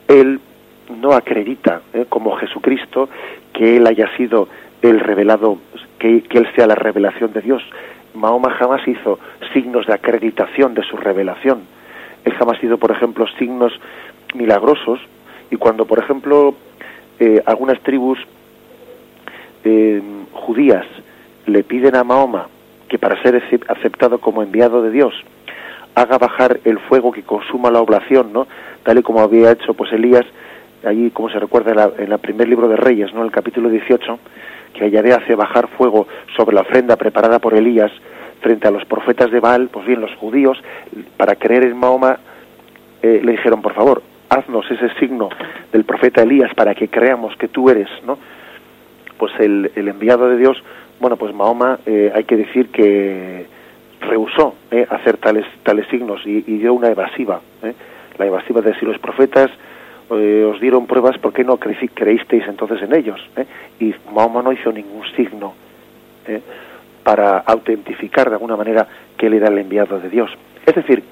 él 0.08 0.40
no 1.00 1.12
acredita 1.14 1.80
¿eh? 1.94 2.04
como 2.06 2.36
Jesucristo 2.36 3.08
que 3.54 3.78
él 3.78 3.86
haya 3.86 4.14
sido 4.18 4.48
el 4.82 5.00
revelado, 5.00 5.56
que, 5.98 6.22
que, 6.24 6.36
él 6.36 6.48
sea 6.54 6.66
la 6.66 6.74
revelación 6.74 7.32
de 7.32 7.40
Dios. 7.40 7.62
Mahoma 8.12 8.50
jamás 8.58 8.86
hizo 8.86 9.18
signos 9.54 9.86
de 9.86 9.94
acreditación 9.94 10.74
de 10.74 10.82
su 10.82 10.98
revelación. 10.98 11.62
Él 12.26 12.34
jamás 12.34 12.62
hizo, 12.62 12.76
por 12.76 12.90
ejemplo, 12.90 13.26
signos 13.38 13.72
milagrosos. 14.34 15.00
Y 15.50 15.56
cuando, 15.56 15.86
por 15.86 15.98
ejemplo, 15.98 16.54
eh, 17.18 17.42
algunas 17.46 17.80
tribus 17.80 18.18
eh, 19.64 20.02
judías 20.32 20.86
le 21.46 21.62
piden 21.62 21.96
a 21.96 22.04
Mahoma 22.04 22.48
que 22.88 22.98
para 22.98 23.20
ser 23.22 23.42
aceptado 23.68 24.18
como 24.18 24.42
enviado 24.42 24.82
de 24.82 24.90
Dios 24.90 25.14
haga 25.94 26.18
bajar 26.18 26.60
el 26.64 26.78
fuego 26.78 27.12
que 27.12 27.22
consuma 27.22 27.70
la 27.70 27.80
oblación, 27.80 28.32
¿no? 28.32 28.46
Tal 28.82 28.98
y 28.98 29.02
como 29.02 29.20
había 29.20 29.52
hecho 29.52 29.74
pues 29.74 29.92
Elías 29.92 30.24
allí, 30.84 31.10
como 31.10 31.28
se 31.30 31.38
recuerda 31.38 31.92
en, 31.98 32.12
el 32.12 32.18
primer 32.18 32.48
libro 32.48 32.68
de 32.68 32.76
Reyes, 32.76 33.12
¿no? 33.14 33.24
El 33.24 33.30
capítulo 33.30 33.68
18, 33.68 34.18
que 34.74 34.90
Yahvé 34.90 35.12
hace 35.12 35.34
bajar 35.34 35.68
fuego 35.68 36.06
sobre 36.36 36.54
la 36.54 36.62
ofrenda 36.62 36.96
preparada 36.96 37.38
por 37.38 37.54
Elías 37.54 37.92
frente 38.40 38.66
a 38.66 38.70
los 38.70 38.84
profetas 38.86 39.30
de 39.30 39.40
Baal, 39.40 39.68
pues 39.68 39.86
bien, 39.86 40.00
los 40.00 40.14
judíos, 40.16 40.58
para 41.16 41.36
creer 41.36 41.64
en 41.64 41.76
Mahoma, 41.76 42.18
eh, 43.02 43.20
le 43.22 43.32
dijeron, 43.32 43.62
por 43.62 43.74
favor, 43.74 44.02
haznos 44.28 44.68
ese 44.70 44.88
signo 44.98 45.28
del 45.72 45.84
profeta 45.84 46.22
Elías 46.22 46.52
para 46.54 46.74
que 46.74 46.88
creamos 46.88 47.36
que 47.36 47.48
tú 47.48 47.70
eres, 47.70 47.88
¿no? 48.04 48.18
Pues 49.18 49.32
el, 49.38 49.70
el 49.74 49.88
enviado 49.88 50.28
de 50.28 50.36
Dios, 50.36 50.62
bueno, 51.02 51.16
pues 51.16 51.34
Mahoma, 51.34 51.80
eh, 51.84 52.12
hay 52.14 52.24
que 52.24 52.36
decir 52.36 52.68
que 52.68 53.46
rehusó 54.00 54.54
eh, 54.70 54.86
hacer 54.88 55.16
tales, 55.16 55.44
tales 55.62 55.86
signos 55.88 56.20
y, 56.24 56.40
dio 56.42 56.74
una 56.74 56.88
evasiva, 56.88 57.40
¿eh? 57.62 57.72
la 58.18 58.26
evasiva 58.26 58.60
de 58.60 58.74
si 58.78 58.84
los 58.84 58.98
profetas 58.98 59.50
eh, 60.10 60.44
os 60.48 60.60
dieron 60.60 60.86
pruebas, 60.86 61.18
¿por 61.18 61.32
qué 61.32 61.42
no 61.42 61.56
creísteis 61.56 62.44
entonces 62.46 62.82
en 62.82 62.94
ellos? 62.94 63.20
Y 63.80 63.94
Mahoma 64.14 64.42
no 64.42 64.52
hizo 64.52 64.70
ningún 64.70 65.04
signo 65.16 65.54
para 67.02 67.38
autentificar 67.38 68.28
de 68.28 68.36
alguna 68.36 68.56
manera 68.56 68.86
que 69.16 69.26
él 69.26 69.34
era 69.34 69.48
el 69.48 69.58
enviado 69.58 69.98
de 69.98 70.08
Dios. 70.08 70.30
Es 70.64 70.74
decir, 70.74 71.02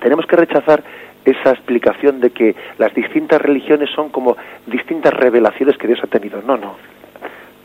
tenemos 0.00 0.26
que 0.26 0.34
rechazar 0.34 0.82
esa 1.24 1.50
explicación 1.50 2.20
de 2.20 2.30
que 2.30 2.54
las 2.78 2.94
distintas 2.94 3.40
religiones 3.40 3.90
son 3.90 4.10
como 4.10 4.36
distintas 4.66 5.12
revelaciones 5.14 5.76
que 5.76 5.86
Dios 5.86 6.00
ha 6.02 6.06
tenido. 6.06 6.42
No, 6.42 6.56
no. 6.56 6.76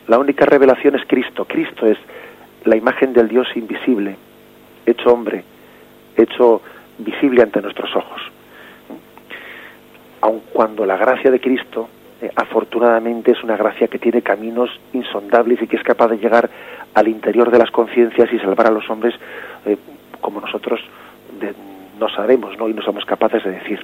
La 0.07 0.19
única 0.19 0.45
revelación 0.45 0.95
es 0.95 1.05
Cristo. 1.07 1.45
Cristo 1.45 1.87
es 1.87 1.97
la 2.65 2.75
imagen 2.75 3.13
del 3.13 3.27
Dios 3.27 3.47
invisible, 3.55 4.15
hecho 4.85 5.13
hombre, 5.13 5.43
hecho 6.17 6.61
visible 6.97 7.43
ante 7.43 7.61
nuestros 7.61 7.95
ojos 7.95 8.21
aun 10.25 10.41
cuando 10.51 10.85
la 10.85 10.97
gracia 10.97 11.29
de 11.29 11.39
Cristo 11.39 11.87
eh, 12.21 12.31
afortunadamente 12.35 13.31
es 13.31 13.43
una 13.43 13.55
gracia 13.55 13.87
que 13.87 13.99
tiene 13.99 14.23
caminos 14.23 14.71
insondables 14.93 15.61
y 15.61 15.67
que 15.67 15.75
es 15.75 15.83
capaz 15.83 16.07
de 16.07 16.17
llegar 16.17 16.49
al 16.95 17.07
interior 17.07 17.51
de 17.51 17.59
las 17.59 17.69
conciencias 17.69 18.33
y 18.33 18.39
salvar 18.39 18.67
a 18.67 18.71
los 18.71 18.89
hombres 18.89 19.13
eh, 19.65 19.77
como 20.21 20.41
nosotros 20.41 20.79
de, 21.39 21.53
no 21.99 22.09
sabemos 22.09 22.57
¿no? 22.57 22.69
y 22.69 22.73
no 22.73 22.81
somos 22.81 23.05
capaces 23.05 23.43
de 23.43 23.51
decir. 23.51 23.79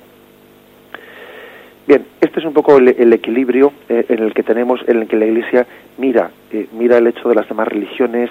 Bien, 1.88 2.05
este 2.22 2.39
es 2.39 2.45
un 2.45 2.53
poco 2.53 2.78
el, 2.78 3.12
equilibrio 3.12 3.74
eh, 3.89 4.05
en 4.09 4.20
el 4.20 4.34
que 4.34 4.43
tenemos, 4.43 4.80
en 4.88 5.01
el 5.01 5.07
que 5.07 5.18
la 5.18 5.26
Iglesia 5.26 5.66
mira, 5.97 6.30
eh, 6.51 6.68
mira 6.74 6.97
el 6.97 7.07
hecho 7.07 7.28
de 7.28 7.36
las 7.36 7.49
demás 7.49 7.68
religiones 7.68 8.30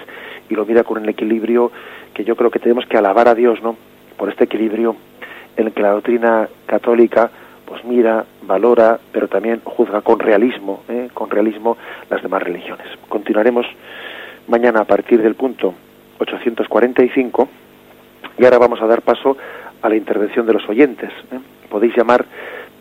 y 0.49 0.55
lo 0.55 0.65
mira 0.65 0.83
con 0.83 1.03
el 1.03 1.09
equilibrio 1.09 1.71
que 2.13 2.23
yo 2.23 2.35
creo 2.35 2.49
que 2.49 2.59
tenemos 2.59 2.85
que 2.85 2.97
alabar 2.97 3.27
a 3.27 3.35
Dios, 3.35 3.61
¿no? 3.61 3.75
Por 4.17 4.29
este 4.29 4.45
equilibrio 4.45 4.95
en 5.57 5.67
el 5.67 5.73
que 5.73 5.81
la 5.81 5.91
doctrina 5.91 6.47
católica 6.65 7.29
pues 7.71 7.85
mira, 7.85 8.25
valora, 8.41 8.99
pero 9.13 9.29
también 9.29 9.61
juzga 9.63 10.01
con 10.01 10.19
realismo, 10.19 10.83
¿eh? 10.89 11.07
con 11.13 11.29
realismo 11.29 11.77
las 12.09 12.21
demás 12.21 12.43
religiones. 12.43 12.85
Continuaremos 13.07 13.65
mañana 14.49 14.81
a 14.81 14.83
partir 14.83 15.21
del 15.21 15.35
punto 15.35 15.73
845 16.19 17.47
y 18.37 18.43
ahora 18.43 18.57
vamos 18.57 18.81
a 18.81 18.87
dar 18.87 19.01
paso 19.03 19.37
a 19.81 19.89
la 19.89 19.95
intervención 19.95 20.45
de 20.45 20.53
los 20.53 20.67
oyentes. 20.69 21.11
¿eh? 21.31 21.39
Podéis 21.69 21.95
llamar, 21.95 22.25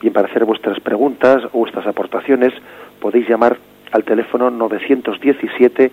bien 0.01 0.13
para 0.13 0.29
hacer 0.29 0.45
vuestras 0.45 0.81
preguntas 0.81 1.43
o 1.53 1.59
vuestras 1.59 1.87
aportaciones, 1.87 2.53
podéis 3.01 3.29
llamar 3.29 3.57
al 3.93 4.05
teléfono 4.05 4.51
917 4.51 5.91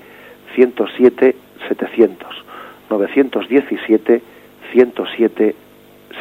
107 0.56 1.36
700. 1.68 2.44
917 2.90 4.22
107 4.72 5.56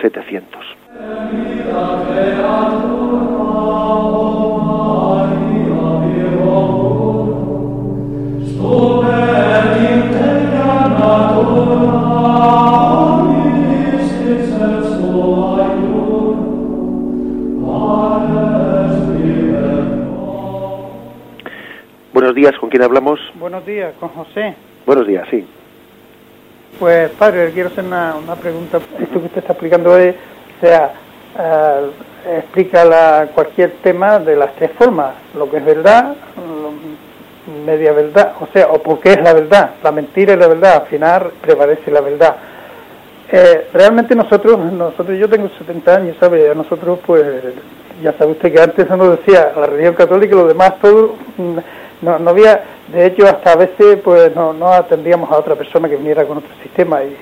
700. 0.00 0.76
Buenos 8.58 9.25
días, 22.36 22.56
¿con 22.60 22.70
quién 22.70 22.82
hablamos? 22.82 23.18
Buenos 23.34 23.66
días, 23.66 23.94
con 23.98 24.10
José. 24.10 24.54
Buenos 24.86 25.06
días, 25.08 25.26
sí. 25.30 25.44
Pues 26.78 27.10
padre, 27.12 27.50
quiero 27.52 27.70
hacer 27.70 27.84
una, 27.84 28.14
una 28.14 28.36
pregunta. 28.36 28.78
Esto 29.00 29.18
que 29.18 29.26
usted 29.26 29.38
está 29.38 29.54
explicando 29.54 29.92
hoy 29.92 30.10
o 30.10 30.60
sea, 30.60 30.92
eh, 31.38 31.90
explica 32.38 32.84
la, 32.84 33.28
cualquier 33.34 33.72
tema 33.82 34.18
de 34.18 34.36
las 34.36 34.54
tres 34.56 34.70
formas, 34.78 35.14
lo 35.34 35.50
que 35.50 35.58
es 35.58 35.64
verdad, 35.64 36.14
media 37.64 37.92
verdad, 37.92 38.32
o 38.40 38.48
sea, 38.52 38.68
o 38.68 38.82
porque 38.82 39.12
es 39.12 39.22
la 39.22 39.32
verdad, 39.32 39.70
la 39.82 39.92
mentira 39.92 40.32
es 40.34 40.38
la 40.38 40.48
verdad, 40.48 40.82
al 40.82 40.88
final 40.88 41.30
prevalece 41.40 41.90
la 41.90 42.00
verdad. 42.00 42.36
Eh, 43.30 43.68
realmente 43.72 44.14
nosotros, 44.14 44.58
nosotros, 44.72 45.18
yo 45.18 45.28
tengo 45.28 45.48
70 45.58 45.94
años, 45.94 46.16
¿sabe? 46.20 46.54
Nosotros, 46.54 46.98
pues, 47.04 47.24
ya 48.02 48.12
sabe 48.12 48.32
usted 48.32 48.52
que 48.52 48.60
antes 48.60 48.88
nos 48.90 49.18
decía 49.18 49.52
la 49.56 49.66
religión 49.66 49.94
católica 49.94 50.34
y 50.34 50.38
lo 50.38 50.46
demás, 50.46 50.78
todo, 50.80 51.16
mm, 51.36 51.58
no, 52.02 52.18
no 52.18 52.30
había, 52.30 52.62
de 52.88 53.06
hecho, 53.06 53.26
hasta 53.26 53.52
a 53.52 53.56
veces, 53.56 53.98
pues, 54.04 54.34
no, 54.34 54.52
no 54.52 54.72
atendíamos 54.72 55.30
a 55.30 55.38
otra 55.38 55.54
persona 55.54 55.88
que 55.88 55.96
viniera 55.96 56.24
con 56.26 56.38
otro 56.38 56.50
sistema 56.62 57.02
y, 57.02 57.16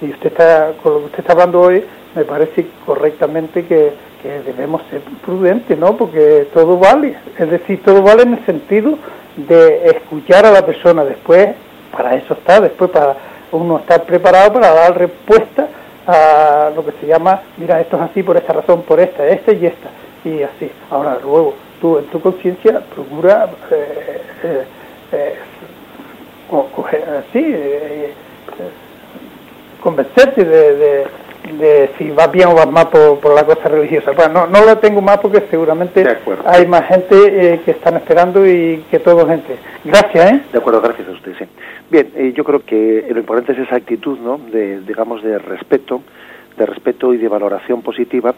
y 0.00 0.10
usted 0.10 0.28
está, 0.28 0.72
con 0.82 0.94
lo 0.94 0.98
que 1.00 1.06
usted 1.06 1.20
está 1.20 1.32
hablando 1.32 1.60
hoy, 1.60 1.84
me 2.14 2.24
parece 2.24 2.66
correctamente 2.84 3.64
que, 3.66 4.08
debemos 4.44 4.82
ser 4.90 5.00
prudentes, 5.24 5.78
¿no? 5.78 5.96
Porque 5.96 6.48
todo 6.52 6.76
vale, 6.76 7.16
es 7.38 7.50
decir, 7.50 7.82
todo 7.84 8.02
vale 8.02 8.24
en 8.24 8.34
el 8.34 8.44
sentido 8.44 8.98
de 9.36 9.90
escuchar 9.90 10.44
a 10.44 10.50
la 10.50 10.66
persona 10.66 11.04
después, 11.04 11.50
para 11.96 12.16
eso 12.16 12.34
está, 12.34 12.60
después 12.60 12.90
para 12.90 13.16
uno 13.52 13.78
estar 13.78 14.02
preparado 14.02 14.54
para 14.54 14.74
dar 14.74 14.98
respuesta 14.98 15.68
a 16.06 16.70
lo 16.74 16.84
que 16.84 16.92
se 17.00 17.06
llama, 17.06 17.42
mira, 17.56 17.80
esto 17.80 17.96
es 17.96 18.02
así 18.02 18.24
por 18.24 18.36
esta 18.36 18.52
razón, 18.52 18.82
por 18.82 18.98
esta, 18.98 19.24
esta 19.26 19.52
y 19.52 19.66
esta, 19.66 19.88
y 20.24 20.42
así. 20.42 20.70
Ahora, 20.90 21.16
luego, 21.22 21.54
tú 21.80 21.98
en 21.98 22.04
tu 22.06 22.20
conciencia 22.20 22.80
procura 22.80 23.48
eh, 23.70 24.22
eh, 24.44 24.64
eh, 25.12 25.34
coger, 26.48 27.24
sí, 27.32 27.54
convencerte 29.80 30.44
de, 30.44 31.06
de, 31.52 31.90
si 31.96 32.10
vas 32.10 32.30
bien 32.30 32.48
o 32.48 32.54
vas 32.54 32.70
mal 32.70 32.88
por, 32.88 33.34
la 33.34 33.44
cosa 33.44 33.68
religiosa. 33.68 34.12
Bueno, 34.12 34.46
no, 34.46 34.46
no 34.46 34.64
lo 34.64 34.78
tengo 34.78 35.00
más 35.00 35.18
porque 35.18 35.42
seguramente 35.50 36.04
hay 36.44 36.66
más 36.66 36.86
gente 36.86 37.14
eh, 37.54 37.60
que 37.64 37.72
están 37.72 37.96
esperando 37.96 38.46
y 38.46 38.84
que 38.90 38.98
todo 38.98 39.26
gente. 39.26 39.56
Gracias, 39.84 40.32
¿eh? 40.32 40.40
De 40.52 40.58
acuerdo, 40.58 40.80
gracias 40.80 41.08
a 41.08 41.12
usted, 41.12 41.32
sí. 41.38 41.44
Bien, 41.90 42.10
eh, 42.14 42.32
yo 42.34 42.44
creo 42.44 42.64
que 42.64 43.06
lo 43.10 43.20
importante 43.20 43.52
es 43.52 43.58
esa 43.58 43.76
actitud, 43.76 44.18
¿no? 44.18 44.38
De, 44.38 44.80
digamos, 44.80 45.22
de 45.22 45.38
respeto, 45.38 46.02
de 46.56 46.66
respeto 46.66 47.14
y 47.14 47.18
de 47.18 47.28
valoración 47.28 47.82
positiva. 47.82 48.34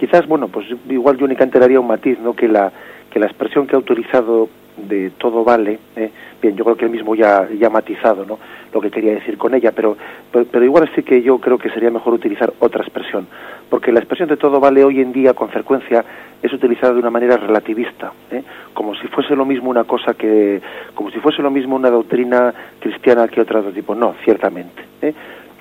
Quizás, 0.00 0.26
bueno, 0.26 0.48
pues 0.48 0.66
igual 0.88 1.18
yo 1.18 1.26
únicamente 1.26 1.58
daría 1.58 1.78
un 1.78 1.86
matiz, 1.86 2.18
¿no? 2.20 2.32
Que 2.34 2.48
la, 2.48 2.72
que 3.10 3.20
la 3.20 3.26
expresión 3.26 3.66
que 3.66 3.76
ha 3.76 3.78
utilizado 3.78 4.48
de 4.78 5.10
todo 5.10 5.44
vale, 5.44 5.78
¿eh? 5.94 6.10
bien, 6.40 6.56
yo 6.56 6.64
creo 6.64 6.76
que 6.78 6.86
él 6.86 6.90
mismo 6.90 7.14
ya, 7.14 7.46
ya 7.50 7.66
ha 7.66 7.70
matizado 7.70 8.24
¿no? 8.24 8.38
lo 8.72 8.80
que 8.80 8.90
quería 8.90 9.12
decir 9.12 9.36
con 9.36 9.54
ella, 9.54 9.72
pero, 9.72 9.98
pero, 10.32 10.64
igual 10.64 10.90
sí 10.94 11.02
que 11.02 11.20
yo 11.20 11.36
creo 11.36 11.58
que 11.58 11.68
sería 11.68 11.90
mejor 11.90 12.14
utilizar 12.14 12.50
otra 12.60 12.80
expresión, 12.80 13.26
porque 13.68 13.92
la 13.92 13.98
expresión 13.98 14.30
de 14.30 14.38
todo 14.38 14.58
vale 14.58 14.82
hoy 14.84 15.02
en 15.02 15.12
día 15.12 15.34
con 15.34 15.50
frecuencia 15.50 16.02
es 16.42 16.50
utilizada 16.50 16.94
de 16.94 17.00
una 17.00 17.10
manera 17.10 17.36
relativista, 17.36 18.10
¿eh? 18.30 18.42
como 18.72 18.94
si 18.94 19.06
fuese 19.08 19.36
lo 19.36 19.44
mismo 19.44 19.68
una 19.68 19.84
cosa 19.84 20.14
que, 20.14 20.62
como 20.94 21.10
si 21.10 21.18
fuese 21.18 21.42
lo 21.42 21.50
mismo 21.50 21.76
una 21.76 21.90
doctrina 21.90 22.54
cristiana 22.78 23.28
que 23.28 23.42
otra 23.42 23.60
de 23.60 23.72
tipo. 23.72 23.94
No, 23.94 24.14
ciertamente. 24.24 24.82
¿eh? 25.02 25.12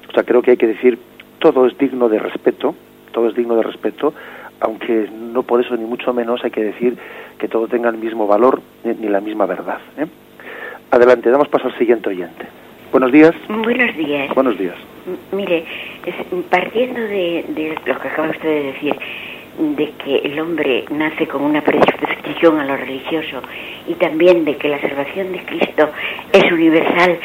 O 0.08 0.14
sea, 0.14 0.24
creo 0.24 0.42
que 0.42 0.52
hay 0.52 0.58
que 0.58 0.68
decir 0.68 0.98
todo 1.40 1.66
es 1.66 1.78
digno 1.78 2.08
de 2.08 2.20
respeto, 2.20 2.74
todo 3.20 3.28
es 3.28 3.36
digno 3.36 3.55
de 3.57 3.63
respeto, 3.63 4.13
aunque 4.61 5.09
no 5.11 5.43
por 5.43 5.59
eso 5.59 5.76
ni 5.76 5.84
mucho 5.84 6.13
menos 6.13 6.41
hay 6.45 6.51
que 6.51 6.63
decir 6.63 6.97
que 7.38 7.49
todo 7.49 7.67
tenga 7.67 7.89
el 7.89 7.97
mismo 7.97 8.28
valor 8.28 8.61
ni 8.86 9.09
la 9.09 9.20
misma 9.20 9.45
verdad. 9.45 9.80
¿eh? 9.97 10.05
Adelante, 10.89 11.30
damos 11.30 11.49
paso 11.49 11.67
al 11.67 11.78
siguiente 11.78 12.07
oyente. 12.07 12.45
Buenos 12.93 13.11
días. 13.11 13.36
Buenos 13.49 13.97
días. 13.97 14.34
Buenos 14.34 14.57
días. 14.57 14.76
mire, 15.34 15.65
partiendo 16.49 17.01
de, 17.01 17.76
lo 17.86 17.99
que 17.99 18.07
acaba 18.07 18.30
usted 18.30 18.47
de 18.47 18.63
decir, 18.72 18.95
de 19.76 19.91
que 20.01 20.20
el 20.20 20.39
hombre 20.39 20.86
nace 20.89 21.28
con 21.28 21.41
una 21.41 21.61
predisposición 21.61 22.57
a 22.57 22.65
lo 22.65 22.78
religioso 22.78 23.41
y 23.86 23.95
también 23.95 24.45
de 24.45 24.55
que 24.55 24.70
la 24.70 24.80
salvación 24.80 25.34
de 25.34 25.39
Cristo 25.39 25.89
es 26.32 26.49
universal, 26.49 27.20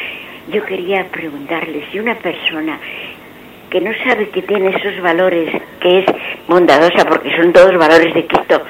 yo 0.51 0.63
quería 0.65 1.05
preguntarle 1.05 1.85
si 1.89 1.99
una 1.99 2.15
persona 2.15 2.79
que 3.75 3.81
no 3.81 3.91
sabe 4.05 4.29
que 4.29 4.41
tiene 4.41 4.69
esos 4.69 5.01
valores, 5.01 5.51
que 5.81 5.99
es 5.99 6.05
bondadosa 6.47 7.03
porque 7.09 7.29
son 7.35 7.51
todos 7.51 7.77
valores 7.77 8.13
de 8.13 8.25
Cristo, 8.25 8.61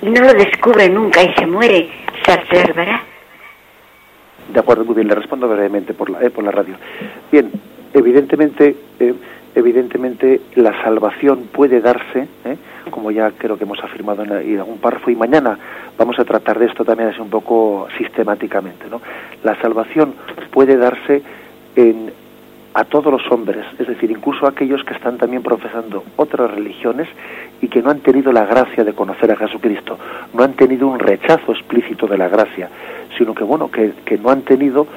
y 0.00 0.08
no 0.08 0.20
lo 0.20 0.32
descubre 0.32 0.88
nunca 0.88 1.24
y 1.24 1.34
se 1.34 1.44
muere, 1.44 1.88
¿se 2.24 2.34
observará? 2.34 3.02
De 4.52 4.60
acuerdo, 4.60 4.84
muy 4.84 4.94
bien, 4.94 5.08
le 5.08 5.16
respondo 5.16 5.48
brevemente 5.48 5.92
por 5.92 6.08
la, 6.08 6.22
eh, 6.22 6.30
por 6.30 6.44
la 6.44 6.52
radio. 6.52 6.76
Bien, 7.32 7.50
evidentemente, 7.94 8.76
eh, 9.00 9.14
evidentemente 9.56 10.42
la 10.54 10.80
salvación 10.84 11.48
puede 11.50 11.80
darse, 11.80 12.28
eh, 12.44 12.56
como 12.90 13.10
ya 13.10 13.32
creo 13.32 13.58
que 13.58 13.64
hemos 13.64 13.82
afirmado 13.82 14.22
en, 14.22 14.56
algún 14.56 14.78
párrafo, 14.78 15.10
y 15.10 15.16
mañana 15.16 15.58
vamos 15.98 16.16
a 16.20 16.24
tratar 16.24 16.60
de 16.60 16.66
esto 16.66 16.84
también 16.84 17.08
así 17.08 17.20
un 17.20 17.28
poco 17.28 17.88
sistemáticamente. 17.98 18.86
¿no? 18.88 19.00
La 19.42 19.60
salvación 19.60 20.14
puede 20.52 20.76
darse 20.76 21.22
en 21.74 22.12
a 22.74 22.84
todos 22.84 23.12
los 23.12 23.22
hombres, 23.30 23.64
es 23.78 23.86
decir, 23.86 24.10
incluso 24.10 24.46
a 24.46 24.50
aquellos 24.50 24.82
que 24.82 24.94
están 24.94 25.16
también 25.16 25.44
profesando 25.44 26.02
otras 26.16 26.50
religiones 26.50 27.08
y 27.62 27.68
que 27.68 27.80
no 27.80 27.90
han 27.90 28.00
tenido 28.00 28.32
la 28.32 28.44
gracia 28.46 28.82
de 28.82 28.92
conocer 28.92 29.30
a 29.30 29.36
Jesucristo, 29.36 29.96
no 30.34 30.42
han 30.42 30.54
tenido 30.54 30.88
un 30.88 30.98
rechazo 30.98 31.52
explícito 31.52 32.08
de 32.08 32.18
la 32.18 32.28
gracia, 32.28 32.68
sino 33.16 33.32
que 33.32 33.44
bueno, 33.44 33.70
que, 33.70 34.18
no 34.18 34.30
han 34.30 34.42
tenido 34.42 34.88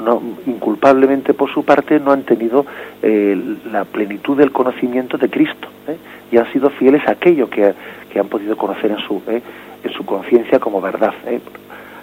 no, 0.00 0.22
inculpablemente 0.46 1.34
por 1.34 1.52
su 1.52 1.62
parte 1.64 2.00
no 2.00 2.12
han 2.12 2.22
tenido 2.22 2.64
eh, 3.02 3.38
la 3.70 3.84
plenitud 3.84 4.36
del 4.36 4.50
conocimiento 4.52 5.18
de 5.18 5.28
Cristo 5.28 5.68
¿eh? 5.88 5.96
y 6.32 6.38
han 6.38 6.50
sido 6.52 6.70
fieles 6.70 7.06
a 7.06 7.12
aquello 7.12 7.48
que, 7.50 7.74
han 8.18 8.28
podido 8.28 8.56
conocer 8.56 8.90
en 8.90 8.98
su, 9.00 9.22
¿eh? 9.28 9.42
en 9.84 9.92
su 9.92 10.06
conciencia 10.06 10.58
como 10.58 10.80
verdad. 10.80 11.12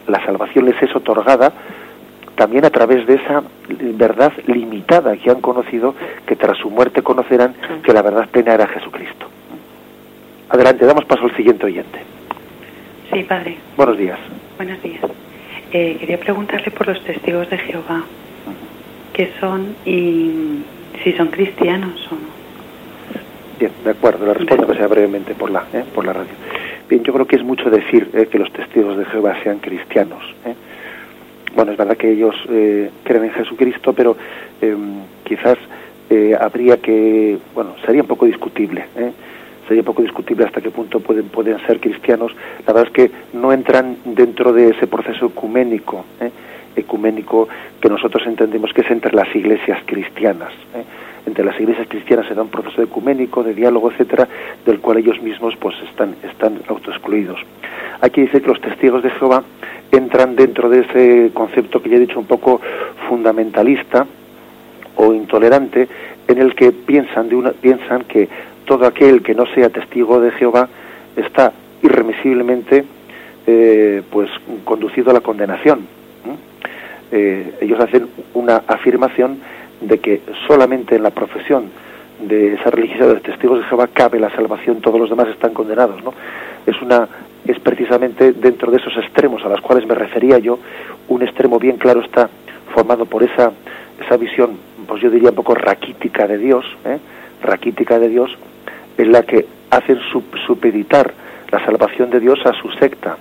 La 0.08 0.24
salvación 0.24 0.66
les 0.66 0.80
es 0.84 0.96
otorgada 0.96 1.52
también 2.36 2.66
a 2.66 2.70
través 2.70 3.06
de 3.06 3.16
esa 3.16 3.44
verdad 3.68 4.34
limitada 4.48 5.16
que 5.18 5.30
han 5.30 5.42
conocido, 5.42 5.96
que 6.26 6.36
tras 6.36 6.58
su 6.58 6.70
muerte 6.70 7.02
conocerán 7.02 7.56
que 7.84 7.94
la 7.94 8.02
verdad 8.02 8.28
plena 8.30 8.54
era 8.54 8.68
Jesucristo. 8.68 9.28
Adelante, 10.50 10.86
damos 10.86 11.06
paso 11.06 11.26
al 11.26 11.36
siguiente 11.36 11.66
oyente. 11.66 12.00
Sí, 13.12 13.24
padre. 13.24 13.58
Buenos 13.78 13.98
días. 13.98 14.20
Buenos 14.58 14.82
días. 14.82 15.02
Eh, 15.72 15.98
quería 16.00 16.20
preguntarle 16.20 16.72
por 16.72 16.88
los 16.88 17.04
testigos 17.04 17.50
de 17.50 17.58
Jehová. 17.58 18.04
¿Qué 19.14 19.32
son 19.40 19.76
y 19.86 20.64
si 21.04 21.14
son 21.14 21.28
cristianos 21.28 22.08
o 22.12 22.16
no? 22.16 22.34
Bien, 23.60 23.72
de 23.84 23.92
acuerdo, 23.92 24.26
le 24.26 24.34
respondo 24.34 24.68
que 24.68 24.76
sea 24.76 24.88
brevemente 24.88 25.36
por 25.36 25.52
la, 25.52 25.66
eh, 25.74 25.84
por 25.94 26.06
la 26.06 26.14
radio. 26.14 26.32
Bien, 26.90 27.04
yo 27.04 27.14
creo 27.14 27.28
que 27.28 27.36
es 27.36 27.44
mucho 27.44 27.70
decir 27.70 28.10
eh, 28.14 28.28
que 28.32 28.40
los 28.40 28.52
testigos 28.52 28.98
de 28.98 29.06
Jehová 29.06 29.36
sean 29.44 29.60
cristianos. 29.60 30.24
¿eh? 30.46 30.56
Bueno, 31.56 31.72
es 31.72 31.78
verdad 31.78 31.98
que 31.98 32.12
ellos 32.12 32.36
eh, 32.50 32.90
creen 33.04 33.26
en 33.26 33.32
Jesucristo, 33.32 33.94
pero 33.94 34.18
em, 34.62 35.02
quizás 35.24 35.58
eh, 36.10 36.36
habría 36.40 36.78
que, 36.78 37.38
bueno, 37.54 37.76
sería 37.86 38.02
un 38.02 38.08
poco 38.08 38.26
discutible, 38.26 38.86
¿eh? 38.96 39.12
sería 39.68 39.82
un 39.82 39.86
poco 39.86 40.02
discutible 40.02 40.46
hasta 40.46 40.62
qué 40.62 40.72
punto 40.72 41.00
pueden, 41.00 41.60
ser 41.66 41.80
cristianos. 41.80 42.34
La 42.68 42.74
verdad 42.74 42.92
es 42.92 42.94
que 42.94 43.12
no 43.38 43.54
entran 43.54 43.98
dentro 44.04 44.52
de 44.52 44.70
ese 44.70 44.88
proceso 44.88 45.28
ecuménico, 45.28 46.06
ecuménico 46.76 47.48
que 47.80 47.90
nosotros 47.90 48.26
entendemos 48.28 48.74
que 48.74 48.82
es 48.82 48.92
entre 48.92 49.14
las 49.16 49.34
iglesias 49.36 49.80
cristianas. 49.86 50.52
Entre 51.26 51.46
las 51.46 51.58
iglesias 51.60 51.88
cristianas 51.88 52.28
se 52.28 52.40
un 52.40 52.50
proceso 52.50 52.82
ecuménico, 52.82 53.44
de 53.44 53.54
diálogo, 53.54 53.90
etcétera, 53.92 54.28
del 54.66 54.80
cual 54.80 54.98
ellos 54.98 55.22
mismos 55.22 55.56
pues 55.58 55.76
están, 55.90 56.16
están 56.24 56.60
autoexcluidos. 56.68 57.40
Aquí 58.02 58.22
dice 58.22 58.42
que 58.42 58.48
los 58.48 58.60
testigos 58.60 59.02
de 59.04 59.10
Jehová 59.12 59.44
entran 59.94 60.36
dentro 60.36 60.70
de 60.70 60.82
ese 60.82 61.32
concepto 61.34 61.82
que 61.82 61.90
ya 61.90 61.98
he 61.98 62.00
dicho 62.00 62.20
un 62.20 62.26
poco 62.26 62.60
fundamentalista 63.08 64.06
o 64.96 65.14
intolerante, 65.14 65.88
en 66.28 66.38
el 66.40 66.56
que 66.56 66.72
piensan, 66.72 67.30
de 67.30 67.36
una, 67.36 67.52
piensan 67.52 68.04
que 68.04 68.28
todo 68.66 68.86
aquel 68.86 69.22
que 69.22 69.36
no 69.36 69.46
sea 69.48 69.70
testigo 69.70 70.20
de 70.20 70.32
Jehová 70.32 70.68
está 71.16 71.54
irremisiblemente 71.82 72.86
eh, 73.46 74.02
pues 74.10 74.30
conducido 74.64 75.12
a 75.12 75.14
la 75.14 75.22
condenación. 75.22 75.88
Eh, 77.12 77.54
ellos 77.62 77.80
hacen 77.80 78.08
una 78.34 78.64
afirmación 78.66 79.38
de 79.82 80.00
que 80.00 80.22
solamente 80.48 80.96
en 80.96 81.04
la 81.04 81.12
profesión 81.12 81.66
de 82.22 82.54
esa 82.54 82.72
religiosidad 82.72 83.14
de 83.14 83.20
testigos 83.20 83.60
de 83.60 83.66
Jehová 83.66 83.88
cabe 83.94 84.20
la 84.20 84.32
salvación, 84.32 84.82
todos 84.82 85.00
los 85.00 85.10
demás 85.10 85.28
están 85.28 85.54
condenados, 85.54 86.04
¿no? 86.04 86.14
Es 86.66 86.82
una 86.82 87.08
es 87.46 87.60
precisamente 87.60 88.32
dentro 88.32 88.72
de 88.72 88.78
esos 88.78 88.96
extremos 88.98 89.44
a 89.44 89.50
los 89.50 89.60
cuales 89.60 89.86
me 89.86 89.96
refería 89.96 90.40
yo, 90.40 90.60
un 91.10 91.22
extremo 91.24 91.60
bien 91.60 91.78
claro 91.78 92.02
está 92.02 92.30
formado 92.74 93.06
por 93.06 93.22
esa 93.22 93.52
esa 94.00 94.18
visión, 94.18 94.58
pues 94.88 95.02
yo 95.02 95.10
diría 95.10 95.30
un 95.30 95.36
poco 95.36 95.56
raquítica 95.56 96.28
de 96.28 96.38
Dios, 96.38 96.66
¿eh? 96.86 96.98
raquítica 97.42 98.00
de 98.00 98.10
Dios, 98.10 98.36
en 98.98 99.12
la 99.12 99.24
que 99.24 99.46
hacen 99.70 100.00
supeditar 100.46 101.14
la 101.52 101.64
salvación 101.66 102.10
de 102.10 102.20
Dios 102.20 102.40
a 102.46 102.54
su 102.54 102.70
secta. 102.72 103.18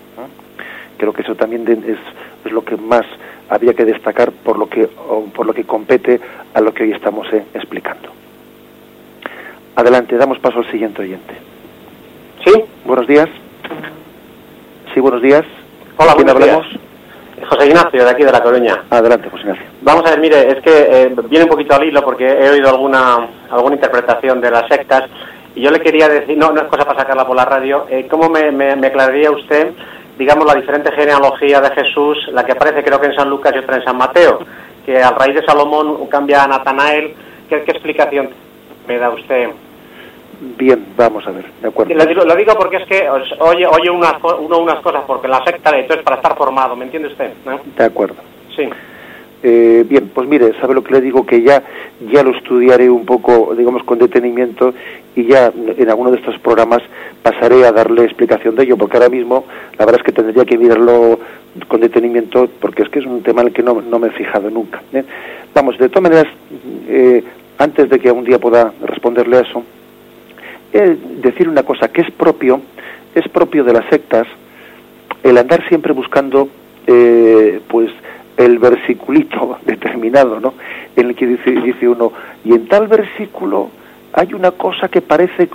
Creo 0.96 1.12
que 1.12 1.22
eso 1.22 1.34
también 1.34 1.66
es, 1.68 1.98
es 2.44 2.52
lo 2.52 2.64
que 2.64 2.76
más 2.76 3.04
habría 3.48 3.74
que 3.74 3.84
destacar 3.84 4.30
por 4.30 4.58
lo 4.58 4.68
que, 4.68 4.86
por 5.34 5.46
lo 5.46 5.52
que 5.52 5.64
compete 5.64 6.20
a 6.54 6.60
lo 6.60 6.72
que 6.72 6.84
hoy 6.84 6.92
estamos 6.92 7.26
eh, 7.32 7.44
explicando. 7.54 8.08
Adelante, 9.74 10.16
damos 10.16 10.38
paso 10.38 10.58
al 10.58 10.70
siguiente 10.70 11.02
oyente. 11.02 11.51
Buenos 12.92 13.08
días. 13.08 13.28
Sí, 14.92 15.00
buenos 15.00 15.22
días. 15.22 15.44
Hola, 15.96 16.12
¿Quién 16.14 16.28
hablamos? 16.28 16.66
José 17.48 17.66
Ignacio, 17.66 18.04
de 18.04 18.10
aquí 18.10 18.22
de 18.22 18.30
La 18.30 18.42
Coruña. 18.42 18.84
Adelante, 18.90 19.30
José 19.30 19.44
Ignacio. 19.44 19.64
Vamos 19.80 20.04
a 20.04 20.10
ver, 20.10 20.20
mire, 20.20 20.52
es 20.52 20.60
que 20.60 20.88
eh, 20.90 21.14
viene 21.30 21.44
un 21.44 21.50
poquito 21.50 21.74
al 21.74 21.84
hilo 21.84 22.04
porque 22.04 22.26
he 22.26 22.50
oído 22.50 22.68
alguna, 22.68 23.28
alguna 23.48 23.76
interpretación 23.76 24.42
de 24.42 24.50
las 24.50 24.68
sectas 24.68 25.04
y 25.54 25.62
yo 25.62 25.70
le 25.70 25.80
quería 25.80 26.06
decir, 26.06 26.36
no, 26.36 26.52
no 26.52 26.60
es 26.60 26.66
cosa 26.66 26.84
para 26.84 26.98
sacarla 26.98 27.26
por 27.26 27.34
la 27.34 27.46
radio, 27.46 27.86
eh, 27.88 28.06
¿cómo 28.10 28.28
me, 28.28 28.50
me, 28.52 28.76
me 28.76 28.88
aclararía 28.88 29.30
usted 29.30 29.70
digamos, 30.18 30.44
la 30.44 30.60
diferente 30.60 30.92
genealogía 30.92 31.62
de 31.62 31.70
Jesús, 31.70 32.18
la 32.30 32.44
que 32.44 32.52
aparece 32.52 32.84
creo 32.84 33.00
que 33.00 33.06
en 33.06 33.14
San 33.14 33.30
Lucas 33.30 33.54
y 33.54 33.58
otra 33.60 33.76
en 33.76 33.84
San 33.84 33.96
Mateo, 33.96 34.40
que 34.84 35.02
al 35.02 35.14
raíz 35.14 35.34
de 35.36 35.46
Salomón 35.46 36.08
cambia 36.08 36.44
a 36.44 36.46
Natanael. 36.46 37.14
¿Qué, 37.48 37.56
explicación 37.56 38.28
me 38.86 38.98
da 38.98 39.08
usted? 39.08 39.48
Bien, 40.58 40.84
vamos 40.96 41.24
a 41.24 41.30
ver, 41.30 41.44
de 41.62 41.68
acuerdo. 41.68 41.94
Lo 41.94 42.36
digo, 42.36 42.54
porque 42.58 42.78
es 42.78 42.86
que 42.86 43.08
oye, 43.08 43.64
oye 43.64 43.90
unas, 43.90 44.14
uno 44.40 44.58
unas 44.58 44.80
cosas, 44.80 45.04
porque 45.06 45.28
la 45.28 45.42
secta 45.44 45.70
de 45.70 45.82
esto 45.82 45.94
es 45.94 46.02
para 46.02 46.16
estar 46.16 46.36
formado, 46.36 46.74
¿me 46.74 46.84
entiende 46.84 47.08
usted? 47.08 47.30
De 47.76 47.84
acuerdo. 47.84 48.16
Sí. 48.56 48.68
Eh, 49.44 49.84
bien, 49.88 50.10
pues 50.12 50.28
mire, 50.28 50.52
sabe 50.60 50.74
lo 50.74 50.82
que 50.82 50.94
le 50.94 51.00
digo, 51.00 51.24
que 51.24 51.42
ya, 51.42 51.62
ya 52.12 52.24
lo 52.24 52.30
estudiaré 52.30 52.90
un 52.90 53.04
poco, 53.04 53.54
digamos, 53.56 53.84
con 53.84 53.98
detenimiento 53.98 54.74
y 55.14 55.26
ya 55.26 55.52
en 55.54 55.88
alguno 55.88 56.10
de 56.10 56.18
estos 56.18 56.38
programas 56.38 56.82
pasaré 57.22 57.64
a 57.64 57.72
darle 57.72 58.04
explicación 58.04 58.56
de 58.56 58.64
ello, 58.64 58.76
porque 58.76 58.96
ahora 58.96 59.10
mismo 59.10 59.44
la 59.78 59.84
verdad 59.84 60.00
es 60.00 60.06
que 60.06 60.12
tendría 60.12 60.44
que 60.44 60.58
mirarlo 60.58 61.20
con 61.68 61.80
detenimiento, 61.80 62.48
porque 62.60 62.82
es 62.82 62.88
que 62.88 62.98
es 62.98 63.06
un 63.06 63.22
tema 63.22 63.42
en 63.42 63.48
el 63.48 63.52
que 63.52 63.62
no, 63.62 63.74
me 63.74 64.08
he 64.08 64.10
fijado 64.10 64.50
nunca. 64.50 64.82
¿eh? 64.92 65.04
Vamos, 65.54 65.78
de 65.78 65.88
todas 65.88 66.02
maneras, 66.02 66.32
eh, 66.88 67.22
antes 67.58 67.90
de 67.90 67.98
que 68.00 68.10
un 68.10 68.24
día 68.24 68.38
pueda 68.38 68.72
responderle 68.84 69.38
a 69.38 69.40
eso, 69.40 69.64
eh, 70.72 70.96
decir 71.22 71.48
una 71.48 71.62
cosa 71.62 71.88
que 71.88 72.02
es 72.02 72.10
propio, 72.10 72.60
es 73.14 73.28
propio 73.28 73.64
de 73.64 73.72
las 73.72 73.88
sectas, 73.88 74.26
el 75.22 75.38
andar 75.38 75.66
siempre 75.68 75.92
buscando, 75.92 76.48
eh, 76.86 77.60
pues, 77.68 77.90
el 78.36 78.58
versiculito 78.58 79.58
determinado, 79.66 80.40
¿no? 80.40 80.54
En 80.96 81.08
el 81.08 81.14
que 81.14 81.26
dice, 81.26 81.50
dice 81.50 81.88
uno, 81.88 82.12
y 82.44 82.52
en 82.52 82.66
tal 82.68 82.88
versículo 82.88 83.70
hay 84.12 84.34
una 84.34 84.50
cosa 84.50 84.88
que 84.88 85.00
parece 85.00 85.48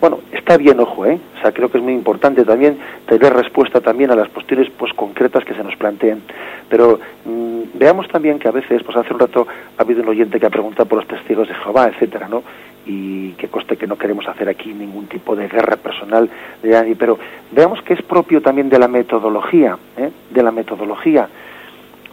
bueno 0.00 0.20
está 0.32 0.56
bien 0.56 0.78
ojo 0.80 1.06
eh 1.06 1.18
o 1.36 1.40
sea 1.40 1.52
creo 1.52 1.70
que 1.70 1.78
es 1.78 1.84
muy 1.84 1.94
importante 1.94 2.44
también 2.44 2.76
tener 3.06 3.32
respuesta 3.32 3.80
también 3.80 4.10
a 4.10 4.16
las 4.16 4.28
cuestiones 4.28 4.68
pues 4.76 4.92
concretas 4.94 5.44
que 5.44 5.54
se 5.54 5.64
nos 5.64 5.76
planteen. 5.76 6.22
Pero 6.68 6.98
mm, 7.24 7.62
veamos 7.74 8.08
también 8.08 8.38
que 8.38 8.48
a 8.48 8.52
veces 8.52 8.82
pues 8.82 8.96
hace 8.96 9.12
un 9.12 9.20
rato 9.20 9.46
ha 9.78 9.82
habido 9.82 10.02
un 10.02 10.08
oyente 10.08 10.38
que 10.38 10.46
ha 10.46 10.50
preguntado 10.50 10.86
por 10.86 10.98
los 10.98 11.08
testigos 11.08 11.48
de 11.48 11.54
Jehová 11.54 11.88
etcétera 11.88 12.28
no 12.28 12.42
y 12.84 13.32
que 13.32 13.48
coste 13.48 13.76
que 13.76 13.86
no 13.86 13.96
queremos 13.96 14.26
hacer 14.28 14.48
aquí 14.48 14.74
ningún 14.74 15.06
tipo 15.06 15.36
de 15.36 15.48
guerra 15.48 15.76
personal 15.76 16.28
de 16.62 16.70
nadie 16.70 16.96
pero 16.96 17.18
veamos 17.52 17.80
que 17.82 17.94
es 17.94 18.02
propio 18.02 18.42
también 18.42 18.68
de 18.68 18.78
la 18.78 18.88
metodología 18.88 19.78
¿eh? 19.96 20.10
de 20.30 20.42
la 20.42 20.50
metodología 20.50 21.28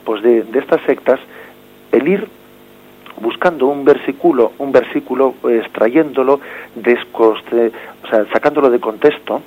pues 0.04 0.22
de, 0.22 0.44
de 0.44 0.60
estas 0.60 0.82
sectas 0.84 1.20
el 1.92 2.08
ir 2.08 2.39
buscando 3.22 3.68
un 3.68 3.86
versículo, 3.86 4.54
un 4.60 4.72
versículo, 4.72 5.36
eh, 5.48 5.62
extrayéndolo, 5.64 6.40
descoste, 6.76 7.72
o 8.04 8.08
sea, 8.08 8.26
sacándolo 8.32 8.70
de 8.70 8.80
contexto 8.80 9.42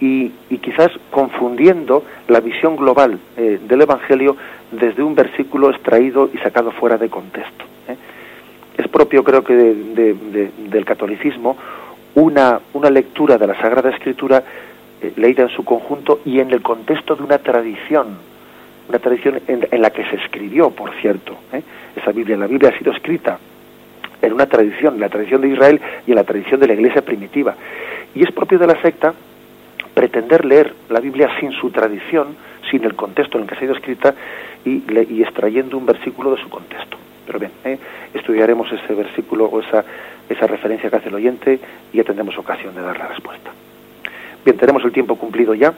y, 0.00 0.30
quizás 0.60 0.90
confundiendo 1.10 2.04
la 2.28 2.40
visión 2.40 2.76
global 2.76 3.18
eh, 3.36 3.58
del 3.66 3.82
Evangelio 3.82 4.36
desde 4.70 5.02
un 5.02 5.14
versículo 5.14 5.70
extraído 5.70 6.30
y 6.32 6.38
sacado 6.38 6.70
fuera 6.70 6.96
de 6.98 7.08
contexto. 7.08 7.64
¿eh? 7.88 7.96
Es 8.78 8.88
propio, 8.88 9.24
creo 9.24 9.42
que, 9.42 9.54
del 9.54 10.84
catolicismo 10.84 11.56
una, 12.14 12.60
una 12.74 12.90
lectura 12.90 13.38
de 13.38 13.46
la 13.46 13.60
Sagrada 13.60 13.90
Escritura 13.90 14.42
leída 15.16 15.42
en 15.42 15.48
su 15.48 15.64
conjunto 15.64 16.20
y 16.24 16.38
en 16.38 16.50
el 16.52 16.62
contexto 16.62 17.16
de 17.16 17.24
una 17.24 17.38
tradición, 17.38 18.18
una 18.88 18.98
tradición 18.98 19.40
en, 19.46 19.82
la 19.82 19.90
que 19.90 20.04
se 20.04 20.16
escribió, 20.16 20.70
por 20.70 20.92
cierto. 21.00 21.36
¿eh? 21.52 21.62
Esa 21.96 22.12
Biblia, 22.12 22.36
la 22.36 22.46
Biblia 22.46 22.70
ha 22.74 22.78
sido 22.78 22.92
escrita 22.92 23.38
en 24.20 24.32
una 24.32 24.46
tradición, 24.46 25.00
la 25.00 25.08
tradición 25.08 25.40
de 25.40 25.48
Israel 25.48 25.80
y 26.06 26.10
en 26.10 26.16
la 26.16 26.24
tradición 26.24 26.60
de 26.60 26.66
la 26.66 26.74
Iglesia 26.74 27.02
primitiva. 27.02 27.54
Y 28.14 28.22
es 28.22 28.32
propio 28.32 28.58
de 28.58 28.66
la 28.66 28.80
secta 28.80 29.14
pretender 29.94 30.44
leer 30.44 30.74
la 30.88 31.00
Biblia 31.00 31.28
sin 31.40 31.52
su 31.52 31.70
tradición, 31.70 32.36
sin 32.70 32.84
el 32.84 32.94
contexto 32.94 33.38
en 33.38 33.44
el 33.44 33.48
que 33.48 33.56
ha 33.56 33.60
sido 33.60 33.74
escrita 33.74 34.14
y, 34.64 34.82
y 35.10 35.22
extrayendo 35.22 35.76
un 35.76 35.86
versículo 35.86 36.34
de 36.34 36.42
su 36.42 36.48
contexto. 36.48 36.96
Pero 37.26 37.38
bien, 37.38 37.52
¿eh? 37.64 37.78
estudiaremos 38.14 38.70
ese 38.72 38.94
versículo 38.94 39.46
o 39.46 39.60
esa, 39.60 39.84
esa 40.28 40.46
referencia 40.46 40.90
que 40.90 40.96
hace 40.96 41.08
el 41.08 41.14
oyente 41.14 41.58
y 41.92 41.96
ya 41.96 42.04
tendremos 42.04 42.36
ocasión 42.38 42.74
de 42.74 42.82
dar 42.82 42.98
la 42.98 43.08
respuesta. 43.08 43.50
Bien, 44.44 44.56
tenemos 44.56 44.84
el 44.84 44.92
tiempo 44.92 45.16
cumplido 45.16 45.54
ya 45.54 45.72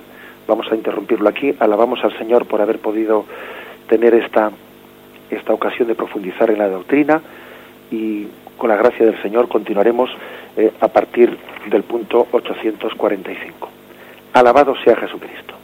vamos 0.47 0.71
a 0.71 0.75
interrumpirlo 0.75 1.29
aquí. 1.29 1.55
Alabamos 1.59 2.03
al 2.05 2.17
Señor 2.19 2.47
por 2.47 2.61
haber 2.61 2.79
podido 2.79 3.25
tener 3.89 4.15
esta, 4.15 4.51
esta 5.31 5.53
ocasión 5.53 5.89
de 5.89 5.95
profundizar 5.95 6.51
en 6.51 6.59
la 6.59 6.69
doctrina 6.69 7.21
y 7.91 8.27
con 8.57 8.71
la 8.71 8.77
gracia 8.77 9.07
del 9.07 9.21
Señor 9.23 9.49
continuaremos 9.49 10.11
eh, 10.57 10.73
a 10.81 10.89
partir 10.89 11.37
del 11.69 11.83
punto 11.83 12.29
845. 12.33 13.69
Alabado 14.33 14.75
sea 14.85 14.97
Jesucristo. 14.97 15.64